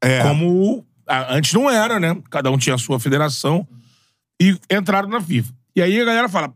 [0.00, 0.22] É.
[0.22, 0.86] Como
[1.28, 2.16] antes não era, né?
[2.30, 3.66] Cada um tinha a sua federação
[4.40, 5.52] e entraram na FIFA.
[5.74, 6.54] E aí a galera fala: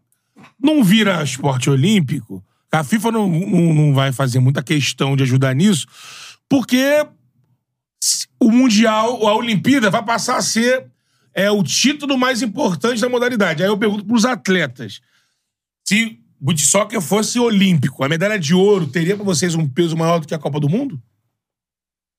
[0.63, 5.53] não vira esporte olímpico, a FIFA não, não, não vai fazer muita questão de ajudar
[5.53, 5.87] nisso,
[6.49, 7.05] porque
[8.39, 10.87] o Mundial, a Olimpíada, vai passar a ser
[11.35, 13.65] é, o título mais importante da modalidade.
[13.65, 15.01] Aí eu pergunto pros atletas:
[15.85, 19.97] se o beach soccer fosse olímpico, a medalha de ouro teria pra vocês um peso
[19.97, 21.01] maior do que a Copa do Mundo?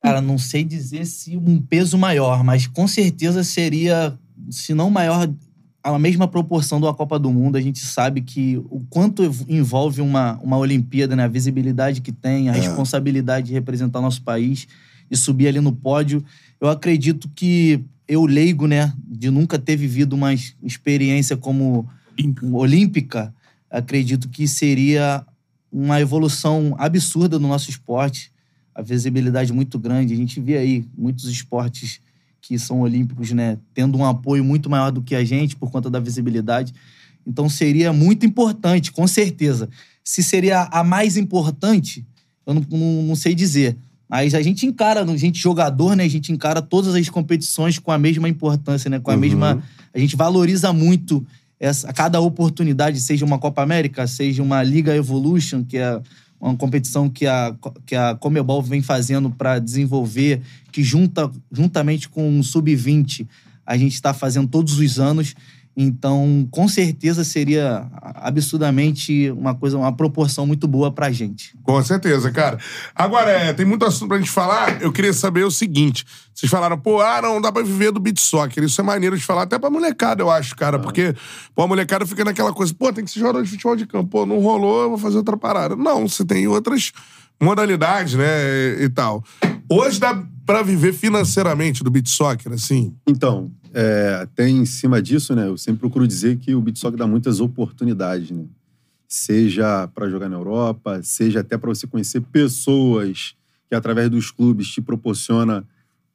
[0.02, 4.18] Cara, não sei dizer se um peso maior, mas com certeza seria,
[4.50, 5.30] se não maior,
[5.84, 7.58] a mesma proporção da Copa do Mundo.
[7.58, 11.24] A gente sabe que o quanto envolve uma, uma Olimpíada, né?
[11.24, 14.68] A visibilidade que tem, a responsabilidade de representar nosso país,
[15.10, 16.24] de subir ali no pódio.
[16.62, 21.88] Eu acredito que eu, leigo, né, de nunca ter vivido uma ex- experiência como
[22.54, 23.34] olímpica,
[23.70, 25.26] acredito que seria
[25.72, 28.32] uma evolução absurda no nosso esporte,
[28.74, 30.14] a visibilidade muito grande.
[30.14, 32.00] A gente vê aí muitos esportes
[32.42, 35.90] que são olímpicos, né, tendo um apoio muito maior do que a gente por conta
[35.90, 36.74] da visibilidade.
[37.28, 39.70] Então seria muito importante, com certeza.
[40.04, 42.06] Se seria a mais importante,
[42.48, 43.78] eu não, não- não sei dizer.
[44.10, 46.04] Mas a gente encara, a gente jogador, né?
[46.04, 49.00] A gente encara todas as competições com a mesma importância, né?
[49.00, 49.20] Com a Uhum.
[49.20, 49.62] mesma.
[49.94, 51.24] A gente valoriza muito
[51.60, 56.00] essa, cada oportunidade, seja uma Copa América, seja uma Liga Evolution, que é
[56.40, 57.54] uma competição que a,
[57.86, 60.42] que a Comebol vem fazendo para desenvolver,
[60.72, 63.28] que junta, juntamente com o Sub-20,
[63.66, 65.36] a gente está fazendo todos os anos.
[65.78, 71.58] Então, com certeza seria absurdamente uma coisa, uma proporção muito boa pra gente.
[71.64, 72.60] Com certeza, cara.
[72.94, 74.82] Agora, é, tem muito assunto pra gente falar.
[74.82, 76.06] Eu queria saber o seguinte.
[76.34, 78.64] Vocês falaram, pô, ah, não dá pra viver do beat soccer.
[78.64, 80.80] Isso é maneiro de falar, até pra molecada, eu acho, cara.
[80.80, 81.16] Porque,
[81.56, 84.10] pô, a molecada fica naquela coisa, pô, tem que ser jogador de futebol de campo.
[84.10, 85.76] Pô, não rolou, eu vou fazer outra parada.
[85.76, 86.92] Não, você tem outras
[87.42, 88.26] modalidades, né,
[88.80, 89.24] e, e tal.
[89.72, 92.96] Hoje dá pra viver financeiramente do beat soccer, assim?
[93.08, 95.48] Então, é, até em cima disso, né?
[95.48, 98.46] Eu sempre procuro dizer que o beat soccer dá muitas oportunidades, né?
[99.08, 103.36] Seja para jogar na Europa, seja até para você conhecer pessoas
[103.70, 105.64] que através dos clubes te proporciona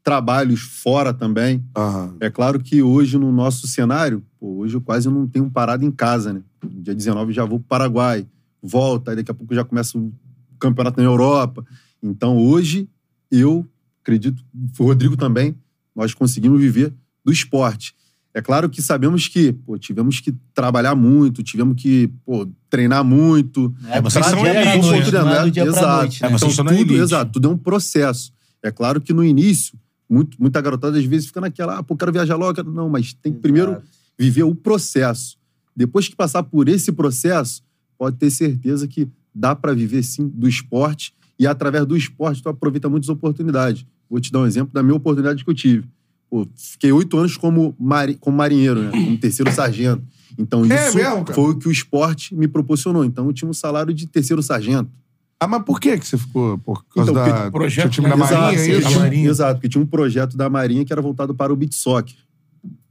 [0.03, 1.65] trabalhos fora também.
[1.77, 2.17] Aham.
[2.19, 5.93] É claro que hoje no nosso cenário, pô, hoje eu quase não tenho parado em
[5.93, 6.43] casa, né?
[6.65, 8.27] Dia 19 já vou pro Paraguai,
[8.61, 10.13] volta, daqui a pouco já começa o
[10.59, 11.65] campeonato na Europa.
[12.03, 12.89] Então hoje
[13.31, 13.66] eu
[14.03, 14.45] acredito,
[14.79, 15.55] o Rodrigo também,
[15.95, 16.93] nós conseguimos viver
[17.25, 17.95] do esporte.
[18.37, 23.72] É claro que sabemos que pô, tivemos que trabalhar muito, tivemos que pô, treinar muito.
[23.89, 25.18] É, vocês são elite, noite, né?
[25.22, 25.97] não é dia Exato.
[26.03, 26.29] noite, né?
[26.29, 26.95] É, vocês Então, tudo, elite.
[26.95, 28.33] exato, tudo é um processo.
[28.62, 29.79] É claro que no início
[30.11, 32.55] muito, muita garotada às vezes fica naquela, ah, pô, quero viajar logo.
[32.55, 33.87] quero- Não, mas tem que primeiro Exato.
[34.18, 35.37] viver o processo.
[35.77, 37.62] Depois que passar por esse processo,
[37.97, 42.49] pode ter certeza que dá pra viver sim do esporte e através do esporte tu
[42.49, 43.85] aproveita muitas oportunidades.
[44.09, 45.85] Vou te dar um exemplo da minha oportunidade que eu tive.
[46.30, 48.91] Pô, fiquei oito anos como, mari como marinheiro, né?
[48.91, 50.03] Como terceiro sargento.
[50.39, 53.05] Então É isso mesmo, foi o que o esporte me proporcionou.
[53.05, 54.91] Então eu tinha um salário de terceiro sargento.
[55.39, 56.57] Ah, mas por que que você ficou?
[56.59, 57.32] Por causa Então, da...
[57.35, 58.16] porque projeto, tinha time da?
[58.16, 58.99] Marinha, Exato, é sim, isso?
[58.99, 59.28] Marinha.
[59.30, 62.16] Exato, porque tinha um projeto da Marinha que era voltado para o beat soccer.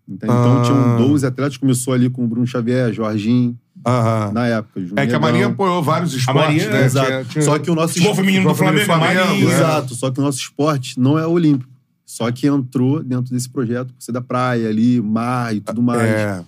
[0.07, 0.63] Então, então Ah.
[0.63, 4.31] tinham 12 atletas, começou ali com o Bruno Xavier, Jorginho, Aham.
[4.33, 4.79] na época.
[4.79, 5.19] É Júnior que a Negão.
[5.21, 6.85] Marinha apoiou vários esportes, Marinha- né?
[6.85, 7.07] Exato.
[7.07, 9.25] Tinha- tinha- Só que o nosso Futebol feminino do Flamengo, feminino do Marinha.
[9.25, 9.53] Flamengo, é.
[9.55, 11.71] Exato, só que o nosso esporte não é olímpico.
[12.05, 16.01] Só que entrou dentro desse projeto por ser da praia ali, mar e tudo mais.
[16.01, 16.43] É.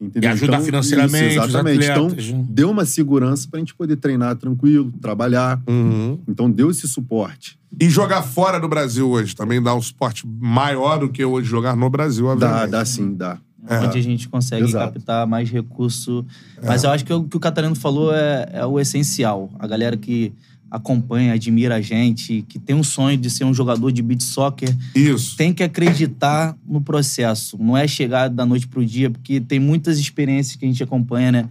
[0.00, 0.30] Entendeu?
[0.30, 1.88] E ajudar financeiramente isso, os exatamente.
[1.90, 2.44] atletas, Então, né?
[2.48, 5.60] deu uma segurança pra gente poder treinar tranquilo, trabalhar.
[5.68, 6.18] Uhum.
[6.26, 7.56] Então, deu esse suporte.
[7.80, 11.76] E jogar fora do Brasil hoje também dá um suporte maior do que hoje jogar
[11.76, 12.70] no Brasil, Dá, obviamente.
[12.70, 13.38] dá sim, dá.
[13.62, 14.94] Onde a gente consegue Exato.
[14.94, 16.24] captar mais recurso.
[16.62, 19.50] Mas eu acho que o que o Catarino falou é, é o essencial.
[19.58, 20.32] A galera que
[20.70, 24.74] acompanha, admira a gente, que tem um sonho de ser um jogador de beat soccer,
[24.94, 25.36] Isso.
[25.36, 27.58] tem que acreditar no processo.
[27.60, 31.30] Não é chegar da noite pro dia, porque tem muitas experiências que a gente acompanha,
[31.30, 31.48] né?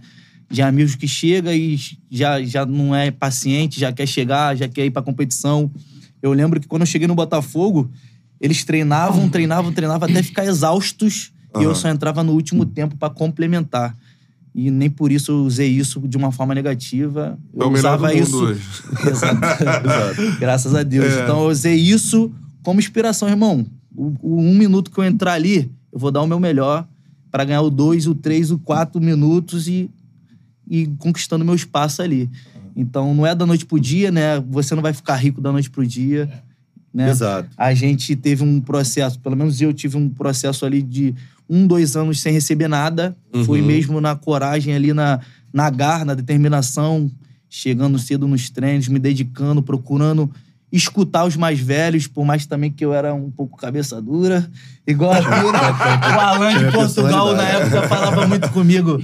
[0.50, 1.78] De amigos que chega e
[2.10, 5.70] já, já não é paciente, já quer chegar, já quer ir pra competição.
[6.20, 7.90] Eu lembro que quando eu cheguei no Botafogo,
[8.40, 13.10] eles treinavam, treinavam, treinavam até ficar exaustos e eu só entrava no último tempo pra
[13.10, 13.96] complementar.
[14.54, 17.38] E nem por isso eu usei isso de uma forma negativa.
[17.54, 18.44] É Eu do usava isso.
[18.44, 18.62] hoje.
[19.08, 19.40] Exato.
[20.38, 21.06] Graças a Deus.
[21.06, 21.22] É.
[21.22, 22.30] Então eu usei isso
[22.62, 23.64] como inspiração, irmão.
[23.94, 26.86] O, o um minuto que eu entrar ali, eu vou dar o meu melhor
[27.30, 29.90] pra ganhar o dois, o três, o quatro minutos e,
[30.68, 32.30] e conquistando meu espaço ali.
[32.76, 34.38] Então não é da noite pro dia, né?
[34.50, 36.30] Você não vai ficar rico da noite pro dia.
[36.92, 37.08] Né?
[37.08, 37.48] Exato.
[37.56, 41.14] A gente teve um processo, pelo menos eu tive um processo ali de
[41.52, 43.14] um, dois anos sem receber nada.
[43.44, 45.20] Foi mesmo na coragem ali, na,
[45.52, 47.10] na garra, na determinação,
[47.46, 50.30] chegando cedo nos treinos, me dedicando, procurando
[50.72, 54.48] escutar os mais velhos, por mais também que eu era um pouco cabeça dura.
[54.86, 56.16] Igual aqui, né?
[56.16, 58.98] o Alan de Portugal, na época, falava muito comigo.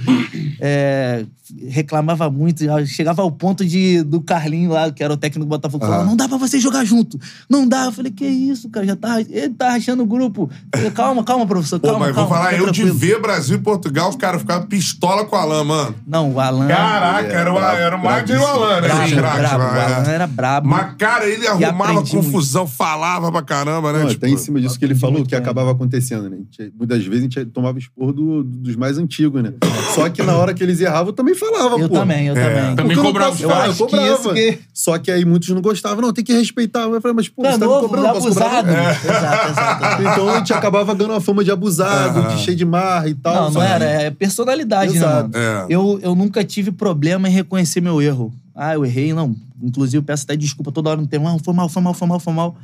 [0.59, 1.23] É,
[1.69, 5.85] reclamava muito, chegava ao ponto de do Carlinho lá, que era o técnico do Botafogo,
[5.85, 6.05] falava, Ah.
[6.05, 7.17] não dá pra você jogar junto.
[7.49, 7.85] Não dá.
[7.85, 10.49] Eu falei, que isso, cara, já tá, ele tá rachando o grupo.
[10.75, 12.29] Falei, calma, calma, professor, Pô, calma, mas calma.
[12.29, 15.39] vou falar, eu de tranquilo." ver Brasil e Portugal, os caras ficavam pistola com o
[15.39, 15.95] Alan, mano.
[16.05, 16.67] Não, o Alan...
[16.67, 18.45] Caraca, é era, o, brabo, era o Magno e o.
[18.45, 18.87] Alan, né?
[18.87, 20.13] brabo, brabo, o Alan é.
[20.13, 20.67] era brabo.
[20.67, 23.99] Mas, cara, ele arrumava aprendi confusão, falava pra caramba, né?
[23.99, 25.41] Não, tipo, até em cima disso que ele falou, muito que bem.
[25.41, 26.37] acabava acontecendo, né?
[26.51, 29.53] Gente- muitas vezes a gente tomava esporro do- dos mais antigos, né?
[29.95, 31.95] Só que na hora que eles erravam, eu também falava, Eu pô.
[31.95, 32.43] também, eu É.
[32.43, 32.75] também.
[32.75, 33.65] Também Porque eu não cobrava posso os caras.
[33.79, 34.33] eu Acho que isso cobrava.
[34.35, 36.01] que- Só que aí muitos não gostavam.
[36.01, 36.81] Não, tem que respeitar.
[36.83, 38.45] Eu falei, mas pô, Não, você tá novo, me cobrando, eu posso cobrar?
[38.59, 38.67] abusado.
[38.71, 38.89] não?
[38.89, 39.49] Exato, exato.
[39.51, 40.01] exato.
[40.01, 43.45] Então a gente acabava ganhando a fama de abusado, de cheio de marra e tal.
[43.45, 43.85] Não, não era.
[43.85, 45.31] É personalidade, né, mano?
[45.33, 45.65] É.
[45.69, 48.31] Eu, eu nunca tive problema em reconhecer meu erro.
[48.61, 49.33] Ah, eu errei, não.
[49.63, 51.23] Inclusive, peço até desculpa toda hora no tempo.
[51.23, 52.57] Não, foi mal, foi mal, foi mal, foi mal.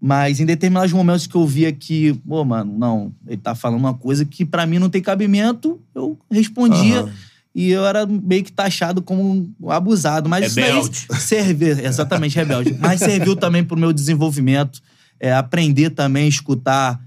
[0.00, 3.92] Mas em determinados momentos que eu via que, pô, mano, não, ele tá falando uma
[3.92, 7.00] coisa que pra mim não tem cabimento, eu respondia.
[7.00, 7.12] Aham.
[7.54, 10.28] E eu era meio que taxado como abusado.
[10.28, 11.06] Mas isso Rebelde.
[11.10, 12.76] daí serviu, exatamente, rebelde.
[12.78, 14.80] Mas serviu também pro meu desenvolvimento,
[15.18, 17.00] é, aprender também, escutar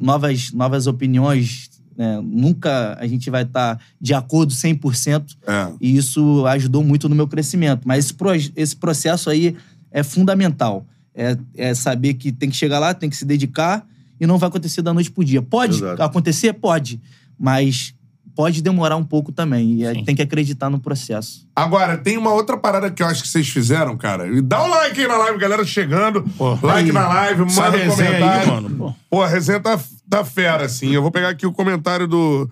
[0.00, 1.70] novas, novas opiniões.
[1.96, 2.20] Né?
[2.22, 5.36] Nunca a gente vai estar de acordo 100%.
[5.46, 5.72] É.
[5.80, 7.82] E isso ajudou muito no meu crescimento.
[7.86, 9.56] Mas esse, proje- esse processo aí
[9.90, 10.86] é fundamental.
[11.14, 13.86] É, é saber que tem que chegar lá, tem que se dedicar
[14.20, 15.40] e não vai acontecer da noite pro dia.
[15.40, 16.02] Pode Exato.
[16.02, 16.52] acontecer?
[16.52, 17.00] Pode.
[17.38, 17.94] Mas
[18.36, 19.76] pode demorar um pouco também.
[19.76, 20.04] E aí Sim.
[20.04, 21.48] tem que acreditar no processo.
[21.56, 24.28] Agora, tem uma outra parada que eu acho que vocês fizeram, cara.
[24.28, 26.22] E dá um like aí na live, galera chegando.
[26.36, 26.92] Pô, like aí.
[26.92, 28.24] na live, manda um comentário.
[28.24, 28.70] aí, mano.
[28.76, 28.94] Pô.
[29.10, 30.90] Pô, a resenha tá, tá fera, assim.
[30.90, 32.48] Eu vou pegar aqui o comentário do,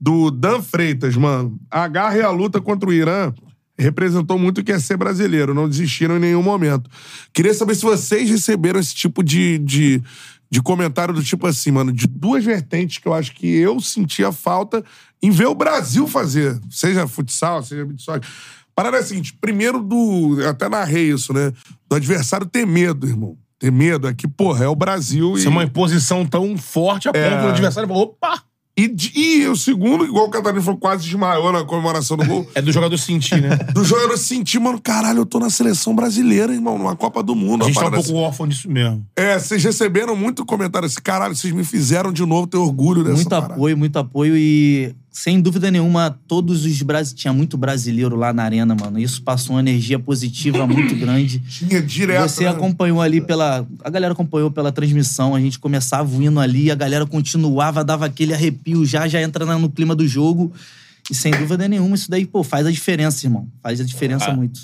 [0.00, 1.58] do Dan Freitas, mano.
[1.70, 3.32] A garra e a luta contra o Irã
[3.78, 5.52] representou muito o que é ser brasileiro.
[5.52, 6.90] Não desistiram em nenhum momento.
[7.32, 10.02] Queria saber se vocês receberam esse tipo de, de,
[10.50, 14.30] de comentário do tipo assim, mano, de duas vertentes que eu acho que eu sentia
[14.30, 14.84] falta
[15.22, 16.58] em ver o Brasil fazer.
[16.70, 18.28] Seja futsal, seja beat soccer.
[18.74, 20.40] Parada é a seguinte, primeiro do...
[20.40, 21.52] eu Até narrei isso, né?
[21.88, 23.36] Do adversário ter medo, irmão.
[23.58, 24.06] Ter medo.
[24.06, 25.48] É que, porra, é o Brasil Isso e...
[25.48, 27.40] é uma imposição tão forte a ponto É.
[27.40, 28.42] do adversário falar, opa!
[28.78, 32.46] E, e o segundo, igual o Catarina falou, quase desmaiou na comemoração do gol.
[32.54, 33.56] É do jogador sentir, né?
[33.72, 37.64] do jogador sentir, mano, caralho, eu tô na seleção brasileira, irmão, numa Copa do Mundo.
[37.64, 39.04] A gente tá um pouco órfão disso mesmo.
[39.16, 43.16] É, vocês receberam muito comentário assim, caralho, vocês me fizeram de novo ter orgulho dessa
[43.16, 43.54] muito parada.
[43.54, 44.36] apoio, muito apoio.
[44.36, 47.18] E sem dúvida nenhuma, todos os brasileiros.
[47.18, 48.98] Tinha muito brasileiro lá na arena, mano.
[48.98, 51.38] Isso passou uma energia positiva muito grande.
[51.38, 52.28] Tinha direto.
[52.28, 52.50] Você né?
[52.50, 53.66] acompanhou ali pela.
[53.82, 58.04] A galera acompanhou pela transmissão, a gente começava o hino ali, a galera continuava, dava
[58.04, 60.52] aquele arrepio já, já entrando no clima do jogo.
[61.10, 63.48] E sem dúvida nenhuma, isso daí, pô, faz a diferença, irmão.
[63.62, 64.60] Faz a diferença muito.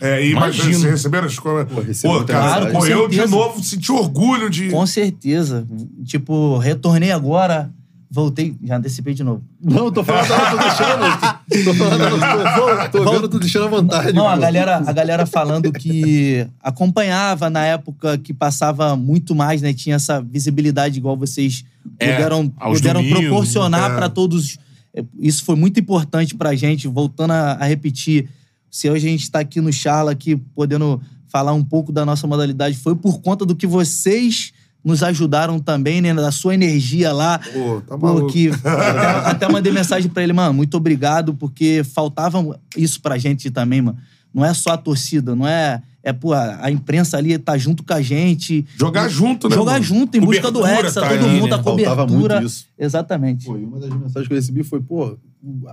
[0.00, 0.78] É, e mas Imagino.
[0.78, 2.02] vocês receberam as coisas.
[2.02, 2.72] Pô, muita cara, mensagem.
[2.72, 3.36] pô, Com eu de certeza.
[3.36, 4.70] novo senti orgulho de.
[4.70, 5.66] Com certeza.
[6.04, 7.72] Tipo, retornei agora,
[8.10, 9.42] voltei, já antecipei de novo.
[9.60, 11.64] Não, tô falando, não, tô deixando.
[11.64, 14.12] Tô falando, tô, tô vendo, tô deixando à vontade.
[14.12, 19.74] Não, a galera, a galera falando que acompanhava na época que passava muito mais, né?
[19.74, 21.64] Tinha essa visibilidade igual vocês
[21.98, 23.94] É, puderam, puderam domingos, proporcionar é.
[23.94, 24.58] pra todos.
[24.94, 26.88] É, Isso foi muito importante pra gente.
[26.88, 28.28] Voltando a, a repetir,
[28.70, 32.26] se hoje a gente tá aqui no Charla, aqui podendo falar um pouco da nossa
[32.26, 34.52] modalidade, foi por conta do que vocês
[34.84, 36.14] nos ajudaram também, né?
[36.14, 37.38] Da sua energia lá.
[37.38, 38.26] Pô, tá maluco.
[38.26, 43.50] Porque até, até mandei mensagem pra ele, mano, muito obrigado, porque faltava isso pra gente
[43.50, 43.98] também, mano.
[44.32, 45.82] Não é só a torcida, não é.
[46.02, 48.64] É, pô, a, imprensa ali tá junto com a gente.
[48.78, 49.54] Jogar junto, né?
[49.54, 49.84] Jogar mano?
[49.84, 51.56] junto em busca do Cobertura Hexa, tá todo ali, mundo, né?
[51.56, 52.34] a Faltava cobertura.
[52.36, 52.66] muito isso.
[52.78, 53.46] Exatamente.
[53.46, 55.18] Pô, e uma das mensagens que eu recebi foi, pô,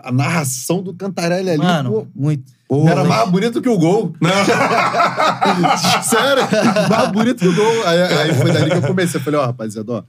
[0.03, 2.51] a narração do Cantarelli ali, Mano, pô, muito.
[2.87, 4.13] Era mais bonito que o gol.
[6.03, 6.43] Sério,
[6.89, 7.87] mais bonito que o gol.
[7.87, 9.19] Aí, aí foi dali que eu comecei.
[9.19, 10.03] Eu falei, ó, rapaziada, ó,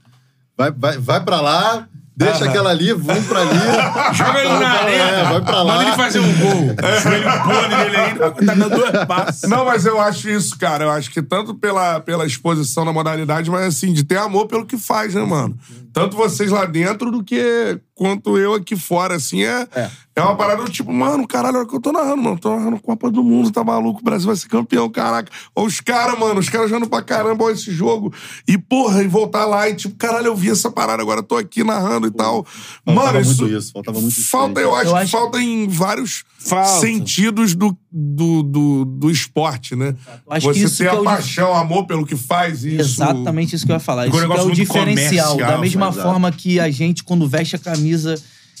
[0.57, 4.13] vai, vai, vai pra lá, deixa aquela ali, vamos pra ali.
[4.13, 5.29] Joga ele na É, arena.
[5.33, 5.73] vai pra lá.
[5.75, 6.75] Manda ele fazer um gol.
[7.03, 9.49] Joelho pone dele aí, tá dando dois passos.
[9.49, 10.85] Não, mas eu acho isso, cara.
[10.85, 14.65] Eu acho que tanto pela, pela exposição na modalidade, mas assim, de ter amor pelo
[14.65, 15.55] que faz, né, mano?
[15.93, 20.21] Tanto vocês lá dentro do que quanto eu aqui fora, assim, é, é.
[20.21, 22.37] uma parada do tipo, mano, caralho, olha o que eu tô narrando, mano.
[22.37, 23.99] Tô narrando Copa do Mundo, tá maluco?
[24.01, 25.31] O Brasil vai ser campeão, caraca.
[25.55, 28.13] Ó, os caras, mano, os caras jogando pra caramba ó, esse jogo.
[28.47, 31.35] E, porra, e voltar lá e, tipo, caralho, eu vi essa parada, agora eu tô
[31.35, 32.45] aqui narrando e tal.
[32.85, 33.41] Faltava mano, isso.
[33.41, 34.65] muito isso, faltava muito isso Falta, aí.
[34.65, 36.79] eu acho Eu que acho- falta em vários Falta.
[36.79, 39.95] sentidos do, do, do, do esporte, né?
[40.27, 42.63] Eu acho que Você isso ter que é a o paixão, amor pelo que faz
[42.63, 42.79] isso.
[42.79, 44.07] Exatamente isso que eu ia falar.
[44.07, 45.35] Isso é o diferencial.
[45.35, 46.07] Da mesma exato.
[46.07, 47.86] forma que a gente, quando veste a camisa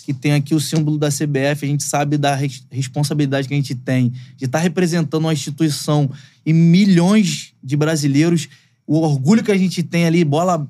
[0.05, 3.57] que tem aqui o símbolo da CBF, a gente sabe da res- responsabilidade que a
[3.57, 6.09] gente tem de estar representando uma instituição
[6.45, 8.47] e milhões de brasileiros.
[8.85, 10.65] O orgulho que a gente tem ali, bola,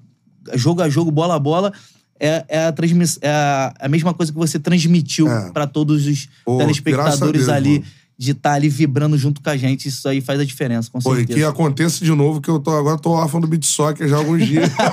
[0.55, 1.71] jogo a jogo, bola a bola.
[2.19, 5.51] É, é a, transmiss- é a, a mesma coisa que você transmitiu É.
[5.51, 7.85] para todos os Pô, telespectadores Deus, ali, mano.
[8.19, 9.88] De estar ali vibrando junto com a gente.
[9.88, 11.39] Isso aí faz a diferença, com Pô, e certeza.
[11.39, 14.19] que aconteça de novo, que eu tô agora tô órfão do beat soccer já há
[14.19, 14.69] alguns dias.
[14.69, 14.84] Pô,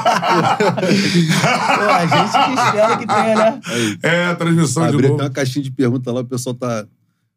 [1.90, 3.60] a gente que espera que tenha, né?
[4.02, 5.14] é, a transmissão de Abri novo.
[5.14, 6.84] até uma caixinha de pergunta lá, o pessoal tá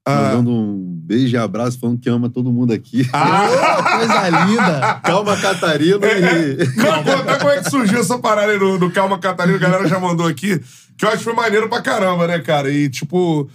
[0.05, 0.15] Ah.
[0.31, 3.03] mandando um beijo e abraço, falando que ama todo mundo aqui.
[3.05, 3.11] Pô,
[3.97, 4.99] coisa linda.
[5.03, 6.07] Calma, Catarina.
[6.07, 6.57] E...
[6.77, 9.87] Não, conta como é que surgiu essa parada aí do, do Calma Catarina, a galera
[9.87, 10.59] já mandou aqui,
[10.97, 12.71] que eu acho que foi maneiro pra caramba, né, cara?
[12.71, 13.49] E, tipo,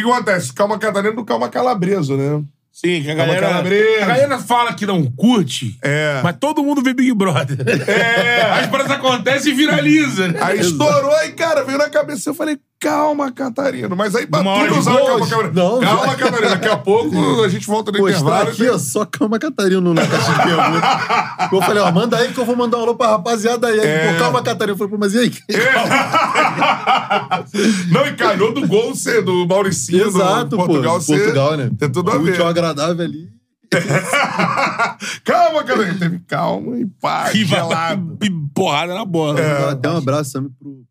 [0.00, 0.52] que que acontece?
[0.52, 2.42] Calma Catarina do Calma Calabreso, né?
[2.72, 4.04] Sim, que a Calma, galera, Calabresa.
[4.04, 6.20] a galera fala que não curte, É.
[6.22, 7.56] mas todo mundo vê Big Brother.
[7.88, 8.42] É.
[8.60, 10.28] As paradas acontecem e viraliza.
[10.28, 10.38] né?
[10.42, 12.28] Aí estourou e, cara, veio na cabeça.
[12.28, 13.94] Eu falei, calma, Catarina.
[13.96, 15.52] Mas aí de usar calma, Catarina.
[15.52, 16.50] Não, calma, já- Catarina.
[16.50, 18.50] Daqui a pouco a gente volta no Pô, intervalo.
[18.50, 21.48] aqui, ó, só calma, Catarina na caixa de pergunta.
[21.52, 23.78] eu falei, ó, manda aí que eu vou mandar um alô pra rapaziada aí.
[23.80, 24.12] É.
[24.12, 24.74] Pô, calma, Catarina.
[24.74, 25.32] Eu falei, pô, mas e aí?
[27.90, 30.66] Não, e calhou do gol ser do Mauricinho Exato, do pô.
[30.66, 31.18] Portugal ser.
[31.18, 31.70] Portugal, né?
[31.78, 32.40] Tem tudo a ver.
[32.40, 33.28] ao agradável ali.
[35.24, 35.98] calma, Catarina.
[35.98, 38.18] Teve calma e gelado.
[38.22, 39.40] e porrada na bola.
[39.40, 39.70] É.
[39.70, 40.84] Até um abraço também pro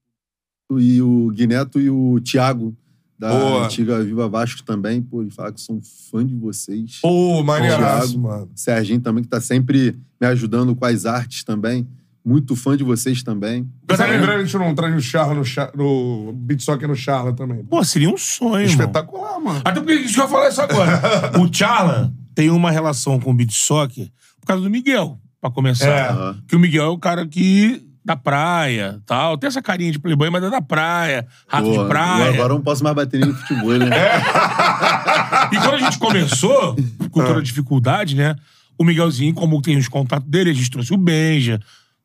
[0.71, 2.75] e o Guineto e o Thiago,
[3.17, 3.65] da Boa.
[3.65, 5.01] antiga Viva Vasco também.
[5.01, 5.79] Pô, eles falam que são
[6.11, 6.99] fã de vocês.
[7.01, 8.23] Pô, maneiraço, Thiago.
[8.27, 8.49] mano.
[8.55, 11.87] Serginho também, que tá sempre me ajudando com as artes também.
[12.25, 13.69] Muito fã de vocês também.
[13.85, 17.31] Tá lembrando, a gente não traz o Charla no, Char- no Beat Soccer no Charla
[17.33, 17.63] também.
[17.63, 18.65] Pô, seria um sonho.
[18.65, 19.61] Espetacular, mano.
[19.63, 20.99] Até porque a gente vai falar isso agora.
[21.39, 24.09] o Charla tem uma relação com o beat soccer
[24.41, 25.87] por causa do Miguel, pra começar.
[25.87, 26.41] É.
[26.47, 29.35] Que o Miguel é o cara que da praia, tal.
[29.35, 32.29] Tem essa carinha de playboy, mas é da praia, rato Pô, de praia.
[32.29, 33.87] Agora eu não posso mais bater nem no futebol, né?
[35.51, 36.75] E quando a gente começou,
[37.11, 37.25] com Ah.
[37.25, 38.35] toda a dificuldade, né?
[38.77, 41.59] O Miguelzinho, como tem os contatos dele, a gente trouxe o Benja,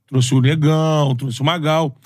[0.09, 1.97] trouxe o Negão, trouxe o Magal.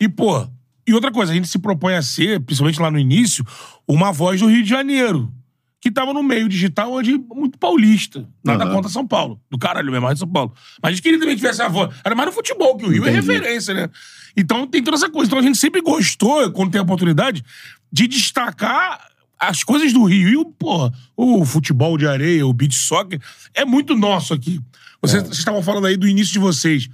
[0.00, 0.46] E, pô,
[0.86, 3.44] e outra coisa, a gente se propõe a ser, principalmente lá no início,
[3.86, 5.30] uma voz do Rio de Janeiro.
[5.84, 8.26] Que tava no meio digital, onde muito paulista.
[8.42, 8.72] Nada Aham.
[8.72, 9.38] contra São Paulo.
[9.50, 10.54] Do caralho mesmo, mais de São Paulo.
[10.82, 11.94] Mas a gente queria também que tivesse a voz.
[12.02, 13.30] Era mais no futebol, que o Rio é Entendi.
[13.30, 13.90] referência, né?
[14.34, 15.28] Então tem toda essa coisa.
[15.28, 17.44] Então a gente sempre gostou, quando tem a oportunidade,
[17.92, 18.98] de destacar
[19.38, 20.26] as coisas do Rio.
[20.30, 23.20] E o, porra, o futebol de areia, o beach soccer,
[23.52, 24.58] é muito nosso aqui.
[25.02, 26.88] Vocês, vocês estavam falando aí do início de vocês.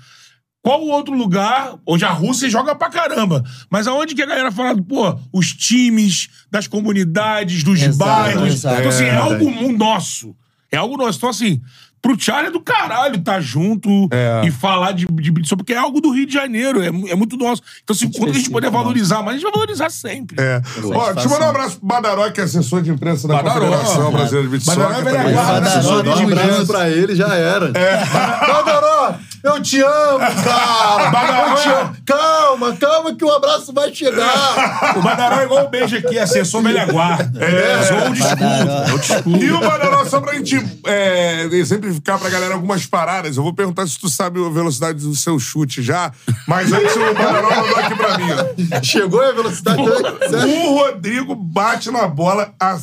[0.62, 3.43] Qual o outro lugar onde a Rússia joga pra caramba?
[3.70, 8.55] Mas aonde que a galera fala, pô, os times das comunidades, dos Exato, bairros.
[8.55, 8.78] exato.
[8.81, 10.35] Então, assim, é, É, algo nosso.
[10.70, 11.16] É algo nosso.
[11.16, 11.61] Então, assim,
[12.03, 14.43] pro Charlie é do caralho tá junto É.
[14.45, 17.39] e falar de, de Soul, porque é algo do Rio de Janeiro, é, é muito
[17.39, 17.62] nosso.
[17.82, 20.37] Então, assim, quando a gente puder valorizar, mas a gente vai valorizar sempre.
[20.39, 20.61] É.
[20.95, 23.66] Ó, deixa eu mandar um abraço pro Badaró, que é assessor de imprensa da Badaró.
[23.66, 26.23] Confederação Brasileira de Beat Badaró Soccer, é velha guarda, Badaró, assessor um de abraço
[26.53, 26.66] imprensa.
[26.66, 27.66] pra ele, já era.
[27.74, 28.05] É.
[28.47, 31.51] Badaró, eu te amo, cara.
[31.51, 31.97] Eu te amo.
[32.05, 34.91] Calma, calma que o abraço vai chegar.
[34.97, 37.45] O Badaró é igual o beijo aqui, assessor velha guarda.
[37.45, 38.37] É, só um desculpa.
[38.37, 38.73] Badaró.
[38.73, 39.39] É o desculpa.
[39.39, 43.87] E o Badaró, só pra gente é, exemplificar pra galera algumas paradas, eu vou perguntar
[43.87, 46.12] se tu sabe a velocidade do seu chute já,
[46.47, 48.83] mas antes o Badaró mandou aqui pra mim, ó.
[48.83, 50.19] Chegou a velocidade dele.
[50.29, 50.49] Certo?
[50.49, 52.77] O Rodrigo bate na bola a...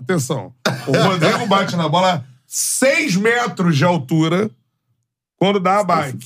[0.00, 0.52] Atenção.
[0.86, 4.50] O Rodrigo bate na bola a 6 metros de altura
[5.40, 6.18] quando dá a bike.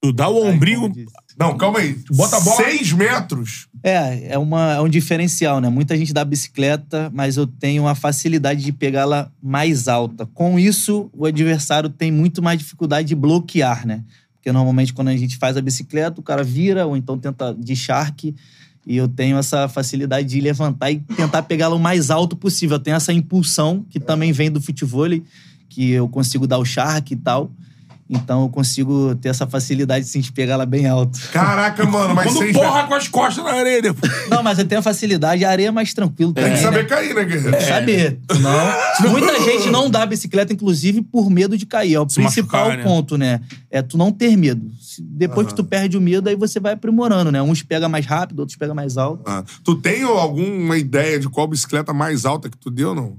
[0.00, 0.92] Tu dá o ombrinho.
[1.38, 1.96] Não, calma aí.
[2.10, 3.68] bota a bola- 6 metros?
[3.82, 5.68] É, é, uma, é um diferencial, né?
[5.68, 10.26] Muita gente dá bicicleta, mas eu tenho a facilidade de pegá-la mais alta.
[10.26, 14.04] Com isso, o adversário tem muito mais dificuldade de bloquear, né?
[14.34, 17.74] Porque normalmente quando a gente faz a bicicleta, o cara vira ou então tenta de
[17.76, 18.34] charque.
[18.84, 22.74] E eu tenho essa facilidade de levantar e tentar pegá-la o mais alto possível.
[22.76, 25.06] Eu tenho essa impulsão, que também vem do futebol,
[25.72, 27.50] que eu consigo dar o charque e tal.
[28.10, 31.18] Então eu consigo ter essa facilidade sim, de pegá-la bem alto.
[31.32, 34.28] Caraca, mano, mas Quando 6 porra com as costas na areia depois.
[34.28, 36.82] Não, mas eu tenho a facilidade, a areia é mais tranquilo Tem também, que saber
[36.82, 36.88] né?
[36.88, 37.66] cair, né, guerreiro?
[37.66, 38.20] Saber.
[38.38, 39.08] Não.
[39.10, 41.94] Muita gente não dá bicicleta, inclusive, por medo de cair.
[41.94, 42.84] É o Se principal machucar, né?
[42.84, 43.40] ponto, né?
[43.70, 44.70] É tu não ter medo.
[44.98, 47.40] Depois que tu perde o medo, aí você vai aprimorando, né?
[47.40, 49.22] Uns pega mais rápido, outros pega mais alto.
[49.24, 53.16] Ah, tu tem alguma ideia de qual bicicleta mais alta que tu deu, não?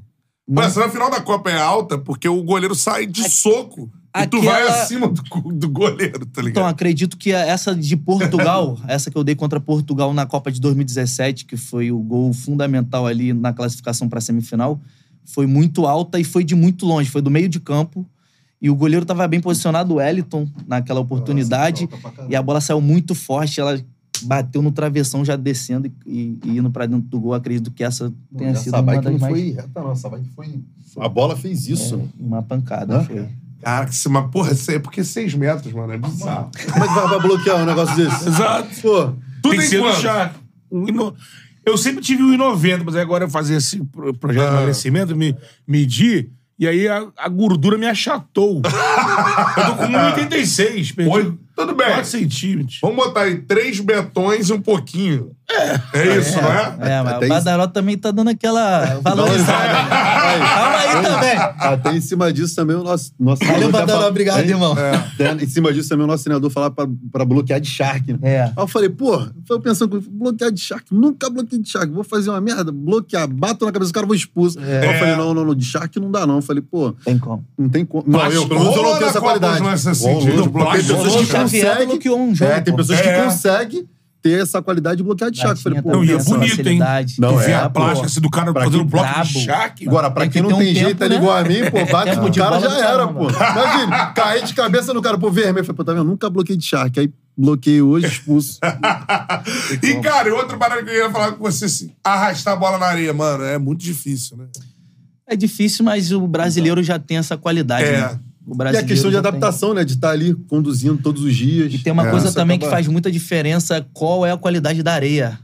[0.47, 4.41] Mas na final da Copa é alta porque o goleiro sai de soco e tu
[4.41, 5.21] vai aquela- acima do,
[5.53, 6.49] do goleiro, tá ligado?
[6.49, 10.59] Então, acredito que essa de Portugal, essa que eu dei contra Portugal na Copa de
[10.59, 14.79] 2017, que foi o gol fundamental ali na classificação para semifinal,
[15.25, 18.05] foi muito alta e foi de muito longe, foi do meio de campo.
[18.61, 21.87] E o goleiro estava bem posicionado, o Wellington, naquela oportunidade.
[22.29, 23.77] e a bola saiu muito forte, ela
[24.23, 27.33] bateu no travessão já descendo e, e indo para dentro do gol.
[27.33, 29.33] Acredito que essa tenha sido Essa uma bike das não mais...
[29.33, 29.91] foi reta, não.
[29.91, 30.59] Essa bike foi...
[30.97, 31.95] A bola fez isso.
[31.95, 33.03] É, uma pancada, Hã?
[33.03, 33.27] foi.
[33.61, 36.51] Cara, que mas porra, é porque 6 metros, mano, é bizarro.
[36.73, 38.27] Como é que vai, vai bloquear um negócio desse?
[38.27, 38.81] Exato.
[38.81, 40.39] Pô, Tu tem tem quanto?
[40.71, 41.13] Um
[41.65, 44.53] Eu sempre tive 1,90, mas aí agora eu fazer esse pro- projeto de Ah.
[44.57, 45.33] emagrecimento, me
[45.65, 46.29] medir,
[46.59, 48.61] e aí a, a gordura me achatou.
[49.57, 51.87] eu tô com 1,86, perdi Oi, tudo bem.
[51.87, 52.79] 4 centímetros.
[52.81, 55.35] Vamos botar aí três betões e um pouquinho.
[55.49, 55.99] É.
[55.99, 56.75] É isso, não é?
[56.79, 59.67] É, mas Até o Badaró também tá dando aquela valorizada.
[59.67, 59.87] né?
[59.91, 60.39] Aí.
[60.39, 61.37] Calma aí também.
[61.59, 63.11] Até em cima disso também o nosso.
[63.19, 64.49] nosso Valeu, Badaró, fala- obrigado, Hein?
[64.49, 64.73] irmão.
[64.73, 68.13] Até em cima disso também o nosso treinador falava pra, pra bloquear de Shark.
[68.13, 68.19] Né?
[68.23, 68.43] É.
[68.43, 72.03] Aí eu falei, pô, eu pensando, comigo, bloquear de Shark, nunca bloqueei de Shark, vou
[72.03, 74.57] fazer uma merda, bloquear, bato na cabeça do cara, vou expulso.
[74.59, 76.37] Aí eu falei, não, não, não, de Shark não dá não.
[76.37, 77.45] Eu falei, pô, Tem como.
[77.57, 78.03] não tem como.
[78.07, 79.55] Não, eu, pelo menos eu não tenho essa qualidade.
[79.55, 81.87] os lances assim, de bloqueio Tem pessoas que Xavier conseguem...
[81.87, 83.03] bloqueou um jogo, É, tem pessoas É.
[83.17, 83.85] que conseguem
[84.23, 85.43] ter essa qualidade de bloquear de.
[85.43, 86.79] Eu Falei, pô, Não, e é bonito, hein?
[87.19, 87.81] Não, é, a pô.
[87.81, 89.27] plástica assim, do cara Pra fazendo bloco brabo.
[89.27, 89.87] de chaque.
[89.87, 91.21] Agora, pra quem que não um tem tempo, jeito, ele né?
[91.21, 93.29] igual a mim, pô, bate no de cara já era, pô.
[93.29, 95.65] Imagina, cair de cabeça no cara, pô, vermelho.
[95.65, 96.05] Falei, pô, tá vendo?
[96.05, 96.97] Nunca bloqueei de Shark.
[96.97, 98.59] Aí bloqueei hoje, expulso.
[99.83, 102.77] E, cara, e outra parada que eu ia falar com você, assim, arrastar a bola
[102.77, 104.45] na areia, mano, é muito difícil, né?
[105.27, 107.97] É difícil, mas o brasileiro já tem essa qualidade, É.
[107.99, 108.19] né?
[108.45, 109.29] O E a brasileiro questão de já tem.
[109.29, 109.83] adaptação, né?
[109.85, 111.73] De estar ali conduzindo todos os dias.
[111.73, 114.37] E tem uma É, coisa isso também que acaba- faz muita diferença, qual é a
[114.37, 115.39] qualidade da areia.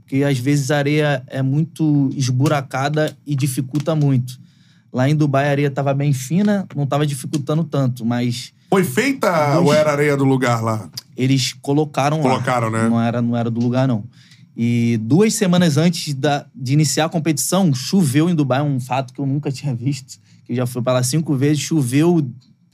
[0.00, 4.38] Porque às vezes a areia é muito esburacada e dificulta muito.
[4.92, 9.58] Lá em Dubai a areia estava bem fina, não estava dificultando tanto, mas Foi feita
[9.58, 10.90] ou era areia do lugar lá?
[11.16, 12.22] eles colocaram lá.
[12.30, 12.88] Colocaram, né?
[12.88, 14.04] Não era, não era do lugar, não.
[14.56, 19.20] E duas semanas antes da, de iniciar a competição, choveu em Dubai, um fato que
[19.20, 20.18] eu nunca tinha visto.
[20.52, 22.22] Que já fui pra lá cinco vezes, choveu,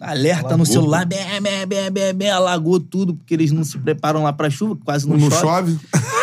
[0.01, 4.25] alerta no celular, bé, bé, bé, bé, bé, alagou tudo, porque eles não se preparam
[4.25, 5.41] lá pra chuva, quase não, Não chove.
[5.41, 5.79] chove?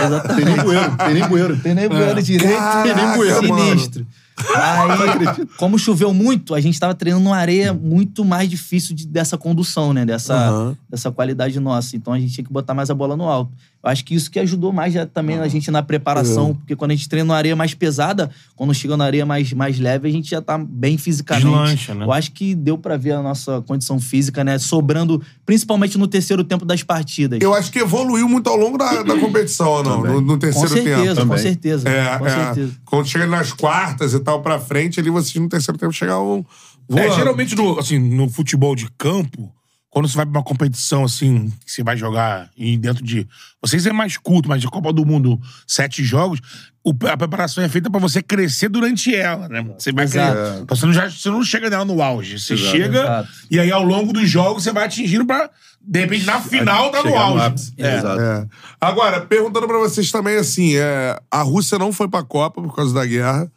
[0.05, 0.43] Exatamente.
[0.45, 1.57] Tem nem bueiro, tem nem bueiro.
[1.61, 3.69] Tem nem bueiro direito, Caraca, tem nem bueiro mano.
[3.69, 4.05] sinistro.
[4.53, 9.37] Aí, como choveu muito, a gente tava treinando numa areia muito mais difícil de- dessa
[9.37, 10.05] condução, né?
[10.05, 10.77] Dessa, Aham.
[10.89, 11.95] dessa qualidade nossa.
[11.95, 13.51] Então a gente tinha que botar mais a bola no alto.
[13.85, 16.53] Eu acho que isso que ajudou mais já também a gente na preparação, É.
[16.55, 19.79] porque quando a gente treina numa areia mais pesada, quando chega na areia mais, mais
[19.79, 21.45] leve, a gente já tá bem fisicamente.
[21.45, 22.03] Deslancha, né?
[22.03, 24.57] Eu acho que deu pra ver a nossa condição física, né?
[24.57, 27.39] Sobrando, principalmente no terceiro tempo das partidas.
[27.39, 30.01] Eu acho que evoluiu muito ao longo da, da competição, não?
[30.01, 31.09] No, no com terceiro certeza, tempo.
[31.09, 31.37] com também.
[31.37, 31.87] certeza.
[31.89, 32.29] É, com é.
[32.45, 32.73] certeza.
[32.85, 36.43] Quando chega nas quartas e tal pra frente, ali vocês no terceiro tempo chegavam.
[36.91, 39.51] É, geralmente no, assim, no futebol de campo,
[39.95, 43.25] quando você vai pra uma competição assim, que você vai jogar e dentro de.
[43.61, 46.41] Vocês é mais curto, mas a Copa do Mundo, sete jogos,
[46.83, 49.65] o- a preparação é feita pra você crescer durante ela, né?
[49.79, 50.35] Você vai Exato.
[50.35, 50.61] crescer.
[50.63, 52.37] Então você não, já, você não chega nela no auge.
[52.37, 52.71] Você Exato.
[52.71, 53.29] chega Exato.
[53.49, 55.49] e aí ao longo dos jogos você vai atingindo pra.
[55.81, 57.45] De repente, na final, tá no auge.
[57.45, 57.73] ápice.
[57.77, 57.95] É.
[57.97, 58.19] Exato.
[58.21, 58.45] É.
[58.81, 62.93] Agora, perguntando pra vocês também, assim, é, a Rússia não foi pra Copa por causa
[62.93, 63.49] da guerra.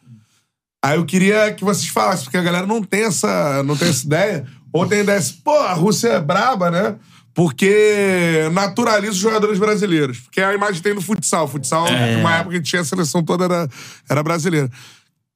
[0.81, 4.05] Aí eu queria que vocês falassem, porque a galera não tem essa, não tem essa
[4.05, 4.45] ideia.
[4.71, 6.95] Ou tem ideia assim, pô, a Rússia é braba, né?
[7.33, 10.19] Porque naturaliza os jogadores brasileiros.
[10.19, 11.47] Porque a imagem tem no futsal.
[11.47, 11.85] Futsal,
[12.19, 13.69] uma época que tinha a seleção toda era,
[14.09, 14.67] era brasileira.
[14.67, 14.71] O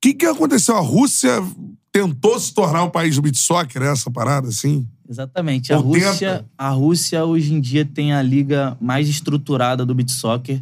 [0.01, 0.75] que, que aconteceu?
[0.75, 1.41] A Rússia
[1.91, 3.91] tentou se tornar um país do beat soccer, né?
[3.91, 4.85] Essa parada, assim?
[5.07, 5.71] Exatamente.
[5.71, 10.61] A Rússia, a Rússia hoje em dia tem a liga mais estruturada do beat soccer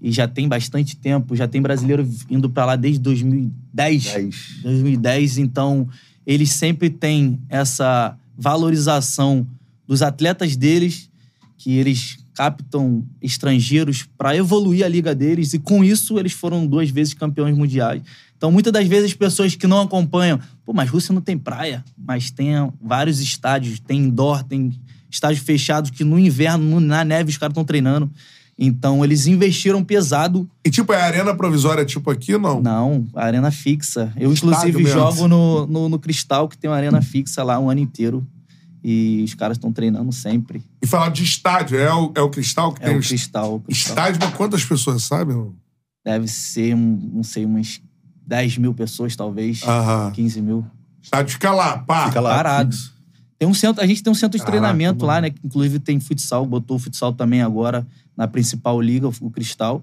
[0.00, 4.04] e já tem bastante tempo, já tem brasileiro indo pra lá desde 2010.
[4.04, 4.36] 10.
[4.62, 5.88] 2010, então
[6.26, 9.46] eles sempre têm essa valorização
[9.86, 11.10] dos atletas deles,
[11.58, 16.90] que eles captam estrangeiros para evoluir a liga deles e com isso eles foram duas
[16.90, 18.02] vezes campeões mundiais.
[18.36, 21.84] Então muitas das vezes as pessoas que não acompanham, pô, mas Rússia não tem praia,
[21.96, 22.48] mas tem
[22.82, 24.72] vários estádios, tem indoor, tem
[25.08, 28.10] estádios fechados que no inverno, no- na neve os caras estão treinando.
[28.56, 32.60] Então eles investiram pesado E tipo, é arena provisória tipo aqui, não?
[32.62, 34.12] não, arena fixa.
[34.16, 34.98] Eu, Estádio inclusive, mesmo.
[35.00, 38.24] jogo no, no, no Cristal, que tem uma arena fixa lá um ano inteiro.
[38.86, 40.62] E os caras estão treinando sempre.
[40.82, 43.54] E falar de estádio, é o, é o Cristal que É tem o o Cristal.
[43.56, 43.90] o Cristal.
[43.96, 45.32] estádio pra quantas pessoas, sabe?
[45.32, 45.54] não?
[46.04, 47.80] Deve ser, um, não sei, umas
[48.26, 49.62] 10 mil pessoas, talvez.
[49.62, 50.10] Aham.
[50.12, 50.66] 15 mil.
[51.02, 52.08] Estádio fica lá, pá.
[52.08, 52.34] Fica lá.
[52.36, 52.76] Parado.
[53.38, 55.26] Tem um centro, a gente tem um centro de Caraca, treinamento lá, mano.
[55.26, 55.30] né?
[55.30, 59.82] Que inclusive tem futsal, botou o futsal também agora na principal liga, o Cristal.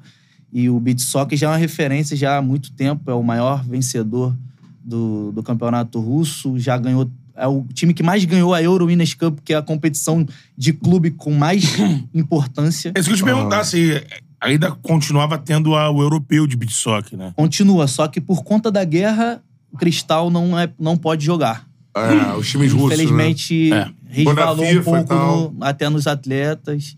[0.54, 3.64] E o Beat Soccer já é uma referência já há muito tempo, é o maior
[3.64, 4.36] vencedor
[4.84, 7.10] do, do campeonato russo, já ganhou.
[7.36, 10.26] É o time que mais ganhou a Euro Winners Cup, que é a competição
[10.58, 11.64] de clube com mais
[12.14, 12.92] importância.
[12.96, 14.04] É isso que eu te perguntar, se
[14.40, 17.32] ainda continuava tendo a- o europeu de beat soccer, né?
[17.36, 19.42] Continua, só que por conta da guerra,
[19.72, 21.66] o Cristal não, é, não pode jogar.
[21.96, 22.90] É, os times russos.
[22.98, 23.04] né?
[23.04, 23.90] Infelizmente, É.
[24.08, 26.96] resvalou um pouco no- até nos atletas.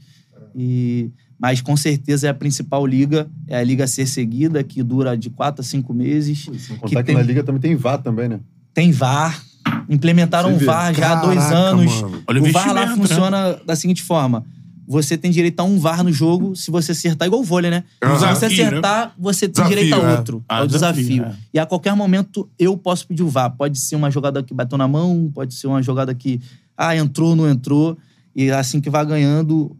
[0.55, 1.09] E,
[1.43, 5.17] mas com certeza é a principal liga, é a liga a ser seguida, que dura
[5.17, 6.45] de quatro a cinco meses.
[6.45, 8.39] Sem Que contar que, tem- na Liga também tem VAR também, né?
[8.73, 9.43] Tem VAR.
[9.89, 10.57] Implementaram o.
[10.57, 12.01] VAR já há dois Caraca, anos.
[12.01, 12.23] mano.
[12.25, 12.95] Olha o o VAR lá né?
[12.95, 14.45] funciona da seguinte forma.
[14.87, 17.83] Você tem direito a um VAR no jogo se você acertar, igual o vôlei, né?
[18.01, 18.17] Aham.
[18.19, 18.53] Se você né?
[18.53, 20.17] acertar, você tem Desafio, direito a é.
[20.17, 20.45] outro.
[20.47, 21.23] Ah, é o desafio, desafio.
[21.25, 21.35] é.
[21.55, 23.49] E a qualquer momento eu posso pedir o VAR.
[23.51, 26.39] Pode ser uma jogada que bateu na mão, pode ser uma jogada que
[26.77, 27.97] ah, entrou, não entrou.
[28.35, 29.75] E assim que vai ganhando,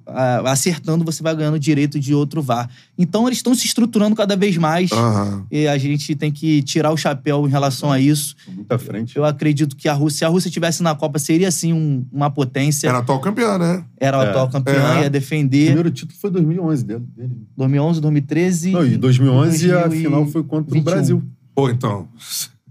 [0.45, 2.69] acertando, você vai ganhando direito de outro VAR.
[2.97, 4.91] Então eles estão se estruturando cada vez mais.
[4.91, 5.45] Aham.
[5.51, 8.35] E a gente tem que tirar o chapéu em relação a isso.
[8.47, 9.17] Muita frente.
[9.17, 12.29] Eu acredito que a Rússia, se a Rússia estivesse na Copa, seria sim um- uma
[12.29, 12.87] potência.
[12.87, 13.83] Era atual campeã, né?
[13.99, 14.29] Era o É.
[14.29, 15.01] atual campeão, É.
[15.01, 15.65] ia O defender.
[15.65, 17.03] primeiro título foi 2011 dele.
[17.15, 17.31] dele.
[17.57, 18.71] 2011, 2013.
[18.71, 20.03] Não, e 2011 a 2021.
[20.03, 20.83] final foi contra o 21.
[20.83, 21.23] Brasil.
[21.55, 22.07] Pô, então.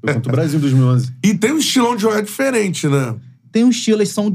[0.01, 1.13] Foi contra o Brasil em 2011.
[1.25, 3.15] E tem um estilão de jogar diferente, né?
[3.51, 4.31] Tem um estilo, eles são.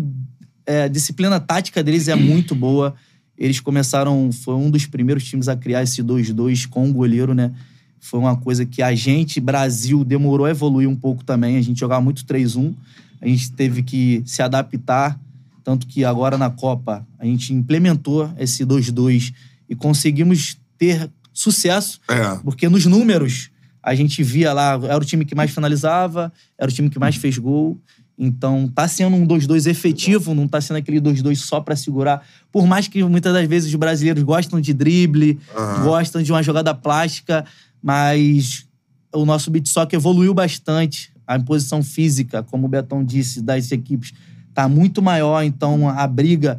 [0.68, 2.94] É, a disciplina tática deles é muito boa.
[3.38, 4.30] Eles começaram.
[4.32, 7.54] Foi um dos primeiros times a criar esse 2-2 com o goleiro, né?
[8.00, 11.58] Foi uma coisa que a gente, Brasil, demorou a evoluir um pouco também.
[11.58, 12.74] A gente jogava muito 3-1.
[13.22, 15.20] A gente teve que se adaptar.
[15.64, 19.34] Tanto que agora na Copa a gente implementou esse 2-2
[19.70, 22.00] e conseguimos ter sucesso.
[22.10, 22.38] É.
[22.44, 23.50] Porque nos números,
[23.82, 27.16] a gente via lá, era o time que mais finalizava, era o time que mais
[27.16, 27.80] fez gol.
[28.18, 32.26] Então, tá sendo um 2-2 efetivo, não tá sendo aquele 2-2 só pra segurar.
[32.52, 35.84] Por mais que muitas das vezes os brasileiros gostam de drible, Aham.
[35.84, 37.46] gostam de uma jogada plástica,
[37.82, 38.66] mas
[39.14, 41.12] o nosso beat soccer evoluiu bastante.
[41.28, 44.14] A imposição física, como o Betão disse, das equipes
[44.54, 46.58] tá muito maior, então a briga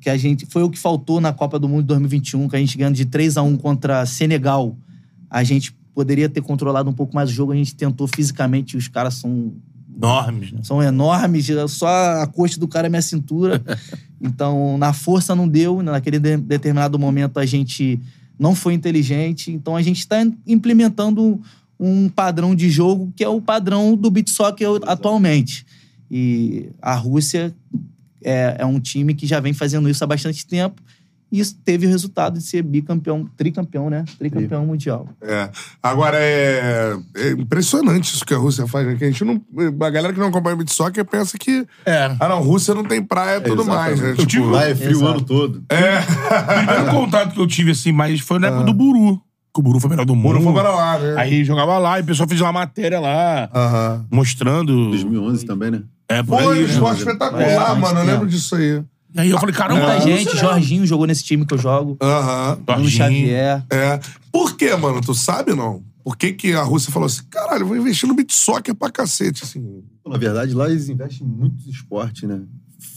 [0.00, 2.58] que a gente foi o que faltou na Copa do Mundo de 2021, que a
[2.58, 4.76] gente ganhando de 3 a 1 contra Senegal.
[5.28, 8.86] A gente poderia ter controlado um pouco mais o jogo, a gente tentou fisicamente, os
[8.86, 9.52] caras são
[10.00, 10.60] Enormes, né?
[10.62, 11.88] são enormes, só
[12.22, 13.62] a coxa do cara é minha cintura.
[14.22, 17.98] Então, na força não deu, naquele de- determinado momento a gente
[18.38, 19.50] não foi inteligente.
[19.50, 20.16] Então, a gente está
[20.46, 21.40] implementando
[21.78, 25.64] um padrão de jogo que é o padrão do beat soccer atualmente.
[26.10, 27.54] E a Rússia
[28.22, 30.82] é, é um time que já vem fazendo isso há bastante tempo.
[31.32, 34.04] E isso teve o resultado de ser bicampeão, tricampeão, né?
[34.18, 35.08] Tricampeão mundial.
[35.22, 35.48] É.
[35.82, 36.96] Agora, é...
[37.16, 38.96] é impressionante isso que a Rússia faz, né?
[38.96, 39.40] Que a gente não...
[39.86, 41.64] A galera que não acompanha beat soccer pensa que...
[41.86, 42.14] É.
[42.18, 44.08] Ah, não, Rússia não tem praia e tudo mais, né?
[44.10, 44.16] Exatamente.
[44.26, 45.10] Tipo, tive- Lá é frio o Exato.
[45.10, 45.56] ano todo.
[45.58, 49.20] O primeiro contato que eu tive, assim, mas foi na época do Buru.
[49.52, 50.22] Que o Buru foi o melhor do mundo.
[50.40, 51.14] Moro foi para lá, né?
[51.16, 54.06] Aí jogava lá e o pessoal fez uma matéria lá, Aham.
[54.10, 54.90] mostrando.
[54.90, 55.82] 2011 também, né?
[56.08, 56.62] É, por Foi um aí.
[56.62, 56.70] né?
[56.70, 57.74] esporte espetacular, É, mano.
[57.76, 58.82] Eu bastante lembro disso aí.
[59.14, 61.96] E aí eu falei, caramba, Muita a gente, Jorginho jogou nesse time que eu jogo.
[62.00, 62.60] Aham.
[62.64, 63.28] Bruno Jorginho.
[63.28, 63.64] Xavier.
[63.70, 64.00] É.
[64.30, 65.00] Por quê, mano?
[65.00, 65.82] Tu sabe, não?
[66.04, 68.90] Por que, que a Rússia falou assim, caralho, eu vou investir no beat soccer pra
[68.90, 69.82] cacete, assim.
[70.06, 72.40] Na verdade, lá eles investem em muitos esportes, né?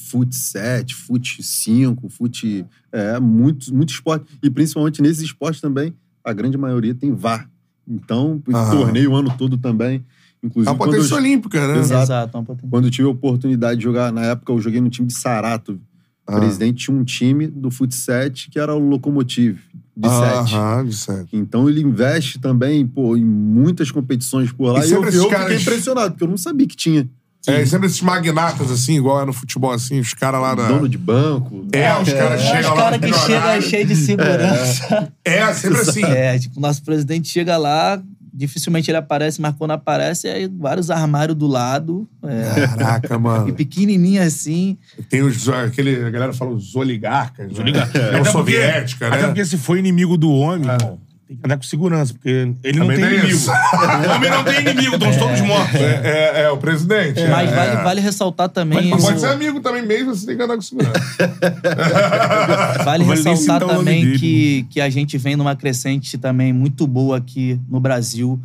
[0.09, 2.65] Fute 7, fute 5, fute.
[2.91, 4.25] É, muito, muito esporte.
[4.41, 7.49] E principalmente nesses esportes também, a grande maioria tem VAR.
[7.87, 8.77] Então, Aham.
[8.77, 10.05] torneio o ano todo também.
[10.41, 11.79] É Inclusive, uma quando eu, potência olímpica, né?
[11.79, 12.03] Exato.
[12.03, 12.37] Exato.
[12.37, 12.69] uma potência.
[12.69, 15.79] quando eu tive a oportunidade de jogar, na época eu joguei no time de Saratov.
[16.25, 16.37] Ah.
[16.37, 19.57] O presidente tinha um time do fute 7 que era o Lokomotiv,
[19.95, 20.55] de 7.
[20.55, 21.27] Aham, de sete.
[21.35, 24.79] Então ele investe também, pô, em muitas competições por lá.
[24.79, 27.07] E E, sempre eu, eu caras- fiquei impressionado, porque eu não sabia que tinha.
[27.45, 30.65] É, e sempre esses magnatas, assim, igual é no futebol, assim, os caras lá da...
[30.69, 31.67] Dono de banco.
[31.73, 32.83] É, os caras É, chegam os lá...
[32.83, 33.65] caras que chegam milionários.
[33.65, 35.13] cheios de segurança.
[35.25, 36.03] É, sempre assim.
[36.05, 38.01] É, tipo, o nosso presidente chega lá,
[38.33, 42.07] dificilmente ele aparece, mas quando aparece, aí vários armários do lado.
[42.23, 43.53] É, Caraca, e mano.
[43.53, 44.77] pequenininho assim.
[45.09, 45.47] Tem os...
[45.47, 46.03] Aquele...
[46.03, 47.51] A galera fala os oligarcas.
[47.51, 47.63] Os né?
[47.63, 47.95] oligarcas.
[48.01, 49.25] É, Até o porque- soviética, Até né?
[49.27, 50.99] porque se for inimigo do homem, irmão,
[51.33, 52.29] tem que andar com segurança, porque
[52.63, 53.27] ele não Também tem inimigo.
[53.27, 53.49] isso.
[53.51, 55.75] o homem não tem inimigo, estão todos mortos.
[55.75, 57.19] É, é, é, o presidente.
[57.19, 57.55] é, Mas é.
[57.55, 58.89] vale, vale ressaltar também.
[58.89, 60.93] Mas o- pode ser amigo também mesmo, você tem que andar com segurança.
[62.83, 67.59] Vale ressaltar o também que, que a gente vem numa crescente também muito boa aqui
[67.69, 68.39] no Brasil.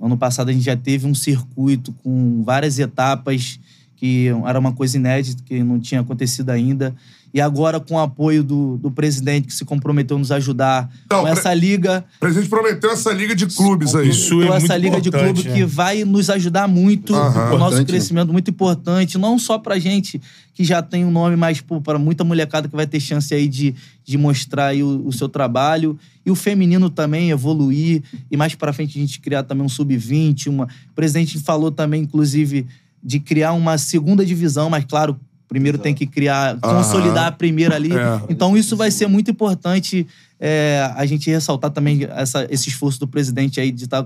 [0.00, 3.58] Ano passado a gente já teve um circuito com várias etapas
[3.96, 6.94] que era uma coisa inédita, que não tinha acontecido ainda.
[7.32, 11.22] E agora, com o apoio do, do presidente, que se comprometeu a nos ajudar Não,
[11.22, 14.08] com essa liga, O presidente prometeu essa liga de clubes aí.
[14.08, 15.54] Isso é essa muito liga de clube né?
[15.54, 17.50] que vai nos ajudar muito Aham.
[17.50, 17.84] no nosso né?
[17.84, 20.20] crescimento, muito importante, não só pra gente
[20.54, 23.74] que já tem um nome, mas para muita molecada que vai ter chance aí de,
[24.02, 28.72] de mostrar aí o, o seu trabalho e o feminino também evoluir e mais pra
[28.72, 32.66] frente a gente criar também um sub-20, uma o presidente falou também inclusive
[33.02, 36.76] de criar uma segunda divisão, mas claro, primeiro tem que criar, Aham.
[36.76, 37.92] consolidar a primeira ali.
[37.92, 38.20] É.
[38.28, 40.06] Então isso vai ser muito importante
[40.40, 44.04] é, a gente ressaltar também essa- esse esforço do presidente aí de estar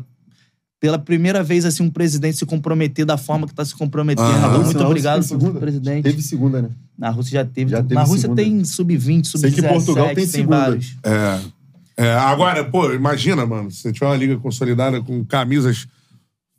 [0.79, 4.29] pela primeira vez assim um presidente se comprometer da forma que está se comprometendo.
[4.31, 5.61] Então, muito obrigado, tem segunda?
[5.61, 6.05] presidente.
[6.05, 6.69] Teve segunda, né?
[6.97, 7.71] Na Rússia já teve.
[7.71, 8.43] Já teve Na Rússia segunda.
[8.43, 10.57] tem sub-20, Sei sub-17, que Portugal tem segunda.
[10.59, 10.97] vários.
[11.03, 11.41] É.
[11.97, 15.87] É, agora, pô, imagina, mano, se você tiver uma liga consolidada com camisas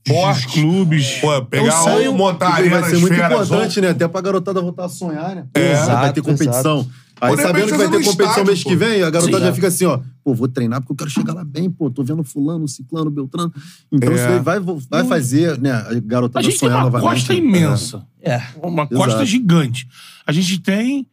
[0.08, 1.12] fortes, clubes.
[1.22, 3.90] pô, pegar É um sonho montar Porque vai ser muito feras, importante, ou- né?
[3.92, 5.46] Até pra garotada voltar a sonhar, né?
[5.54, 5.74] É.
[5.74, 6.88] vai Exato, ter competição.
[7.20, 8.70] Aí Ou de repente sabendo que vai ter competição estádio, mês pô.
[8.70, 9.46] que vem, a garotada Sim.
[9.46, 10.00] já fica assim, ó.
[10.24, 11.92] Pô, vou treinar porque eu quero chegar lá bem, pô.
[11.92, 13.54] Tô vendo fulano, ciclano, beltrano.
[13.92, 14.16] Então É.
[14.16, 15.72] isso aí vai, vai fazer, né?
[15.72, 17.10] A A garotada gente tem sonhar uma novamente.
[17.20, 18.08] costa imensa.
[18.24, 18.42] É.
[18.64, 18.96] Uma Exato.
[18.96, 19.88] costa gigante.
[20.26, 21.06] A gente tem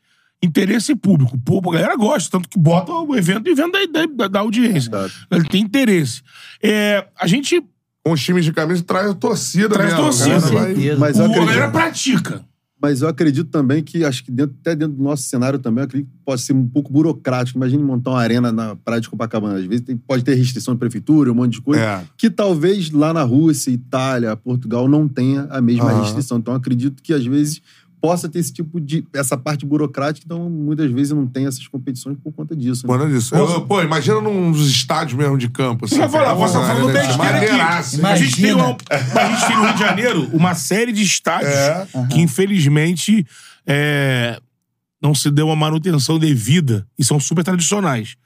[0.43, 1.37] interesse público.
[1.45, 4.89] Pô, a galera gosta, tanto que bota o evento e vende da, da, da audiência.
[4.89, 5.13] Exato.
[5.31, 6.23] Ele tem interesse.
[6.63, 7.63] É, a gente.
[8.05, 10.05] Com os times de camisa, traz a torcida Traz mesmo.
[10.05, 10.41] torcida.
[10.41, 10.99] Com vai- certeza.
[10.99, 11.47] Mas eu o, acredito.
[11.49, 12.45] galera pratica.
[12.81, 15.87] Mas eu acredito também que, acho que dentro, até dentro do nosso cenário também, eu
[15.87, 17.59] acredito que pode ser um pouco burocrático.
[17.59, 19.59] Imagine montar uma arena na Praia de Copacabana.
[19.59, 21.83] Às vezes tem- pode ter restrição de prefeitura, um monte de coisa.
[21.83, 22.05] É.
[22.17, 26.03] Que talvez lá na Rússia, Itália, Portugal não tenha a mesma Aham.
[26.03, 26.39] restrição.
[26.39, 27.61] Então eu acredito que às vezes
[28.01, 29.05] possa ter esse tipo de.
[29.15, 32.87] essa parte burocrática, então muitas vezes não tem essas competições por conta disso.
[32.87, 32.97] né?
[32.97, 33.35] Mano, disso.
[33.35, 35.85] Eu, pô, imagina num dos estádios mesmo de campo.
[35.85, 38.05] Assim, vai falar, você falando besteira aqui.
[38.07, 41.53] A gente, tem uma, a gente tem no Rio de Janeiro uma série de estádios
[41.53, 41.87] É.
[42.11, 43.27] que, infelizmente,
[43.67, 44.41] é,
[45.03, 48.17] não se deu uma manutenção devida e são super tradicionais.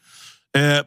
[0.55, 0.85] É,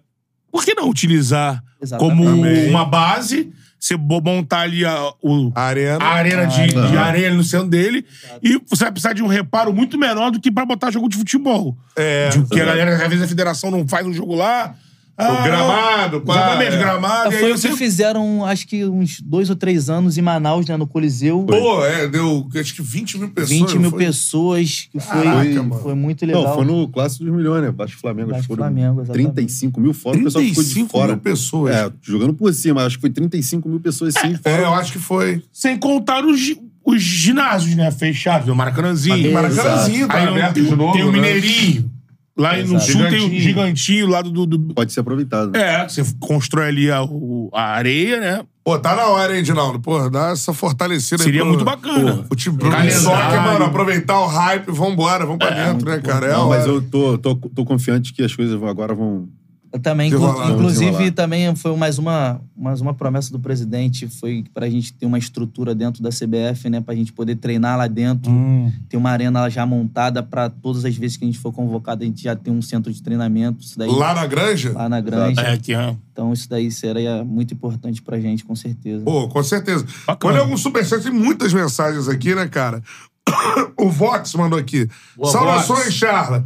[0.52, 2.16] por que não utilizar Exatamente.
[2.18, 3.52] como uma base,
[3.86, 6.04] você montar ali a, o, A arena.
[6.04, 8.04] a arena de, Ah, de areia no centro dele
[8.42, 11.16] e você vai precisar de um reparo muito menor do que pra botar jogo de
[11.18, 11.78] futebol.
[11.96, 12.30] É.
[12.30, 14.76] De que a galera, às vezes, a federação não faz um jogo lá.
[15.18, 16.78] O gramado, pá, Exatamente, é.
[16.78, 17.30] gramado.
[17.32, 20.66] aí Foi o você- que fizeram, acho que uns dois ou três anos em Manaus,
[20.68, 21.44] né, no Coliseu.
[21.48, 23.50] Pô, é, deu acho que 20 mil pessoas.
[23.50, 24.00] 20 não mil foi?
[24.06, 25.82] pessoas, que foi, Caraca, mano.
[25.82, 26.44] foi muito legal.
[26.44, 27.70] Não, foi no Clássico dos Milhões, né?
[27.70, 28.30] E Flamengo.
[28.32, 29.32] Vasco acho que e foram Flamengo, exatamente.
[29.32, 31.08] 35 mil fora, o pessoal ficou de 35 fora.
[31.14, 31.76] mil pessoas.
[31.76, 34.64] É, jogando por cima, acho que foi 35 mil pessoas sim, É, fora.
[34.64, 35.42] eu acho que foi.
[35.54, 37.90] Sem contar os, os ginásios, né?
[37.90, 39.32] Fechados, o Maracanãzinho.
[39.32, 41.12] Maracanãzinho, tá Aí aberto tem, de novo, tem o né?
[41.14, 41.90] Mineirinho.
[42.38, 44.08] Lá no sul tem o Gigantinho.
[44.08, 44.46] lá do.
[44.46, 45.52] do- Pode ser aproveitado.
[45.52, 45.84] né?
[45.84, 48.44] É, você constrói ali a, o- a areia, né?
[48.64, 49.80] Pô, tá na hora, hein, Dinaldo?
[49.80, 52.26] Pô, dá essa fortalecida aí Seria pro- muito bacana.
[52.30, 53.00] O time pro Calendário.
[53.04, 56.26] soccer, mano, aproveitar o hype, vambora, vamos pra dentro, né, cara?
[56.28, 56.72] É Não, mas hora.
[56.72, 59.30] eu tô, tô, tô confiante que as coisas vão- agora vão.
[59.76, 64.94] Eu também, inclusive, também foi mais uma, mais uma promessa do presidente, foi pra gente
[64.94, 68.72] ter uma estrutura dentro da CBF, né, pra gente poder treinar lá dentro, Hum.
[68.88, 72.06] ter uma arena já montada pra todas as vezes que a gente for convocado, a
[72.06, 74.72] gente já ter um centro de treinamento, isso daí Lá na granja?
[74.72, 75.42] lá na granja.
[75.42, 75.94] É, que é.
[76.14, 79.04] Então isso daí seria muito importante pra gente, com certeza.
[79.04, 79.84] Pô, com certeza.
[80.08, 80.18] Bacana.
[80.22, 82.82] Quando é algum superchat, tem muitas mensagens aqui, né, cara?
[83.78, 84.88] O Vox mandou aqui.
[85.18, 85.94] Boa, Saudações, Vox.
[85.94, 86.46] Charla.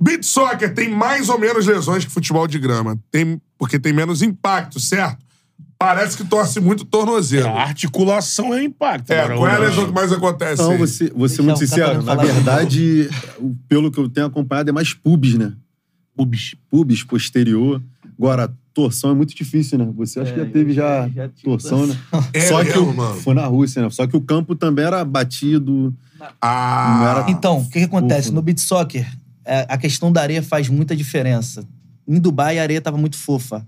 [0.00, 2.98] Beat Soccer tem mais ou menos lesões que futebol de grama.
[3.10, 5.18] Tem, porque tem menos impacto, certo?
[5.78, 7.48] Parece que torce muito tornozelo.
[7.48, 9.10] A articulação é impacto.
[9.12, 10.78] É, qual é a o- lesão que mais acontece Não, aí?
[10.78, 12.02] você, vou ser Deixa muito o sincero.
[12.02, 13.08] Na verdade,
[13.38, 15.52] o- pelo que eu tenho acompanhado, é mais pubis, né?
[16.16, 16.54] Pubis.
[16.68, 17.80] Pubis, posterior.
[18.18, 19.88] Agora, torção é muito difícil, né?
[19.96, 21.96] Você acha que já eu teve já- já, torção, né?
[22.32, 23.20] É Só que o, mano?
[23.20, 23.90] foi na Rússia, né?
[23.90, 25.94] Só que o campo também era batido.
[26.40, 28.24] Ah, Não era- Então, o que, que acontece?
[28.24, 28.34] Fofo?
[28.34, 29.06] No beat soccer, é,
[29.68, 31.66] a questão da areia faz muita diferença.
[32.06, 33.66] Em Dubai, a areia estava muito fofa.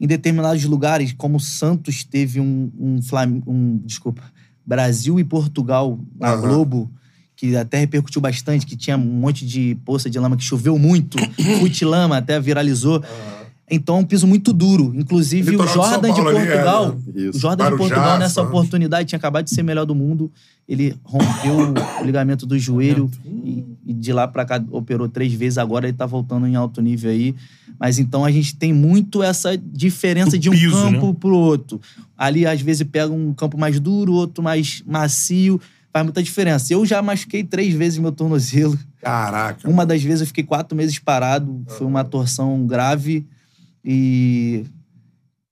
[0.00, 4.22] Em determinados lugares, como Santos teve um, um, Flam- um desculpa,
[4.66, 6.40] Brasil e Portugal na Aham.
[6.40, 6.90] Globo,
[7.36, 11.18] que até repercutiu bastante, que tinha um monte de poça de lama que choveu muito,
[11.60, 13.02] fute lama, até viralizou.
[13.70, 14.92] Então, é um piso muito duro.
[14.94, 17.28] Inclusive, Litoral o de Jordan de Paulo ali, é, Portugal, né?
[17.28, 17.38] o.
[17.38, 18.50] Jordan Guarujá, de Portugal, nessa Santos.
[18.50, 20.30] oportunidade, tinha acabado de ser melhor do mundo.
[20.68, 25.58] Ele rompeu o ligamento do joelho e, e de lá pra cá operou três vezes.
[25.58, 27.34] Agora ele tá voltando em alto nível aí.
[27.78, 31.16] Mas então a gente tem muito essa diferença Do de um piso, campo né?
[31.18, 31.80] pro outro.
[32.16, 35.60] Ali, às vezes, pega um campo mais duro, outro mais macio.
[35.92, 36.72] Faz muita diferença.
[36.72, 38.78] Eu já machuquei três vezes meu tornozelo.
[39.00, 39.68] Caraca.
[39.68, 43.26] Uma das vezes eu fiquei quatro meses parado, foi uma torção grave
[43.84, 44.64] e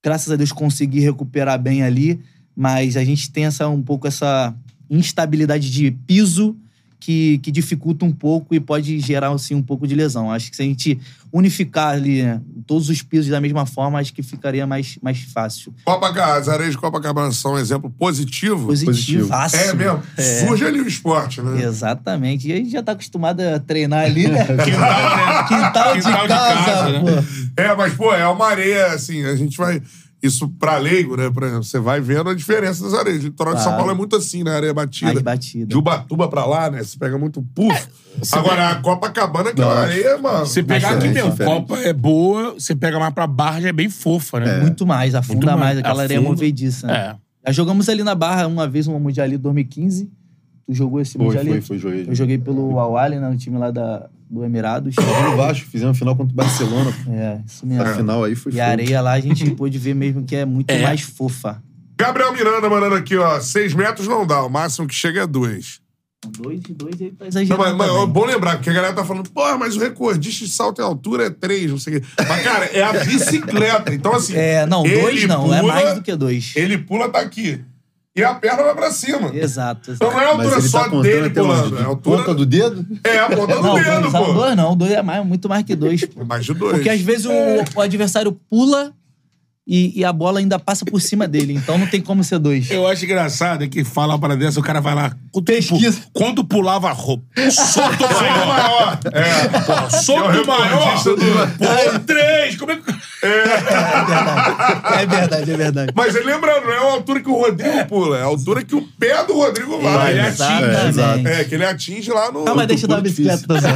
[0.03, 2.21] graças a Deus consegui recuperar bem ali,
[2.55, 4.55] mas a gente tem essa um pouco essa
[4.89, 6.57] instabilidade de piso
[7.01, 10.31] que, que dificulta um pouco e pode gerar assim um pouco de lesão.
[10.31, 11.01] Acho que se a gente
[11.33, 15.73] unificar ali né, todos os pisos da mesma forma, acho que ficaria mais, mais fácil.
[15.83, 18.67] Copacabana, as areias de Copacabana são um exemplo positivo.
[18.67, 19.33] Positivo.
[19.33, 20.03] É mesmo.
[20.47, 21.63] Surge ali o esporte, né?
[21.63, 22.47] Exatamente.
[22.47, 24.45] E a gente já tá acostumado a treinar ali, né?
[24.63, 25.43] Quintal, né?
[25.47, 26.99] Quintal, de Quintal de casa, casa, né?
[26.99, 27.61] pô.
[27.61, 29.81] É, mas, pô, é uma areia, assim, a gente vai.
[30.21, 31.29] Isso pra leigo, né?
[31.31, 33.21] Por exemplo, você vai vendo a diferença das areias.
[33.23, 33.77] O litoral de São Claro.
[33.79, 34.51] Paulo é muito assim, né?
[34.55, 35.11] Areia batida.
[35.13, 35.65] Mais batida.
[35.65, 36.83] De Ubatuba pra lá, né?
[36.83, 37.87] Você pega muito puf.
[38.31, 40.45] Agora, a Copacabana, que é uma areia, mano.
[40.45, 41.53] Você pegar aqui mesmo, diferente.
[41.55, 44.59] Copa é boa, você pega mais pra Barra, já é bem fofa, né?
[44.61, 45.59] Muito mais, afunda Muito mais.
[45.59, 46.33] mais, aquela areia Afunda.
[46.35, 46.85] movediça.
[46.87, 47.15] Né?
[47.43, 47.47] É.
[47.47, 50.11] Já jogamos ali na Barra uma vez, no Mundial ali 2015.
[50.67, 51.61] Tu jogou esse Foi, Mundial foi, ali?
[51.61, 52.11] foi joelho.
[52.11, 54.95] Eu joguei pelo Awali, né, no time lá da, do Emirados.
[54.95, 56.93] No Vasco, fizemos final contra o Barcelona.
[57.09, 57.83] é, isso mesmo.
[57.83, 60.45] A final aí foi E a areia lá a gente pôde ver mesmo que é
[60.45, 60.81] muito É.
[60.81, 61.61] mais fofa.
[61.97, 63.39] Gabriel Miranda mandando aqui, ó.
[63.41, 64.41] Seis metros não dá.
[64.43, 65.79] O máximo que chega é dois.
[66.39, 68.93] Dois e dois ele tá Não, exagerando mas, mas é bom lembrar, porque a galera
[68.93, 72.01] tá falando, porra, mas o recordista de salto em altura é três, não sei o
[72.01, 72.07] quê.
[72.29, 73.91] Mas, cara, é a bicicleta.
[73.93, 74.35] Então, assim.
[74.35, 76.53] É, não, dois não, é pula, mais do que dois.
[76.55, 77.61] Ele pula, tá aqui.
[78.13, 79.33] E a perna vai pra cima.
[79.33, 79.91] Exato.
[79.91, 80.11] Então exato.
[80.11, 81.77] não é a Mas altura ele só tá contando dele até pulando.
[81.77, 82.17] É a altura.
[82.17, 82.85] Ponta do dedo?
[83.05, 84.33] É, a ponta do Não, dedo, pô.
[84.33, 86.05] dois não, dois é mais, muito mais que dois.
[86.05, 86.25] pô.
[86.25, 86.73] Mais de dois.
[86.73, 87.31] Porque às vezes o,
[87.75, 88.93] o adversário pula
[89.67, 91.53] e, e a bola ainda passa por cima dele.
[91.53, 92.69] Então não tem como ser dois.
[92.71, 95.11] Eu acho engraçado é que fala uma parada dessa, o cara vai lá.
[95.31, 96.01] Quando, Pesquisa.
[96.13, 97.23] quando pulava a roupa.
[97.51, 98.47] Solto Solto maior.
[98.47, 98.99] maior.
[99.13, 99.47] É.
[99.59, 101.03] Pô, É o solto maior.
[101.03, 102.55] do- Pô, três.
[102.57, 103.01] Como é que.
[103.23, 105.93] É verdade, é verdade.
[105.95, 108.75] Mas ele lembrando, não é a altura que o Rodrigo pula, é a altura que
[108.75, 110.11] o pé do Rodrigo vai.
[110.11, 110.63] Ele É, atinge.
[110.63, 111.27] É, exato.
[111.27, 112.43] É, que ele atinge lá no.
[112.45, 113.61] Não, mas deixa eu dar uma bicicleta também.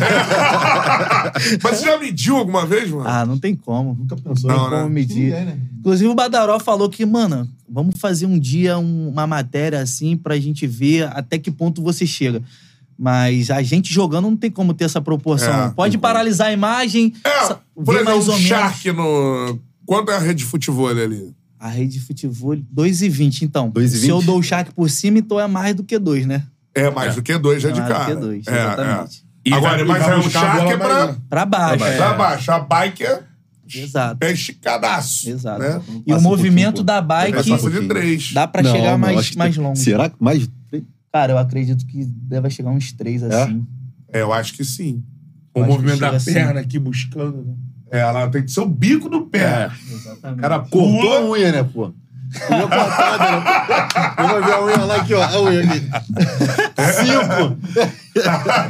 [1.63, 3.07] Mas você já mediu alguma vez, mano?
[3.07, 3.93] Ah, não tem como.
[3.95, 4.49] Nunca pensou.
[4.49, 4.77] Não, né?
[4.77, 5.33] como medir.
[5.79, 10.37] Inclusive o Badaró falou que, mano, vamos fazer um dia um- uma matéria assim pra
[10.39, 12.41] gente ver até que ponto você chega.
[12.97, 15.53] Mas a gente jogando não tem como ter essa proporção.
[15.65, 16.01] É, Pode tem como.
[16.01, 17.29] paralisar a imagem, É,
[17.83, 18.41] por exemplo, mais um ou menos.
[18.47, 19.59] Shark no.
[19.85, 21.33] Quanto é a rede de futebol ali?
[21.59, 23.41] A rede de futebol, 2,20.
[23.43, 23.87] Então, 2,20?
[23.99, 26.43] se eu dou o Shark por cima, então é mais do que dois, né?
[26.73, 28.15] É mais do que dois já É de mais do cara.
[28.15, 29.05] que dois, É, é.
[29.45, 31.77] E Agora, vai- mas vai é o Shark bola é pra, Pra baixo.
[31.85, 32.51] Pra pra baixo.
[32.51, 33.23] A bike é
[33.73, 34.17] Exato.
[34.17, 35.29] pé esticadaço.
[35.29, 35.59] Exato.
[35.61, 35.81] Né?
[36.07, 38.31] E o um movimento da bike passa de três.
[38.33, 39.81] dá pra Não, chegar não, mais, mais longe.
[39.81, 40.83] Será que mais de três?
[41.13, 43.65] Cara, eu acredito que deve chegar uns três assim.
[44.11, 45.03] É, eu acho que sim.
[45.53, 46.33] O Acho que movimento da assim.
[46.33, 47.43] perna aqui buscando.
[47.45, 47.53] né?
[47.91, 49.69] É, ela tem que ser o bico do pé.
[49.89, 50.39] Exatamente.
[50.39, 51.93] O cara Cortou a unha, né, pô?
[52.51, 53.43] Unha cortada, né?
[54.17, 55.23] Vamos ver a unha lá aqui, ó.
[55.23, 55.79] A unha aqui.
[56.93, 57.57] Cinco.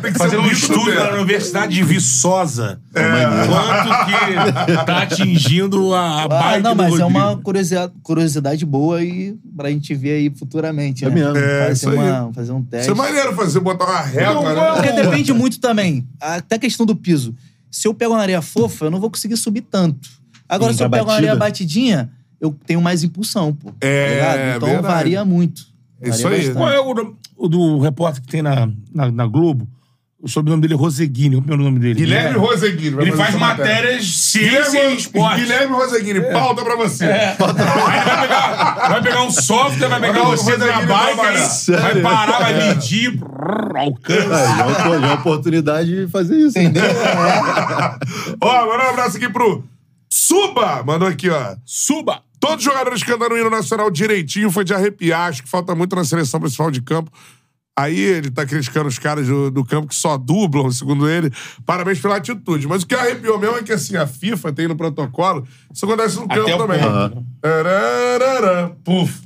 [0.02, 2.80] tem que Fazendo um estudo na Universidade de Viçosa.
[2.94, 3.02] É.
[3.48, 9.36] Quanto que tá atingindo a, a Ah, não, mas é uma curiosidade, curiosidade boa e
[9.56, 11.16] pra gente ver aí futuramente, É né?
[11.16, 11.38] mesmo.
[11.38, 11.96] É, fazer, aí.
[11.96, 12.92] uma, fazer um teste.
[12.92, 14.72] Isso é maneiro fazer, botar uma régua, né?
[14.74, 16.08] Porque depende muito também.
[16.20, 17.36] Até a questão do piso.
[17.70, 20.10] Se eu pego uma areia fofa, eu não vou conseguir subir tanto.
[20.48, 21.46] Agora, Sim, se eu pego uma areia batida.
[21.46, 22.10] batidinha,
[22.46, 23.70] eu tenho mais impulsão, pô.
[23.72, 24.58] tá É, ligado?
[24.58, 24.94] Então verdade.
[24.94, 25.62] varia muito.
[26.02, 26.48] Isso Varia aí.
[26.48, 26.58] bastante.
[26.58, 29.68] Qual é o, o do repórter que tem na, na, na Globo?
[30.22, 31.44] O sobrenome dele é Roseguini.
[31.48, 31.94] É o nome dele?
[31.96, 32.90] Guilherme Roseguini.
[32.96, 35.40] vai Ele fazer faz essa matérias ciência e Guilherme, esporte.
[35.42, 37.06] Guilherme Roseguini, pauta pra você.
[37.06, 41.08] Aí ele vai pegar, vai pegar um software, vai pegar Vai trabalhar.
[41.10, 42.02] aí vai Sério?
[42.02, 44.22] parar, vai medir, brrr, alcance.
[44.24, 46.58] É, já é uma- já é uma oportunidade de fazer isso.
[46.58, 46.64] né?
[46.66, 46.90] Entendeu?
[48.42, 49.64] Ó, mandar um abraço aqui pro
[50.10, 50.84] Suba.
[50.84, 51.56] Mandou aqui, ó.
[51.66, 52.22] Suba!
[52.40, 55.30] Todos os jogadores cantaram o hino nacional direitinho, foi de arrepiar.
[55.30, 57.12] Acho que falta muito na seleção principal de campo.
[57.78, 61.30] Aí ele tá criticando os caras do, do campo que só dublam, segundo ele.
[61.66, 62.68] Parabéns pela atitude.
[62.68, 65.46] Mas o que arrepiou mesmo é que assim, a FIFA tem no protocolo.
[65.74, 66.80] Isso acontece no campo Até o também.
[66.80, 67.26] ponto,
[68.82, 69.22] Puf.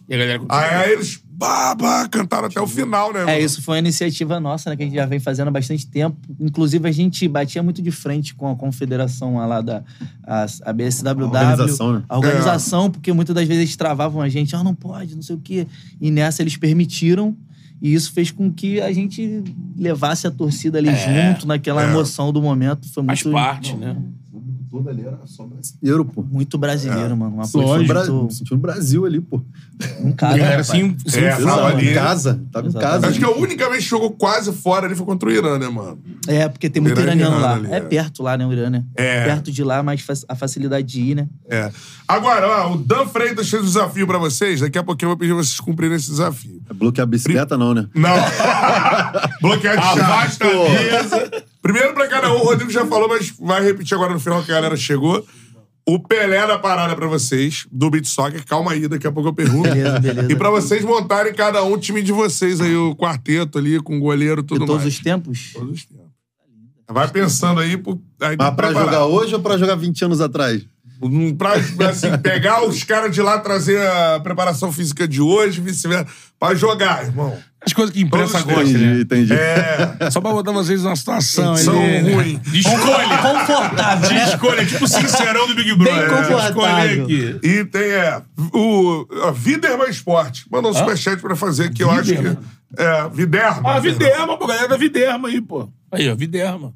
[0.49, 3.21] Aí, aí eles bah, cantaram até o final, né?
[3.21, 3.39] É, mano?
[3.39, 6.17] isso foi uma iniciativa nossa, né, que a gente já vem fazendo há bastante tempo.
[6.39, 9.81] Inclusive, a gente batia muito de frente com a confederação lá da
[10.25, 11.23] a, a BSWW.
[11.23, 12.03] A organização, né?
[12.09, 15.35] A organização, porque muitas das vezes eles travavam a gente, ah, não pode, não sei
[15.35, 15.65] o quê.
[16.01, 17.35] E nessa eles permitiram.
[17.81, 19.41] E isso fez com que a gente
[19.77, 21.89] levasse a torcida ali junto, naquela é.
[21.89, 22.85] emoção do momento.
[22.89, 23.95] Foi Faz muito, parte, né?
[24.69, 26.21] Todo ali era só brasileiro, pô.
[26.21, 27.35] muito brasileiro, mano.
[27.35, 29.41] Uma Sentiu coisa o Bra- muito sentiu o Brasil ali, pô.
[30.01, 30.35] em casa.
[30.35, 30.69] A galera rapaz.
[30.69, 31.89] assim, assim É, tava ali.
[31.89, 32.39] em casa.
[32.51, 33.07] Tava em casa.
[33.07, 35.67] Acho que a única vez que jogou quase fora ali foi contra o Irã, né,
[35.67, 35.97] mano?
[36.27, 37.55] É, porque tem muito Iraniano lá.
[37.55, 37.79] ali, é é.
[37.81, 38.83] perto lá, né, o Irã, né?
[38.95, 39.25] É.
[39.25, 41.27] Perto de lá, mas a facilidade de ir, né?
[41.49, 41.71] É.
[42.07, 44.61] Agora, ó, o Dan Freitas fez um desafio pra vocês.
[44.61, 46.61] Daqui a pouquinho eu vou pedir vocês cumprirem esse desafio.
[46.69, 47.87] É bloquear a bicicleta, não, né?
[47.95, 48.09] Não.
[49.41, 50.01] Bloquear de chave.
[50.01, 51.43] Afasta a mesa.
[51.61, 54.51] Primeiro pra cada um, o Rodrigo já falou, mas vai repetir agora no final que
[54.51, 55.25] a galera chegou.
[55.87, 58.45] O Pelé da parada pra vocês, do Beat Soccer.
[58.45, 59.63] Calma aí, daqui a pouco eu pergunto.
[59.69, 60.31] Beleza, beleza.
[60.31, 63.97] E pra vocês montarem cada um o time de vocês aí, o quarteto ali, com
[63.97, 64.93] o goleiro tudo De todos mais.
[64.93, 65.51] os tempos.
[65.53, 66.05] Todos os tempos.
[66.91, 67.75] Vai pensando aí.
[67.77, 68.85] Pro, aí Mas pra preparar.
[68.85, 70.63] jogar hoje ou pra jogar 20 anos atrás?
[71.37, 71.53] Pra,
[71.89, 76.07] assim, pegar os caras de lá, trazer a preparação física de hoje, vice-versa.
[76.39, 77.37] Pra jogar, irmão.
[77.65, 79.01] As coisas que a imprensa Todos gosta, Entendi, né?
[79.01, 79.33] entendi.
[79.33, 80.09] É.
[80.11, 82.13] Só pra botar vocês numa situação São ali, né?
[82.13, 82.37] ruim.
[82.37, 83.17] De escolha.
[83.17, 84.65] Confortável, De escolha.
[84.65, 86.09] Tipo o sincerão do Big Brother.
[86.09, 87.03] Bem confortável.
[87.03, 87.39] aqui.
[87.43, 88.21] E tem, é,
[88.53, 90.45] o a Viderman Esporte.
[90.49, 92.37] Mandou um superchat pra fazer, que eu acho que...
[92.77, 93.73] É, Viderma.
[93.75, 94.47] Ah, Viderma, pô.
[94.47, 95.67] Galera da Viderma aí, pô.
[95.91, 96.73] Aí, ó, Viderma.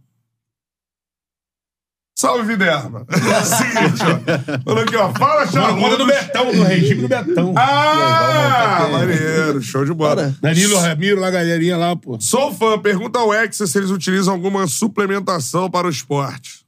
[2.24, 3.06] Salve, Viderma.
[3.14, 4.64] É o seguinte, ó.
[4.64, 5.14] Falando aqui, ó.
[5.14, 6.06] Fala, Mano, conta do.
[6.06, 7.54] Betão, do regime do Betão.
[7.58, 9.62] Ah, maneiro.
[9.62, 10.16] Show de bola.
[10.16, 10.36] Bora.
[10.42, 12.18] Danilo Ramiro, lá, galerinha lá, pô.
[12.22, 12.80] Sou fã.
[12.80, 16.63] Pergunta ao Hexa se eles utilizam alguma suplementação para o esporte.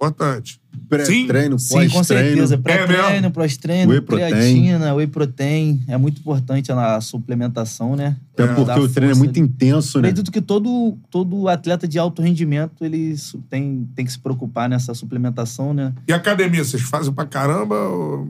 [0.00, 0.58] Importante.
[1.04, 1.26] Sim.
[1.26, 2.04] Pré-treino, Sim, com pós-treino.
[2.04, 2.54] certeza.
[2.54, 2.58] É?
[2.58, 5.82] Pré-treino, pós-treino, Whey creatina, whey protein.
[5.86, 8.16] É muito importante a suplementação, né?
[8.32, 9.46] Até É, porque o treino é muito ali.
[9.46, 10.08] intenso, né?
[10.08, 13.14] Acredito que todo, todo atleta de alto rendimento ele
[13.50, 15.92] tem, tem que se preocupar nessa suplementação, né?
[16.08, 17.74] E academia, vocês fazem pra caramba?
[17.76, 18.26] Ou...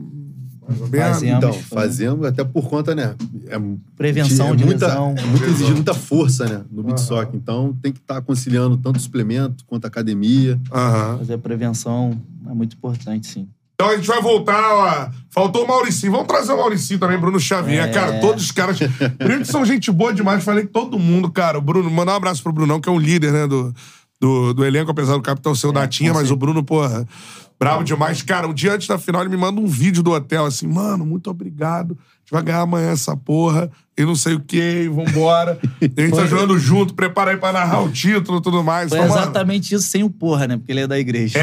[0.67, 0.89] Menos?
[0.89, 1.37] Fazemos.
[1.37, 3.15] Então, fazemos até por conta, né?
[3.47, 3.59] É,
[3.97, 5.15] Prevenção é de muita, lesão.
[5.17, 6.61] É muito exigido muita força, né?
[6.71, 7.35] No beat soccer.
[7.35, 10.59] Então, tem que estar conciliando tanto suplemento quanto academia.
[10.71, 11.17] Aham.
[11.17, 12.17] Fazer prevenção
[12.47, 13.47] é muito importante, sim.
[13.81, 15.09] Então a gente vai voltar, ó.
[15.31, 16.11] Faltou o Mauricinho.
[16.11, 17.87] Vamos trazer o Mauricinho também, Bruno Xavier.
[17.87, 17.91] É.
[17.91, 18.77] Cara, todos os caras.
[19.17, 20.43] Primeiro que são gente boa demais.
[20.43, 21.57] Falei que todo mundo, cara.
[21.57, 23.73] O Bruno, mandar um abraço pro Brunão, que é um líder, né, do,
[24.19, 27.07] do, do elenco, apesar do capitão ser o Datinha, mas o Bruno, porra,
[27.61, 28.23] bravo demais.
[28.23, 31.05] Cara, um dia antes da final, ele me manda um vídeo do hotel, assim, mano,
[31.05, 31.91] muito obrigado.
[31.91, 33.69] A gente vai ganhar amanhã essa porra.
[34.01, 35.59] E não sei o quê, e vambora.
[35.79, 38.89] E a gente tá jogando junto, prepara aí pra narrar o título e tudo mais.
[38.89, 40.57] Foi Então, mano, exatamente isso sem o porra, né?
[40.57, 41.39] Porque ele é da igreja.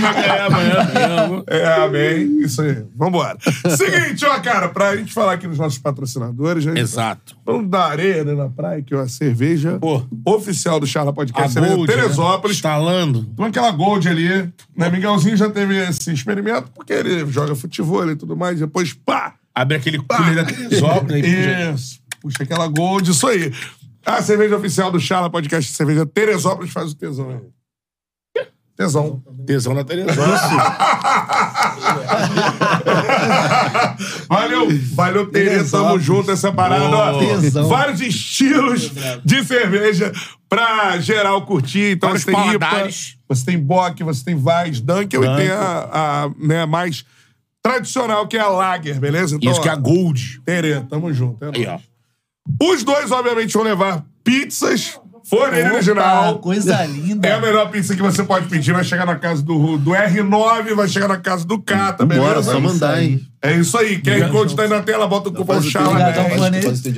[0.00, 1.44] Vai ganhar amanhã mesmo.
[1.46, 2.40] É, amém.
[2.40, 2.84] Isso aí.
[2.96, 3.36] Vambora.
[3.76, 6.78] Seguinte, ó, cara, pra gente falar aqui nos nossos patrocinadores, né?
[6.78, 7.36] Exato.
[7.44, 10.02] Vamos da areia, né, na praia, que é a cerveja Pô.
[10.24, 11.52] oficial do Charla A Podcast.
[11.52, 12.56] cerveja Gold, Teresópolis.
[12.56, 12.58] né?
[12.58, 13.26] Instalando.
[13.32, 14.43] Então aquela Gold ali,
[14.76, 14.90] né?
[14.90, 19.34] Miguelzinho já teve esse experimento, porque ele joga futebol e tudo mais, depois, pá!
[19.54, 21.24] Abre aquele cooler da Teresópolis.
[21.24, 22.00] aí, Isso.
[22.20, 23.52] Puxa aquela Gold, isso aí.
[24.04, 27.40] A cerveja oficial do Charla Podcast, cerveja Teresópolis, faz o tesão aí.
[28.76, 29.22] Tesão.
[29.46, 30.40] Tesão na Teresópolis.
[34.28, 35.78] Valeu, valeu, Tereza.
[35.78, 36.88] Tamo junto essa parada.
[37.68, 38.90] Vários estilos
[39.24, 40.12] de cerveja
[40.48, 41.92] pra geral curtir.
[41.92, 43.13] Então Vários você tem IPA, paladares.
[43.28, 47.04] Você tem Bock, você tem Weiss, Dunkel e tem a, a, né, mais
[47.62, 49.36] tradicional, que é a Lager, beleza?
[49.36, 50.40] Então, Isso que é a Gold.
[50.44, 51.42] Tereza, tamo junto.
[51.44, 51.80] é Aí, nóis.
[52.60, 52.72] ó.
[52.72, 55.00] Os dois, obviamente, vão levar pizzas.
[55.26, 56.38] Forneira original.
[56.38, 57.26] coisa linda.
[57.26, 58.74] É a melhor pizza que você pode pedir.
[58.74, 62.52] Vai chegar na casa do, do R9, vai chegar na casa do Cata, Bora, beleza?
[62.52, 63.26] só mandar, hein?
[63.44, 64.00] É isso aí.
[64.00, 66.40] QR Code tá aí na tela, bota o cupom Charla 10.
[66.40, 66.50] Não,
[66.80, 66.92] tem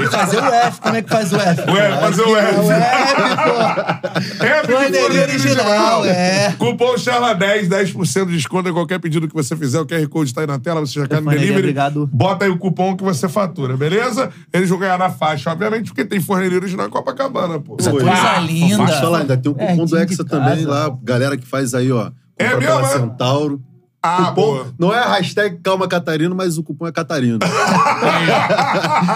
[0.00, 0.80] que fazer o F.
[0.80, 1.70] Como é que faz o F?
[1.70, 2.58] O F, fazer o F.
[2.58, 4.44] O F, pô.
[4.44, 6.54] É, Forneria original, é.
[6.58, 9.78] Cupom Charla10, 10% de desconto em qualquer pedido que você fizer.
[9.78, 11.58] O QR Code tá aí na tela, você já cai no delivery.
[11.60, 12.10] obrigado.
[12.12, 14.30] Bota aí o cupom que você fatura, beleza?
[14.52, 17.76] Eles vão ganhar na faixa, obviamente, porque tem forneria original em Copacabana, pô.
[17.78, 18.76] Essa coisa ah, linda.
[18.78, 21.92] Deixa eu falar, ainda tem o cupom do Hexa também lá, galera que faz aí,
[21.92, 22.10] ó.
[22.36, 22.88] É mesmo, é?
[22.88, 23.62] Centauro.
[24.00, 24.74] Ah, cupom, boa.
[24.78, 27.38] não é a hashtag Calma Catarino, mas o cupom é Catarino.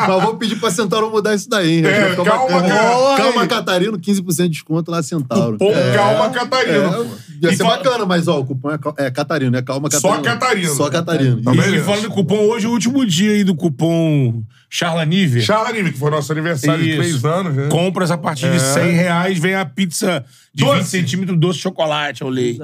[0.09, 1.79] mas vou pedir pra Centauro mudar isso daí.
[1.79, 1.85] hein?
[1.87, 3.17] É, calma, cara.
[3.17, 5.53] calma Catarino, 15% de desconto lá Centauro.
[5.59, 8.79] Cupom É, Calma Catarino, é, ia E ser fala- bacana, mas ó, o cupom é,
[9.07, 10.25] é Catarino, é Calma Só Catarino.
[10.25, 10.75] Catarino.
[10.75, 11.43] Só Catarino.
[11.43, 11.77] Tá E, beleza.
[11.77, 15.43] e falando do cupom, hoje é o último dia aí do cupom Charla Nive.
[15.43, 16.99] Charla Nive, que foi nosso aniversário de Isso.
[16.99, 17.69] três anos, né?
[17.71, 18.59] Compras a partir de É.
[18.59, 20.79] 100 reais, vem a pizza de Doce.
[20.79, 22.61] 20 centímetros doce de chocolate ao leite.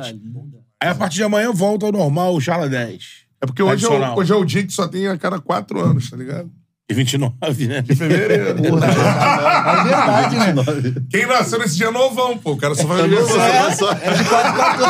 [0.81, 3.27] Aí a partir de amanhã volta ao normal o Charla 10.
[3.41, 4.19] É porque hoje é, o, Tradicional.
[4.19, 6.51] hoje é o dia que só tem a cada quatro anos, tá ligado?
[6.91, 7.83] E 29, né?
[7.83, 8.57] De fevereiro.
[9.69, 10.55] É verdade, né?
[11.11, 12.53] Quem nasceu nesse dia é novão, pô.
[12.53, 13.77] O cara só faz É novo, aniversário.
[13.77, 14.85] só- só- É de 4 4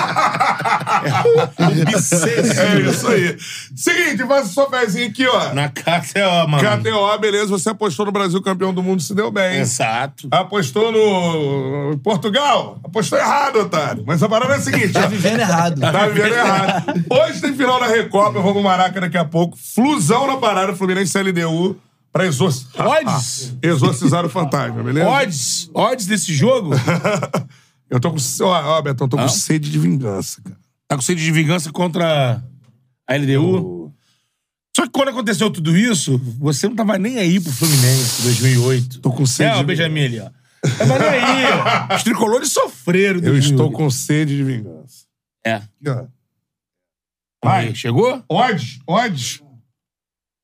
[1.59, 3.37] É isso aí.
[3.75, 5.53] Seguinte, faça sua fezinha aqui, ó.
[5.55, 6.63] Na KTO, mano.
[6.83, 7.47] KTO, beleza.
[7.49, 9.59] Você apostou no Brasil campeão do mundo, se deu bem.
[9.59, 10.29] Exato.
[10.31, 12.79] Apostou no Portugal?
[12.85, 14.05] Apostou errado, otário.
[14.07, 15.09] Mas a parada é a seguinte, Tá ó.
[15.09, 15.81] vivendo errado.
[15.81, 17.05] Tá vivendo errado.
[17.11, 19.57] Hoje tem final da Recopa, eu vou pro Maraca daqui a pouco.
[19.75, 21.77] Flusão na parada, Fluminense LDU,
[22.13, 22.87] pra exorcizar.
[22.87, 23.57] Odds.
[23.63, 25.09] exorcizar o fantasma, beleza?
[25.09, 25.71] Odds.
[25.75, 26.71] Odds desse jogo.
[27.91, 28.19] Eu tô com.
[28.43, 30.59] Ó, ó Betão, eu tô com sede de vingança, cara.
[30.87, 32.43] Tá com sede de vingança contra
[33.09, 33.91] a LDU.
[34.77, 39.01] Só que quando aconteceu tudo isso, você não tava nem aí pro Fluminense, 2008.
[39.01, 40.31] Tô com sede É, de o Benjamin ali, ó.
[40.77, 41.97] Tava nem aí.
[41.97, 43.17] Os tricolores sofreram.
[43.21, 43.53] Eu 2008.
[43.53, 45.07] estou com sede de vingança.
[45.47, 45.55] É.
[45.55, 46.05] Aqui, ó.
[47.43, 48.23] Vai, chegou?
[48.29, 49.41] Odds, odds.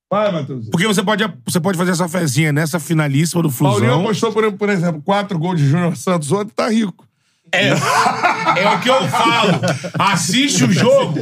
[0.09, 0.69] Vai, Matheus.
[0.69, 4.01] Porque você pode, você pode fazer essa fezinha nessa finalíssima do Paulinho Flusão.
[4.01, 7.05] apostou, por, por exemplo, quatro gols de Júnior Santos ontem, tá rico.
[7.51, 9.59] É, é o que eu falo.
[9.97, 11.15] Assiste o jogo,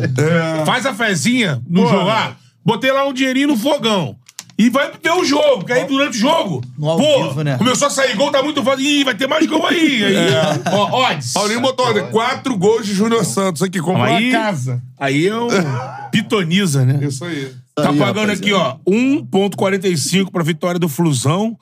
[0.65, 1.89] faz a fezinha no Pô.
[1.89, 2.37] jogar.
[2.65, 4.15] Botei lá um dinheirinho no fogão.
[4.57, 6.61] E vai ver o jogo, porque aí durante o jogo.
[6.79, 7.57] Pô, vivo, né?
[7.57, 8.85] começou a sair gol, tá muito fácil.
[8.85, 10.03] Ih, vai ter mais gol aí.
[10.05, 10.15] aí
[10.71, 11.33] Ó, odds.
[11.33, 14.81] Paulinho botou olha, quatro gols de Júnior Santos aqui, comprou Aí- uma casa.
[14.99, 15.47] Aí é um
[16.11, 16.99] pitoniza, né?
[17.05, 17.51] Isso aí.
[17.75, 18.33] Tá Aí, pagando rapaziada.
[18.33, 21.57] aqui, ó, 1,45 pra vitória do Flusão,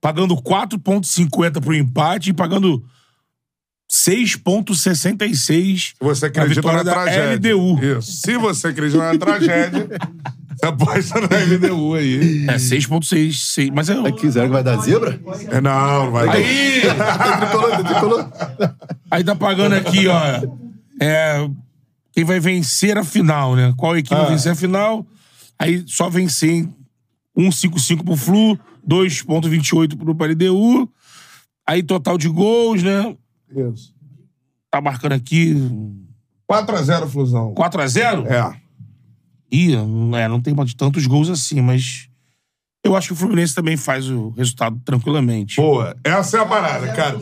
[0.00, 2.84] pagando 4,50 pro empate e pagando
[3.90, 7.54] 6,66 Se você pra acredita vitória na da tragédia.
[7.54, 7.98] LDU.
[7.98, 8.12] Isso.
[8.12, 9.88] Se você acredita na tragédia,
[10.60, 11.26] você aposta na
[11.56, 12.44] LDU aí.
[12.48, 13.70] É 6,66.
[13.74, 13.94] Mas é.
[13.98, 15.18] É que que vai dar zebra?
[15.50, 16.34] É, não, não vai dar.
[16.34, 16.82] Aí,
[17.40, 18.28] tricolor, tricolor.
[19.10, 20.20] aí tá pagando aqui, ó.
[21.00, 21.48] É,
[22.12, 23.72] quem vai vencer a final, né?
[23.76, 25.06] Qual equipe vai vencer a final?
[25.58, 26.74] Aí só vencer em
[27.36, 28.58] 1,55 pro Flu,
[28.88, 30.88] 2,28 pro LDU.
[31.66, 33.16] Aí total de gols, né?
[33.50, 33.94] Isso.
[34.70, 35.54] Tá marcando aqui
[36.50, 37.54] 4x0 Flusão.
[37.54, 38.26] 4x0?
[38.26, 38.60] É.
[39.50, 42.08] Ih, não, é, não tem de tantos gols assim, mas
[42.84, 45.56] eu acho que o Fluminense também faz o resultado tranquilamente.
[45.56, 45.96] Boa.
[46.04, 47.18] Essa é a parada, cara.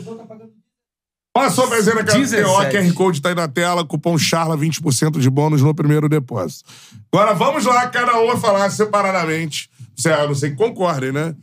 [1.37, 2.77] Passou a fazer na KTO, 17.
[2.77, 6.69] QR Code tá aí na tela, cupom CHARLA, 20% de bônus no primeiro depósito.
[7.11, 9.69] Agora vamos lá, cada um vai falar separadamente.
[9.95, 11.35] Você, a não sei que concordem, né?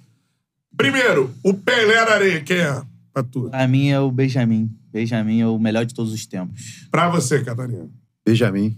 [0.77, 2.83] Primeiro, o Pelé da Areia, quem é?
[3.13, 3.49] Pra tu.
[3.51, 4.69] Pra mim é o Benjamin.
[4.93, 6.87] Benjamin é o melhor de todos os tempos.
[6.91, 7.89] Pra você, Catarina.
[8.27, 8.77] Benjamin.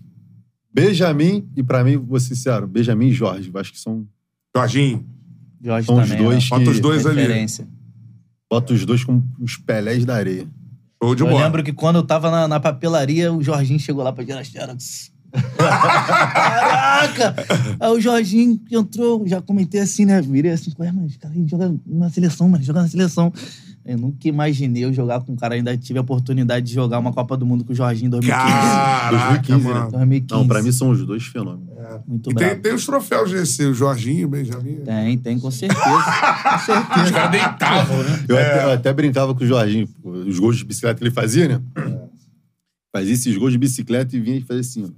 [0.72, 3.50] Benjamin, e pra mim, vou ser sincero, Benjamin e Jorge.
[3.54, 4.06] Acho que são.
[4.54, 5.06] Jorginho.
[5.64, 6.22] Jorge São os também.
[6.22, 7.46] dois é Bota que- os dois ali.
[8.50, 10.46] Bota os dois com os Pelés da areia.
[11.02, 11.44] Show de Eu bola.
[11.44, 14.48] lembro que quando eu tava na, na papelaria, o Jorginho chegou lá pra tirar as
[14.48, 15.12] xerox.
[15.58, 17.34] Caraca!
[17.78, 20.20] Aí o Jorginho entrou, já comentei assim, né?
[20.22, 23.32] Virei assim, ué, mas cara, joga na seleção, mano, joga na seleção.
[23.88, 27.12] Eu nunca imaginei eu jogar com o cara, ainda tive a oportunidade de jogar uma
[27.12, 28.44] Copa do Mundo com o Jorginho em 2015.
[28.50, 29.74] Caraca, 2015, né?
[29.74, 29.90] mano.
[29.92, 30.40] 2015.
[30.40, 31.68] Não, pra mim são os dois fenômenos.
[32.06, 32.50] Muito E bravo.
[32.54, 34.80] tem, tem os troféus desse, o Jorginho, o Benjamin.
[34.84, 35.80] Tem, tem, com certeza.
[35.80, 37.04] com certeza.
[37.04, 38.24] Os caras deitavam, né?
[38.28, 41.46] Eu, até, eu até brincava com o Jorginho, os gols de bicicleta que ele fazia,
[41.48, 41.60] né?
[42.94, 44.88] Fazia esses gols de bicicleta e vinha e fazia assim, ó.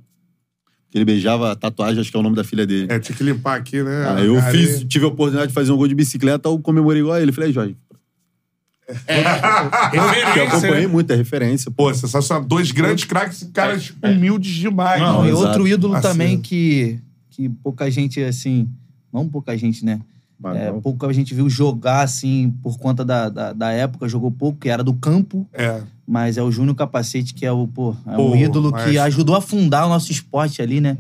[0.90, 2.86] Que ele beijava a tatuagem, acho que é o nome da filha dele.
[2.90, 4.08] É, tinha que limpar aqui, né?
[4.08, 7.16] Aí eu fiz, tive a oportunidade de fazer um gol de bicicleta, eu comemorei igual
[7.16, 7.30] a ele.
[7.32, 7.76] Falei, "Aí,
[8.88, 10.86] Que eu acompanhei né?
[10.86, 11.70] muita referência.
[11.70, 11.92] Pô.
[11.92, 12.44] Sensacional.
[12.44, 15.00] Dois grandes craques, caras humildes demais.
[15.00, 16.08] Não, e outro ídolo Assim.
[16.08, 16.98] também que,
[17.30, 18.68] que pouca gente, assim...
[19.12, 20.00] Não pouca gente, né?
[20.54, 24.68] É, pouca gente viu jogar, assim, por conta da, da, da época, jogou pouco, que
[24.68, 25.80] era do campo, É.
[26.06, 28.98] mas é o Júnior Capacete, que é o, pô, é Pô, um ídolo mas- que
[28.98, 30.96] ajudou a fundar o nosso esporte ali, né?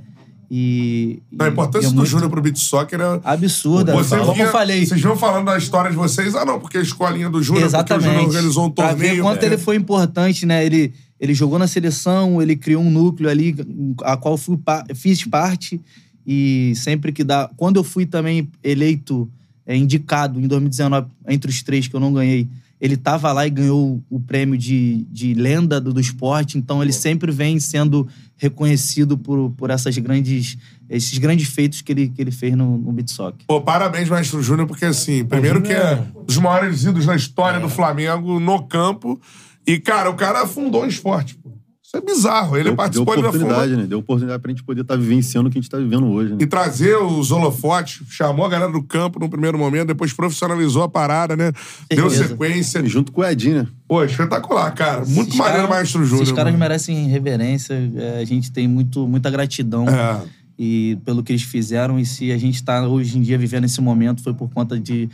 [0.50, 3.20] E, A e- importância do muito Júnior pro beat soccer é...
[3.22, 3.92] Absurda.
[3.92, 4.86] Você Como via- eu falei.
[4.86, 7.76] Vocês vão falando da história de vocês, ah não, porque a escolinha do Júnior, porque
[7.92, 8.26] o Júnior Exatamente.
[8.36, 9.22] organizou um Pra ver torneio.
[9.22, 9.46] quanto é.
[9.46, 10.64] ele foi importante, né?
[10.64, 13.54] Ele, ele jogou na seleção, ele criou um núcleo ali,
[14.02, 14.58] a qual eu fui
[14.94, 15.80] fiz parte.
[16.26, 17.50] E sempre que dá.
[17.56, 19.30] Quando eu fui também eleito,
[19.66, 22.46] é, indicado em 2019, entre os três que eu não ganhei,
[22.80, 26.56] ele tava lá e ganhou o prêmio de, de lenda do, do esporte.
[26.56, 28.06] Então ele sempre vem sendo
[28.36, 30.56] reconhecido por, por essas grandes,
[30.88, 33.44] esses grandes feitos que ele, que ele fez no, no beat soccer.
[33.46, 37.58] Pô, parabéns, Maestro Júnior, porque assim, primeiro que é um dos maiores ídolos da história
[37.58, 39.20] do Flamengo no campo.
[39.66, 41.57] E, cara, o cara fundou o esporte, pô.
[41.98, 42.56] É bizarro.
[42.56, 43.86] Ele Deu, deu participou da oportunidade, né?
[43.86, 46.38] Deu oportunidade pra gente poder estar vivenciando o que a gente tá vivendo hoje, né?
[46.40, 50.88] E trazer os holofotes, chamou a galera do campo no primeiro momento, depois profissionalizou a
[50.88, 51.52] parada, né?
[51.90, 52.28] Deu Certeza.
[52.28, 52.78] sequência.
[52.80, 53.66] E junto com o Edinho, né?
[53.86, 55.04] Pô, espetacular, cara.
[55.04, 56.22] Muito Esses maneiro, caras- Maestro Júnior.
[56.22, 56.58] Esses caras mano.
[56.60, 57.74] merecem reverência.
[57.96, 60.20] é, a gente tem muito, muita gratidão É.
[60.58, 61.98] e pelo que eles fizeram.
[61.98, 65.08] E se a gente está hoje em dia vivendo esse momento, foi por conta de,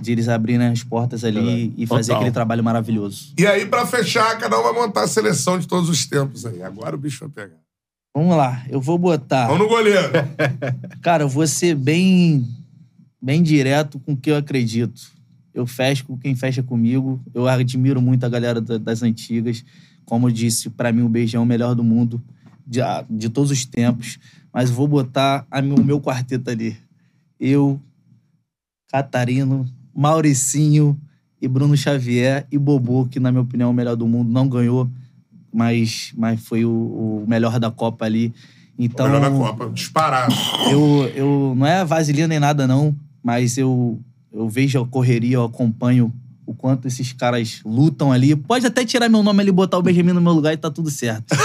[0.00, 2.16] de eles abrirem as portas ali e fazer Total.
[2.20, 3.32] aquele trabalho maravilhoso.
[3.38, 6.62] E aí, pra fechar, cada um vai montar a seleção de todos os tempos aí.
[6.62, 7.58] Agora o bicho vai pegar.
[8.14, 9.46] Vamos lá, eu vou botar.
[9.46, 10.08] Vamos no goleiro.
[11.02, 12.46] Cara, eu vou ser bem,
[13.20, 15.00] bem direto com o que eu acredito.
[15.54, 17.20] Eu fecho com quem fecha comigo.
[17.34, 19.64] Eu admiro muito a galera da- das antigas.
[20.04, 22.22] Como eu disse, pra mim o Beijão é o melhor do mundo,
[22.66, 24.18] de, ah, de todos os tempos.
[24.52, 26.76] Mas vou botar a meu- o meu quarteto ali.
[27.38, 27.80] Eu,
[28.90, 29.66] Catarino,
[29.98, 30.96] Mauricinho
[31.42, 34.30] e Bruno Xavier e Bobô, que na minha opinião é o melhor do mundo.
[34.30, 34.88] Não ganhou,
[35.52, 38.32] mas, mas foi o, o melhor da Copa ali.
[38.78, 39.68] Então, Melhor da Copa.
[39.70, 40.32] Disparado.
[40.70, 43.98] eu, eu não é vaselina nem nada, não, mas eu,
[44.32, 46.12] eu vejo a correria, eu acompanho
[46.48, 48.34] o quanto esses caras lutam ali.
[48.34, 50.90] Pode até tirar meu nome ali, botar o Benjamin no meu lugar e tá tudo
[50.90, 51.26] certo.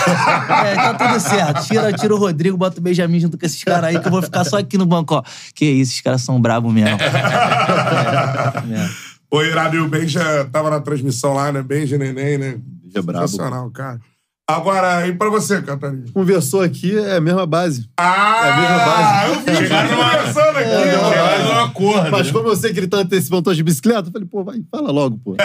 [0.65, 1.67] é, tá tudo certo.
[1.67, 4.21] Tira, tira o Rodrigo, bota o Benjamin junto com esses caras aí, que eu vou
[4.21, 5.23] ficar só aqui no banco, ó.
[5.53, 6.97] Que isso, esses caras são bravos mesmo.
[8.73, 8.89] É, é.
[9.29, 11.61] Ô, Irado e o Benja tava na transmissão lá, né?
[11.61, 12.57] Benja Neném, né?
[12.83, 13.27] Benja brabo.
[13.27, 13.99] Sensacional, cara.
[14.47, 16.03] Agora, e pra você, Catarina?
[16.13, 17.89] Conversou aqui, é a mesma base.
[17.97, 18.41] Ah!
[18.45, 19.25] É a mesma base.
[19.25, 21.32] Eu vi conversando aqui, É,
[21.63, 22.11] acordo.
[22.11, 22.33] Mas né?
[22.33, 25.17] como eu sei que ele tá antecipando de bicicleta, eu falei, pô, vai, fala logo,
[25.17, 25.35] pô.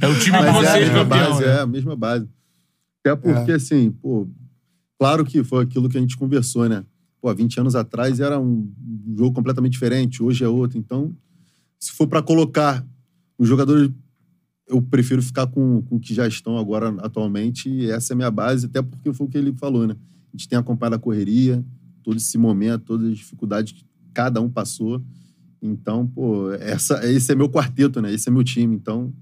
[0.00, 1.06] É o time de é a vocês, campeão.
[1.06, 1.48] base, né?
[1.48, 2.28] é a mesma base.
[3.00, 4.26] Até porque, assim, pô,
[4.98, 6.84] claro que foi aquilo que a gente conversou, né?
[7.20, 8.70] Pô, 20 anos atrás era um
[9.16, 10.78] jogo completamente diferente, hoje é outro.
[10.78, 11.14] Então,
[11.78, 12.84] se for pra colocar
[13.38, 13.90] os jogadores,
[14.68, 18.16] eu prefiro ficar com, com o que já estão agora atualmente, e essa é a
[18.16, 19.94] minha base, até porque foi o que ele falou, né?
[20.32, 21.64] A gente tem acompanhado a correria,
[22.04, 25.02] todo esse momento, todas as dificuldades que cada um passou.
[25.60, 28.12] Então, pô, essa, esse é meu quarteto, né?
[28.12, 28.76] Esse é meu time.
[28.76, 29.12] Então,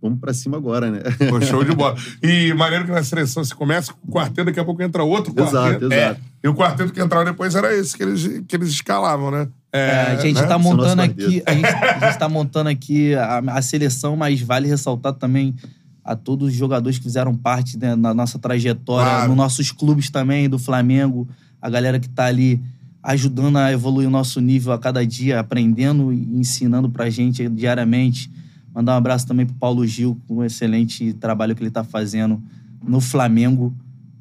[0.00, 1.00] vamos pra cima agora, né?
[1.28, 1.94] Pô, show de bola.
[2.22, 5.34] E maneiro que na seleção você começa com o quarteto, daqui a pouco entra outro
[5.34, 5.84] quarteto.
[5.84, 5.96] Exato, É.
[6.06, 6.20] exato.
[6.42, 9.46] E o quarteto que entrava depois era esse que eles, que eles escalavam, né?
[9.72, 10.46] É, a gente né?
[10.46, 14.40] tá é montando aqui, a gente, a gente tá montando aqui a, a seleção, mas
[14.40, 15.54] vale ressaltar também
[16.02, 19.28] a todos os jogadores que fizeram parte né, na nossa trajetória, Claro.
[19.28, 21.28] nos nossos clubes também, do Flamengo,
[21.60, 22.60] a galera que tá ali
[23.02, 28.30] ajudando a evoluir o nosso nível a cada dia, aprendendo e ensinando pra gente diariamente.
[28.74, 32.40] Mandar um abraço também pro Paulo Gil, com o excelente trabalho que ele tá fazendo
[32.86, 33.74] no Flamengo,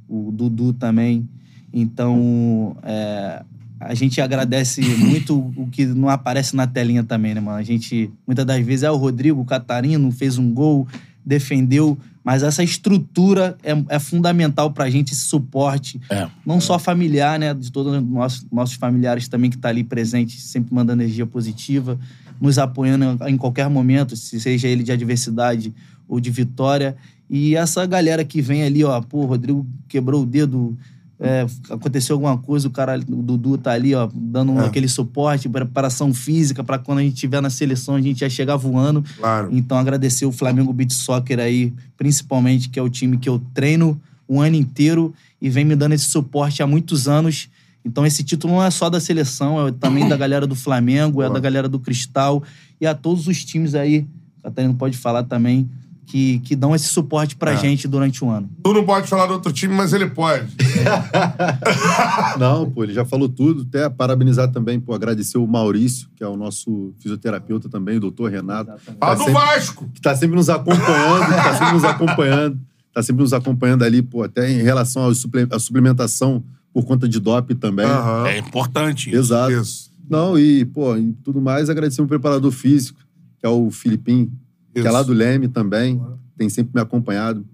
[0.08, 1.28] o Dudu também.
[1.72, 3.44] Então, é,
[3.80, 7.58] a gente agradece muito o que não aparece na telinha também, né, mano?
[7.58, 10.88] A gente, muitas das vezes, é o Rodrigo, o Catarino, fez um gol,
[11.26, 16.28] defendeu, mas essa estrutura é, é fundamental pra gente, esse suporte, É.
[16.46, 20.40] não só familiar, né, de todos os nossos, nossos familiares também que tá ali presente,
[20.40, 22.00] sempre mandando energia positiva,
[22.40, 25.74] nos apoiando em qualquer momento, se seja ele de adversidade
[26.08, 26.96] ou de vitória.
[27.30, 30.78] E essa galera que vem ali, ó, pô, o Rodrigo quebrou o dedo,
[31.20, 34.66] é, aconteceu alguma coisa, o cara, o Dudu tá ali, ó, dando É.
[34.66, 38.56] aquele suporte, preparação física para quando a gente estiver na seleção a gente já chegar
[38.56, 39.04] voando.
[39.18, 39.50] Claro.
[39.52, 44.00] Então agradecer o Flamengo Beach Soccer aí, principalmente que é o time que eu treino
[44.28, 47.50] o ano inteiro e vem me dando esse suporte há muitos anos.
[47.84, 51.30] Então esse título não é só da seleção, é também da galera do Flamengo, é
[51.30, 52.42] da galera do Cristal
[52.80, 54.06] e a todos os times aí,
[54.42, 55.70] Catarina pode falar também,
[56.10, 57.58] que, que dão esse suporte pra É.
[57.58, 58.50] gente durante o ano.
[58.64, 60.48] Tu não pode falar do outro time, mas ele pode.
[62.38, 63.62] Não, pô, ele já falou tudo.
[63.68, 68.32] Até parabenizar também, pô, agradecer o Maurício, que é o nosso fisioterapeuta também, o doutor
[68.32, 68.72] Renato.
[68.80, 69.90] Fala Tá do sempre- Vasco.
[69.94, 72.60] que tá sempre nos acompanhando, que tá sempre nos acompanhando,
[72.94, 77.08] tá sempre nos acompanhando ali, pô, até em relação ao suple- à suplementação por conta
[77.08, 77.86] de doping também.
[77.86, 78.28] Aham.
[78.28, 79.14] É importante.
[79.14, 79.52] Exato.
[79.52, 79.90] Isso.
[80.10, 83.00] Não, e, pô, e tudo mais, agradecer o preparador físico,
[83.40, 84.32] que é o Filipim,
[84.74, 84.92] que é Isso.
[84.92, 86.02] lá do Leme também,
[86.38, 87.46] tem sempre me acompanhado.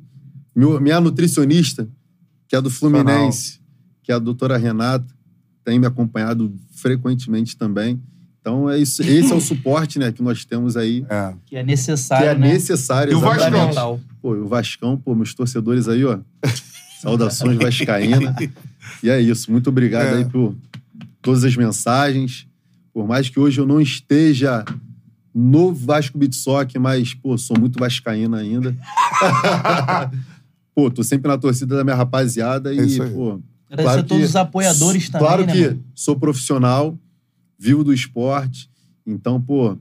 [0.56, 1.88] Meu- minha nutricionista,
[2.48, 3.60] que é do Fluminense,
[4.04, 5.14] que é a doutora Renata,
[5.64, 8.00] tem me acompanhado frequentemente também.
[8.40, 11.34] Então, é isso, esse é o suporte né, que nós temos aí, É.
[11.48, 12.54] Que é que necessário, é né?
[12.54, 13.12] necessário.
[13.12, 13.20] E o.
[13.20, 14.00] Vascão?
[14.22, 16.20] Pô, o Vascão, pô, meus torcedores aí, ó.
[17.02, 18.36] Saudações vascaína.
[19.04, 19.52] E é isso.
[19.52, 20.18] Muito obrigado É.
[20.18, 20.56] aí por
[21.22, 22.48] todas as mensagens.
[22.94, 24.64] Por mais que hoje eu não esteja
[25.38, 28.74] no Vasco Bitsock, mas, pô, sou muito vascaína ainda.
[30.74, 33.40] pô, tô sempre na torcida da minha rapaziada É e, pô...
[33.70, 35.84] Agradecer a todos os apoiadores também, Claro né, que mano?
[35.94, 36.98] sou profissional,
[37.60, 38.70] vivo do esporte,
[39.06, 39.78] então, pô,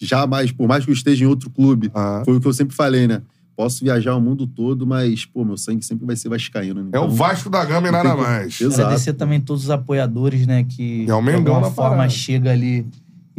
[0.00, 2.22] jamais, por mais que eu esteja em outro clube, Ah.
[2.24, 3.22] foi o que eu sempre falei, né?
[3.54, 6.82] Posso viajar o mundo todo, mas, pô, meu sangue sempre vai ser vascaíno.
[6.82, 6.90] né?
[6.94, 8.58] É o Então, Vasco da Gama e nada mais.
[8.58, 8.80] Exato.
[8.80, 10.64] Agradecer também todos os apoiadores, né?
[10.64, 12.08] Que é o de alguma forma parada.
[12.08, 12.86] chega ali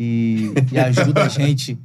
[0.01, 1.77] e, e ajuda a gente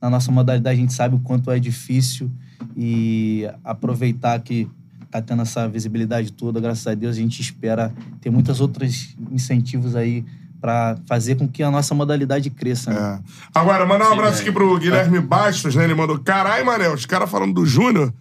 [0.00, 0.76] na nossa modalidade.
[0.76, 2.30] A gente sabe o quanto é difícil
[2.76, 4.68] e aproveitar que
[5.10, 9.96] tá tendo essa visibilidade toda, graças a Deus, a gente espera ter muitos outros incentivos
[9.96, 10.24] aí
[10.60, 12.90] para fazer com que a nossa modalidade cresça.
[12.90, 13.20] Né?
[13.22, 13.58] É.
[13.58, 15.84] Agora, mandar um abraço aqui pro Guilherme Bastos, né?
[15.84, 18.12] Ele mandou: Carai, Mané, os caras falando do Júnior.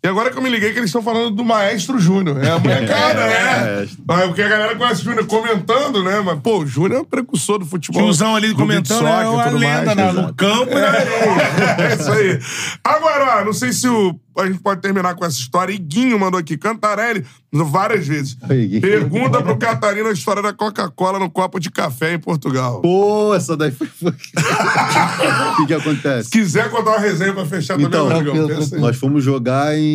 [0.00, 2.44] E agora que eu me liguei que eles estão falando do Maestro Júnior.
[2.44, 3.82] É a molecada, é.
[3.82, 6.20] É, É, Porque a galera conhece o Júnior comentando, né?
[6.20, 8.00] Mas, pô, o Júnior é um precursor do futebol.
[8.02, 10.22] Tiozão ali do comentando, beat é soccer e uma lenda mais, né?
[10.22, 11.88] no campo na areia.
[11.90, 12.38] É isso aí.
[12.84, 15.72] Agora, ó, não sei se o, a gente pode terminar com essa história.
[15.72, 18.36] E Guinho mandou aqui, Cantarelli, várias vezes.
[18.80, 22.80] Pergunta pro Catarina a história da Coca-Cola no copo de café em Portugal.
[22.80, 23.88] Pô, essa daí foi.
[23.98, 26.24] O que, que acontece?
[26.24, 28.80] Se quiser contar uma resenha pra fechar Então, também, Rodrigão.
[28.80, 29.87] Nós fomos jogar em,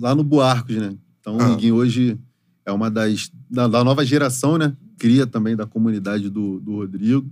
[0.00, 0.94] lá no Buarcos, né?
[1.20, 1.50] Então Ah.
[1.50, 2.18] o Iguinho hoje
[2.66, 3.30] é uma das.
[3.50, 4.74] Da, da nova geração, né?
[4.98, 7.28] Cria também da comunidade do, do Rodrigo.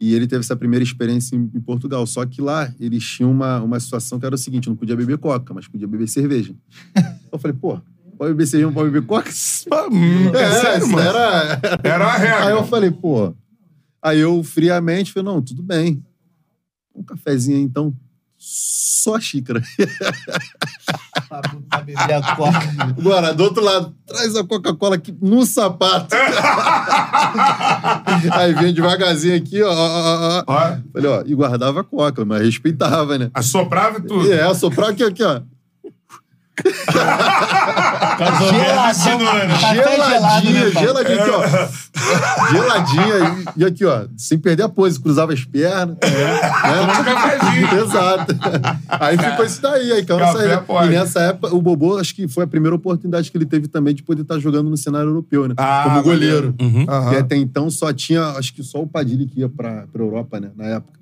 [0.00, 2.06] E ele teve essa primeira experiência em, em Portugal.
[2.06, 5.18] Só que lá eles tinham uma, uma situação que era o seguinte: não podia beber
[5.18, 6.54] coca, mas podia beber cerveja.
[7.30, 7.78] Eu falei, pô,
[8.16, 9.30] pode beber cerveja, não pode beber coca?
[9.92, 11.08] Hum, É, sério, isso mano.
[11.08, 12.46] era, Era a regra.
[12.46, 13.34] Aí eu falei, pô.
[14.02, 16.02] Aí eu friamente falei, não, tudo bem.
[16.94, 17.94] Um cafezinho aí, então.
[18.42, 19.62] Só a xícara.
[21.28, 21.42] Pra,
[21.82, 22.58] beber a coca.
[22.78, 26.16] Agora, do outro lado, traz a Coca-Cola aqui no sapato.
[28.32, 33.18] aí vinha devagarzinho aqui, ó, ó, ó, Falei, ó, e guardava a Coca, mas respeitava,
[33.18, 33.30] né?
[33.34, 34.32] assoprava e tudo.
[34.32, 35.42] É, soprava aqui, aqui, ó.
[38.18, 38.98] Café gelado,
[39.74, 42.50] Geladinha, né, geladinha aqui, ó.
[42.50, 43.54] Geladinha.
[43.56, 45.96] E, e aqui, ó, sem perder a pose, cruzava as pernas.
[46.00, 47.84] Tomando um cafezinho.
[47.84, 48.36] Exato.
[48.88, 49.92] Aí ficou isso daí.
[49.92, 50.58] Aí, cara, Café saía.
[50.58, 50.88] pode.
[50.88, 53.94] E nessa época, o Bobô, acho que foi a primeira oportunidade que ele teve também
[53.94, 55.54] de poder estar jogando no cenário europeu, né?
[55.56, 56.54] Ah, Como goleiro.
[56.60, 56.86] Uhum.
[57.12, 60.38] E até então só tinha, acho que só o Padilha que ia pra, pra Europa,
[60.40, 60.50] né?
[60.56, 60.98] Na época.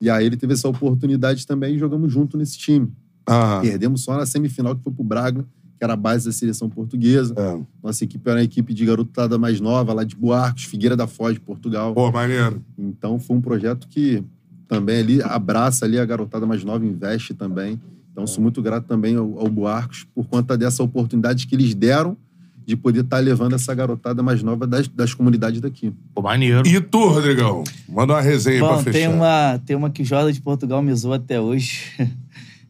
[0.00, 2.92] E aí ele teve essa oportunidade também e jogamos junto nesse time.
[3.28, 3.62] Aham.
[3.62, 7.34] Perdemos só na semifinal, que foi pro Braga, que era a base da seleção portuguesa.
[7.36, 7.58] É.
[7.82, 11.34] Nossa equipe era uma equipe de garotada mais nova, lá de Buarcos, Figueira da Foz,
[11.34, 11.94] de Portugal.
[11.94, 12.62] Pô, maneiro.
[12.78, 14.22] Então foi um projeto que
[14.68, 17.80] também ali abraça ali a garotada mais nova, investe também.
[18.12, 22.16] Então sou muito grato também ao, ao Buarcos por conta dessa oportunidade que eles deram
[22.64, 25.92] de poder estar levando essa garotada mais nova das, das comunidades daqui.
[26.12, 26.66] Pô, maneiro.
[26.66, 27.62] E tu, Rodrigão?
[27.88, 28.98] Manda uma resenha aí pra Bom, fechar.
[28.98, 31.92] tem uma, tem uma que o Jorda de Portugal me zoou até hoje.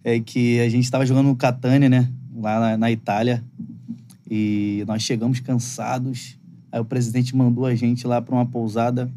[0.07, 2.09] É que a gente tava jogando no Catania, né?
[2.41, 3.43] Lá na, na Itália.
[4.31, 6.39] E nós chegamos cansados.
[6.71, 9.11] Aí o presidente mandou a gente lá pra uma pousada.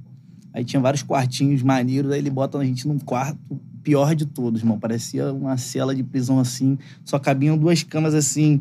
[0.52, 2.12] Aí tinha vários quartinhos maneiros.
[2.12, 3.38] Aí ele bota a gente num quarto
[3.84, 4.80] pior de todos, irmão.
[4.80, 6.76] Parecia uma cela de prisão assim.
[7.06, 8.60] Só cabiam duas camas assim.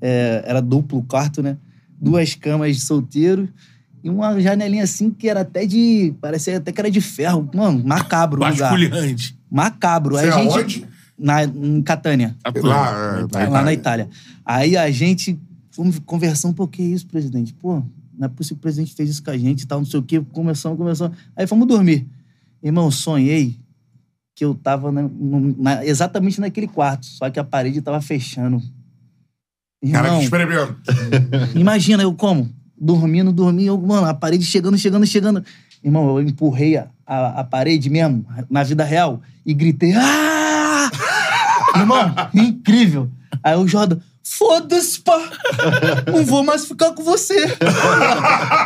[0.00, 1.56] é, era duplo quarto, né?
[2.00, 3.48] Duas camas de solteiro.
[4.02, 6.12] E uma janelinha assim que era até de.
[6.20, 7.48] Parecia até que era de ferro.
[7.54, 8.40] Mano, macabro.
[8.40, 9.38] Vasculhante.
[9.48, 10.16] Macabro.
[10.16, 10.84] Aí a gente.
[11.18, 12.36] Na, em Catânia,
[12.68, 14.08] Lá, é, lá na Itália.
[14.44, 15.38] Aí a gente
[15.72, 17.52] fomos conversando, pô, que isso, presidente?
[17.54, 17.82] Pô,
[18.16, 19.98] não é possível que o presidente fez isso com a gente e tal, não sei
[20.00, 20.20] o quê.
[20.32, 21.16] Começamos, começamos.
[21.36, 22.06] Aí fomos dormir.
[22.62, 23.56] Irmão, sonhei
[24.34, 25.08] que eu tava na-
[25.58, 28.62] na- exatamente naquele quarto, só que a parede tava fechando.
[29.92, 30.76] Cara, Irmão, que experimento.
[31.58, 32.48] Imagina, eu como?
[32.80, 35.44] Dormindo, dormindo, eu, mano, a parede chegando, chegando, chegando.
[35.82, 40.37] Irmão, eu empurrei a, a, a parede mesmo, na vida real, e gritei, ah!
[41.78, 43.10] Irmão, incrível.
[43.42, 45.18] Aí o Jordan, foda-se, pá!
[46.12, 47.56] Não vou mais ficar com você.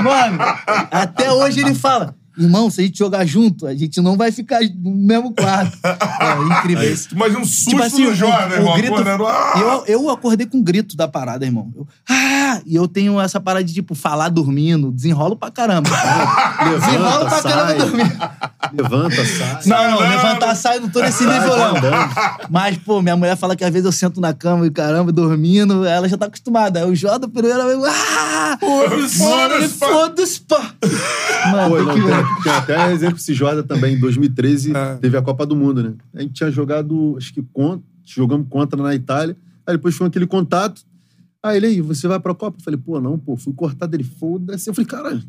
[0.02, 0.39] Mano,
[0.90, 4.61] até hoje ele fala, irmão, se a gente jogar junto, a gente não vai ficar
[4.75, 5.79] no mesmo quarto.
[5.85, 7.09] é incrível isso.
[7.15, 8.77] Mas um susto Tipo assim, no o, Jordan, o irmão.
[8.77, 8.95] grito.
[8.95, 9.53] acordando, ah!
[9.57, 11.73] Eu, eu acordei com o grito da parada, irmão.
[11.77, 12.61] Eu, ah!
[12.67, 15.91] E eu tenho essa parada de, tipo, falar dormindo, desenrolo pra caramba.
[16.71, 17.79] desenrolo pra caramba sai.
[17.79, 18.31] dormindo.
[18.73, 19.61] Levanta, sai.
[19.67, 21.75] Não, não, não, levantar, sai, não tô nesse nível, não.
[22.51, 25.85] Mas, pô, minha mulher fala que às vezes eu sento na cama e caramba, dormindo,
[25.85, 26.81] ela já tá acostumada.
[26.81, 27.93] Aí o Jordan Pereira vai.
[27.93, 28.59] Ah!
[29.19, 29.87] Mano, pá.
[29.87, 30.43] foda-se!
[31.51, 32.01] Mano, Pô, não, que.
[32.43, 34.94] Tem, até exemplo esse Jordan também, em 2013, É.
[34.97, 35.94] teve a Copa do Mundo, né?
[36.15, 39.36] A gente tinha jogado, acho que contra, jogamos contra na Itália,
[39.66, 40.82] aí depois foi aquele contato.
[41.43, 42.59] Aí ele aí, você vai pra Copa?
[42.59, 44.69] Eu falei, pô, não, pô, fui cortado, ele foda-se.
[44.70, 45.23] Eu falei, caralho.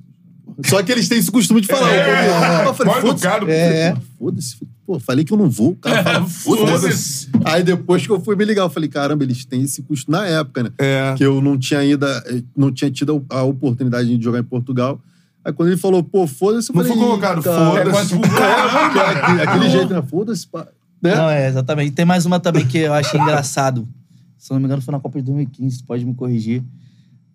[0.66, 1.90] Só que eles têm esse costume de falar.
[1.92, 3.52] É, eu falei, mal foda-se.
[3.52, 3.96] É.
[4.20, 4.58] Foda-se.
[4.86, 5.72] Pô, falei que eu não vou.
[5.72, 6.82] O cara fala, foda-se.
[6.82, 7.30] Foda-se.
[7.46, 10.18] Aí depois que eu fui me ligar, eu falei, caramba, eles têm esse costume.
[10.18, 10.70] Na época, né?
[10.78, 11.16] É.
[11.18, 15.02] que eu não tinha ainda, eh, não tinha tido a oportunidade de jogar em Portugal.
[15.46, 16.98] Aí quando ele falou, pô, foda-se, eu Não falei...
[16.98, 18.14] foi colocado, cara, foda-se.
[18.16, 20.02] é, é, aquele, jeito, né?
[20.02, 20.68] Foda-se, pá.
[21.02, 21.16] Né?
[21.16, 21.92] Não, é, exatamente.
[21.92, 23.88] Tem mais uma também que eu achei engraçado.
[24.38, 26.64] Se eu não me engano, foi na Copa de 2015, tu pode me corrigir.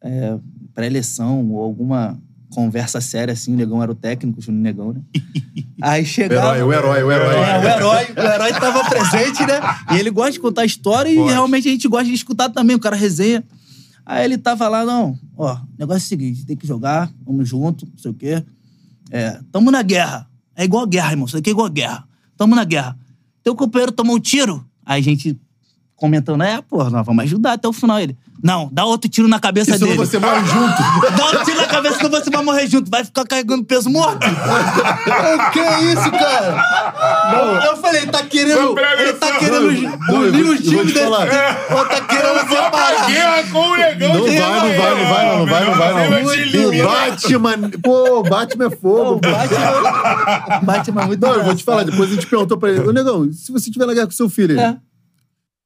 [0.02, 0.38] É,
[0.74, 2.18] Pré-eleição ou alguma
[2.50, 5.00] conversa séria, assim, o Negão era o técnico, o Juninho Negão, né?
[5.82, 6.56] Aí chegava...
[6.56, 7.34] Herói, o herói, o herói.
[7.34, 9.60] É, o herói, o herói tava presente, né?
[9.92, 12.80] E ele gosta de contar história e realmente a gente gosta de escutar também, o
[12.80, 13.44] cara resenha.
[14.08, 17.84] Aí ele tava lá, não, ó, negócio é o seguinte, tem que jogar, vamos junto,
[17.84, 18.42] não sei o quê.
[19.10, 20.26] É, tamo na guerra.
[20.56, 22.08] É igual guerra, irmão, isso aqui é igual guerra.
[22.34, 22.98] Tamo na guerra.
[23.42, 25.38] Teu companheiro tomou um tiro, aí a gente
[25.98, 27.98] comentando, é, pô, nós vamos ajudar até o final.
[27.98, 29.96] Ele, não, dá outro tiro na cabeça Isso dele.
[29.96, 30.78] você morre junto.
[31.18, 32.88] Dá outro tiro na cabeça, senão você vai morrer junto.
[32.88, 34.24] Vai ficar carregando peso morto.
[34.24, 37.32] o que é isso, cara?
[37.32, 38.78] Não, eu falei, ele tá querendo.
[38.78, 41.04] Ele tá querendo unir o vou- eu vou time te dele.
[41.06, 41.26] falar.
[41.70, 43.06] Ou tá querendo separar.
[43.06, 45.74] Guerra com o negão Não de vai, não vai, não vai, não, não vai, não
[45.74, 46.68] vai, não.
[46.68, 49.14] O Batman, pô, Batman é Pô, fogo.
[49.14, 52.70] o Batman, Batman é muito Não, eu vou te falar, depois a gente perguntou pra
[52.70, 54.76] ele, ô negão, se você tiver na guerra com seu filho, É.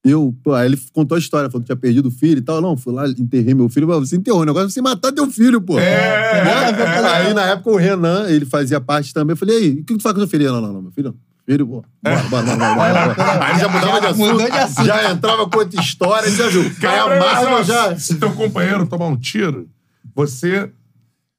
[0.04, 2.60] Eu, pô, aí ele contou a história, falou que tinha perdido o filho e tal.
[2.60, 3.86] Não, fui lá, enterrei meu filho.
[3.86, 5.78] Você enterrou, o negócio é você matar teu filho, pô.
[5.78, 6.44] É.
[6.44, 6.52] Né?
[7.08, 9.32] Aí, na época, o Renan, ele fazia parte também.
[9.32, 10.52] Eu falei, e aí, o que tu faz com seu filho?
[10.52, 11.14] Não, não, não, meu filho,
[11.46, 13.44] filho, pô, bora, bora, bora, bora, bora.
[13.46, 14.86] Aí já mudava de assunto, mudou de assunto.
[14.86, 16.62] já entrava com outra história, já viu.
[16.62, 17.96] Aí Cara, a só, já...
[17.96, 19.68] Se teu companheiro tomar um tiro,
[20.14, 20.70] você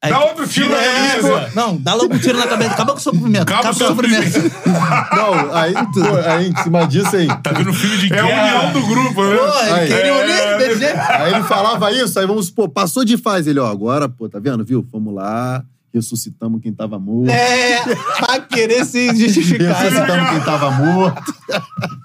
[0.03, 1.27] Aí- dá outro tiro na É, cabeça.
[1.49, 2.71] pô, Não, dá logo um tiro na cabeça.
[2.71, 3.41] Acaba com o sofrimento.
[3.43, 4.51] Acaba Acaba com o sofrimento.
[5.15, 7.27] Não, aí, pô, aí, em cima disso aí...
[7.41, 8.59] Tá vendo filme de É a guerra.
[8.59, 9.35] união do grupo, né?
[9.37, 9.87] Pô, ele Aí.
[9.87, 10.99] queria É, unir desse jeito.
[10.99, 13.49] Aí ele falava isso, aí vamos supor, passou de fase.
[13.49, 14.85] Ele, ó, agora, pô, tá vendo, viu?
[14.91, 15.63] Vamos lá,
[15.93, 17.29] ressuscitamos quem tava morto.
[17.29, 17.79] É,
[18.19, 19.67] pra querer se justificar.
[19.67, 19.89] né?
[19.89, 21.33] Ressuscitamos quem tava morto.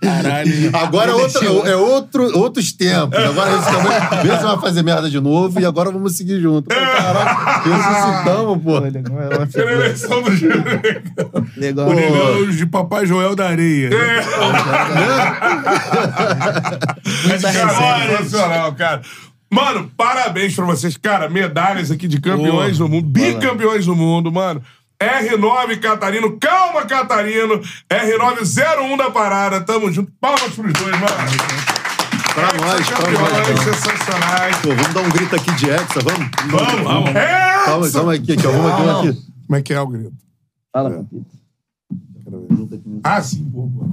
[0.02, 0.76] Caralho.
[0.76, 3.18] Agora é, outro, é outro, outros tempos.
[3.18, 4.22] Agora ressuscitamos.
[4.22, 6.68] Vê se vai fazer merda de novo e agora vamos seguir junto.
[6.68, 8.78] Caraca, ressuscitamos, pô.
[8.78, 8.90] É.
[11.56, 11.88] Legal.
[11.88, 13.90] O negão de Papai Joel da Areia.
[17.24, 18.18] Muita Cara, resenha.
[18.18, 19.00] sensacional, cara.
[19.50, 20.96] Mano, parabéns pra vocês.
[20.96, 24.62] Cara, medalhas aqui de campeões do mundo, bicampeões do mundo, mano.
[25.00, 27.60] R9 Catarino, calma, Catarino.
[27.88, 30.12] R901 da parada, tamo junto.
[30.20, 31.06] Palmas pros dois, mano.
[32.34, 33.30] Pra nós, pra nós.
[33.30, 34.56] Campeões sensacionais.
[34.56, 36.30] Pô, vamos dar um grito aqui de Hexa, vamos?
[36.50, 37.16] Vamos, vamos.
[37.16, 37.64] É!
[37.64, 38.36] Calma, calma aqui.
[38.36, 39.22] Vamos aqui, vamos aqui.
[39.46, 40.12] Como é que é o grito?
[40.72, 41.06] Fala,
[42.30, 43.00] Papito.
[43.04, 43.88] Ah, sim, boa, boa.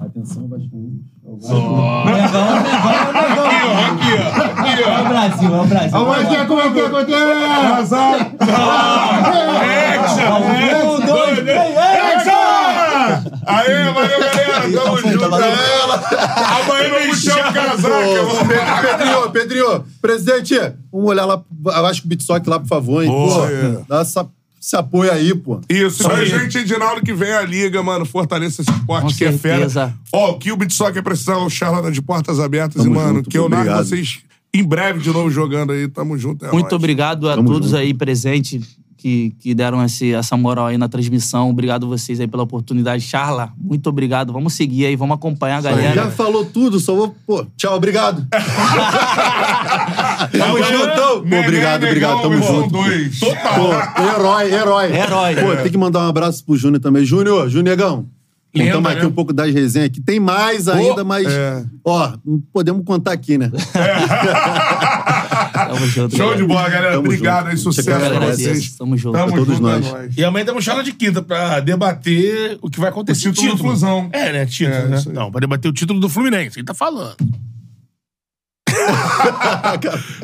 [0.00, 0.68] Atenção, Vasco.
[1.24, 2.46] Negão, negão,
[3.12, 3.46] negão.
[3.84, 4.60] Aqui, ó.
[4.60, 5.08] Aqui, É o ó.
[5.08, 6.12] Brasil, é o Brasil.
[6.14, 7.66] É que é, como é que é, como é que é?
[7.74, 8.30] Azar.
[10.84, 13.24] Um, dois, três, Hexa!
[13.46, 14.60] Aê, valeu, galera.
[14.62, 15.18] Tamo Então junto.
[15.20, 15.54] tá valendo.
[16.62, 17.52] Amanhã vamos puxar o
[18.48, 20.54] Pe- Pedrinho, Pedrinho, presidente,
[20.92, 21.42] vamos olhar lá,
[21.88, 23.10] acho que o Bitsock lá, por favor, hein?
[23.10, 23.46] Boa.
[23.46, 23.78] Pô, É.
[23.88, 24.26] dá essa,
[24.64, 25.60] esse apoio aí, pô.
[25.68, 26.22] Isso, aí.
[26.22, 29.56] a gente, Edinaldo, que vem a liga, mano, fortaleça esse esporte Com que é fera.
[29.58, 29.94] certeza.
[30.10, 32.82] Ó, o que o Bitsock é precisar, o Charla de portas abertas.
[32.82, 34.20] Tamo e, mano, junto, que eu narro vocês
[34.54, 35.86] em breve de novo jogando aí.
[35.86, 36.72] Tamo junto, é Muito nóis.
[36.72, 37.80] obrigado a Tamo todos junto.
[37.80, 41.50] aí presentes que, que deram esse, essa moral aí na transmissão.
[41.50, 43.02] Obrigado vocês aí pela oportunidade.
[43.02, 44.32] Charla, muito obrigado.
[44.32, 46.10] Vamos seguir aí, vamos acompanhar a Já galera.
[46.10, 47.14] falou tudo, só vou.
[47.26, 48.26] Pô, tchau, obrigado.
[50.32, 51.20] Tamo juntão.
[51.20, 52.70] Pô, obrigado, Negão, obrigado, tamo junto.
[52.70, 53.20] dois.
[53.20, 53.26] Pô,
[54.02, 54.96] herói, herói.
[54.96, 55.34] Herói.
[55.36, 57.04] Pô, tem que mandar um abraço pro Júnior também.
[57.04, 58.06] Júnior, Júnior Lenda,
[58.54, 59.06] Contamos aqui né?
[59.08, 60.00] um pouco das resenhas aqui.
[60.00, 61.26] Tem mais ainda, mas.
[61.26, 61.64] é.
[61.84, 63.50] Ó, não podemos contar aqui, né?
[65.74, 66.16] Tamo junto.
[66.16, 66.92] Show de bola, galera.
[66.94, 67.50] Tamo Obrigado junto.
[67.50, 68.76] aí, sucesso pra vocês.
[68.76, 69.16] Tamo junto.
[69.18, 69.86] Tamo todos junto, nós.
[69.86, 70.16] é nóis.
[70.16, 73.28] E amanhã temos charla de quinta pra debater o que vai acontecer.
[73.28, 74.08] O título do Flusão.
[74.12, 74.46] É, né?
[74.46, 75.02] Título, É, né?
[75.12, 76.58] Não, pra debater o título do Fluminense.
[76.58, 77.16] Ele tá falando.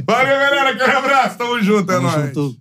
[0.06, 0.70] Valeu, galera.
[0.70, 1.38] Aquele abraço.
[1.38, 2.26] Tamo junto, é Tamo nóis.
[2.26, 2.56] junto.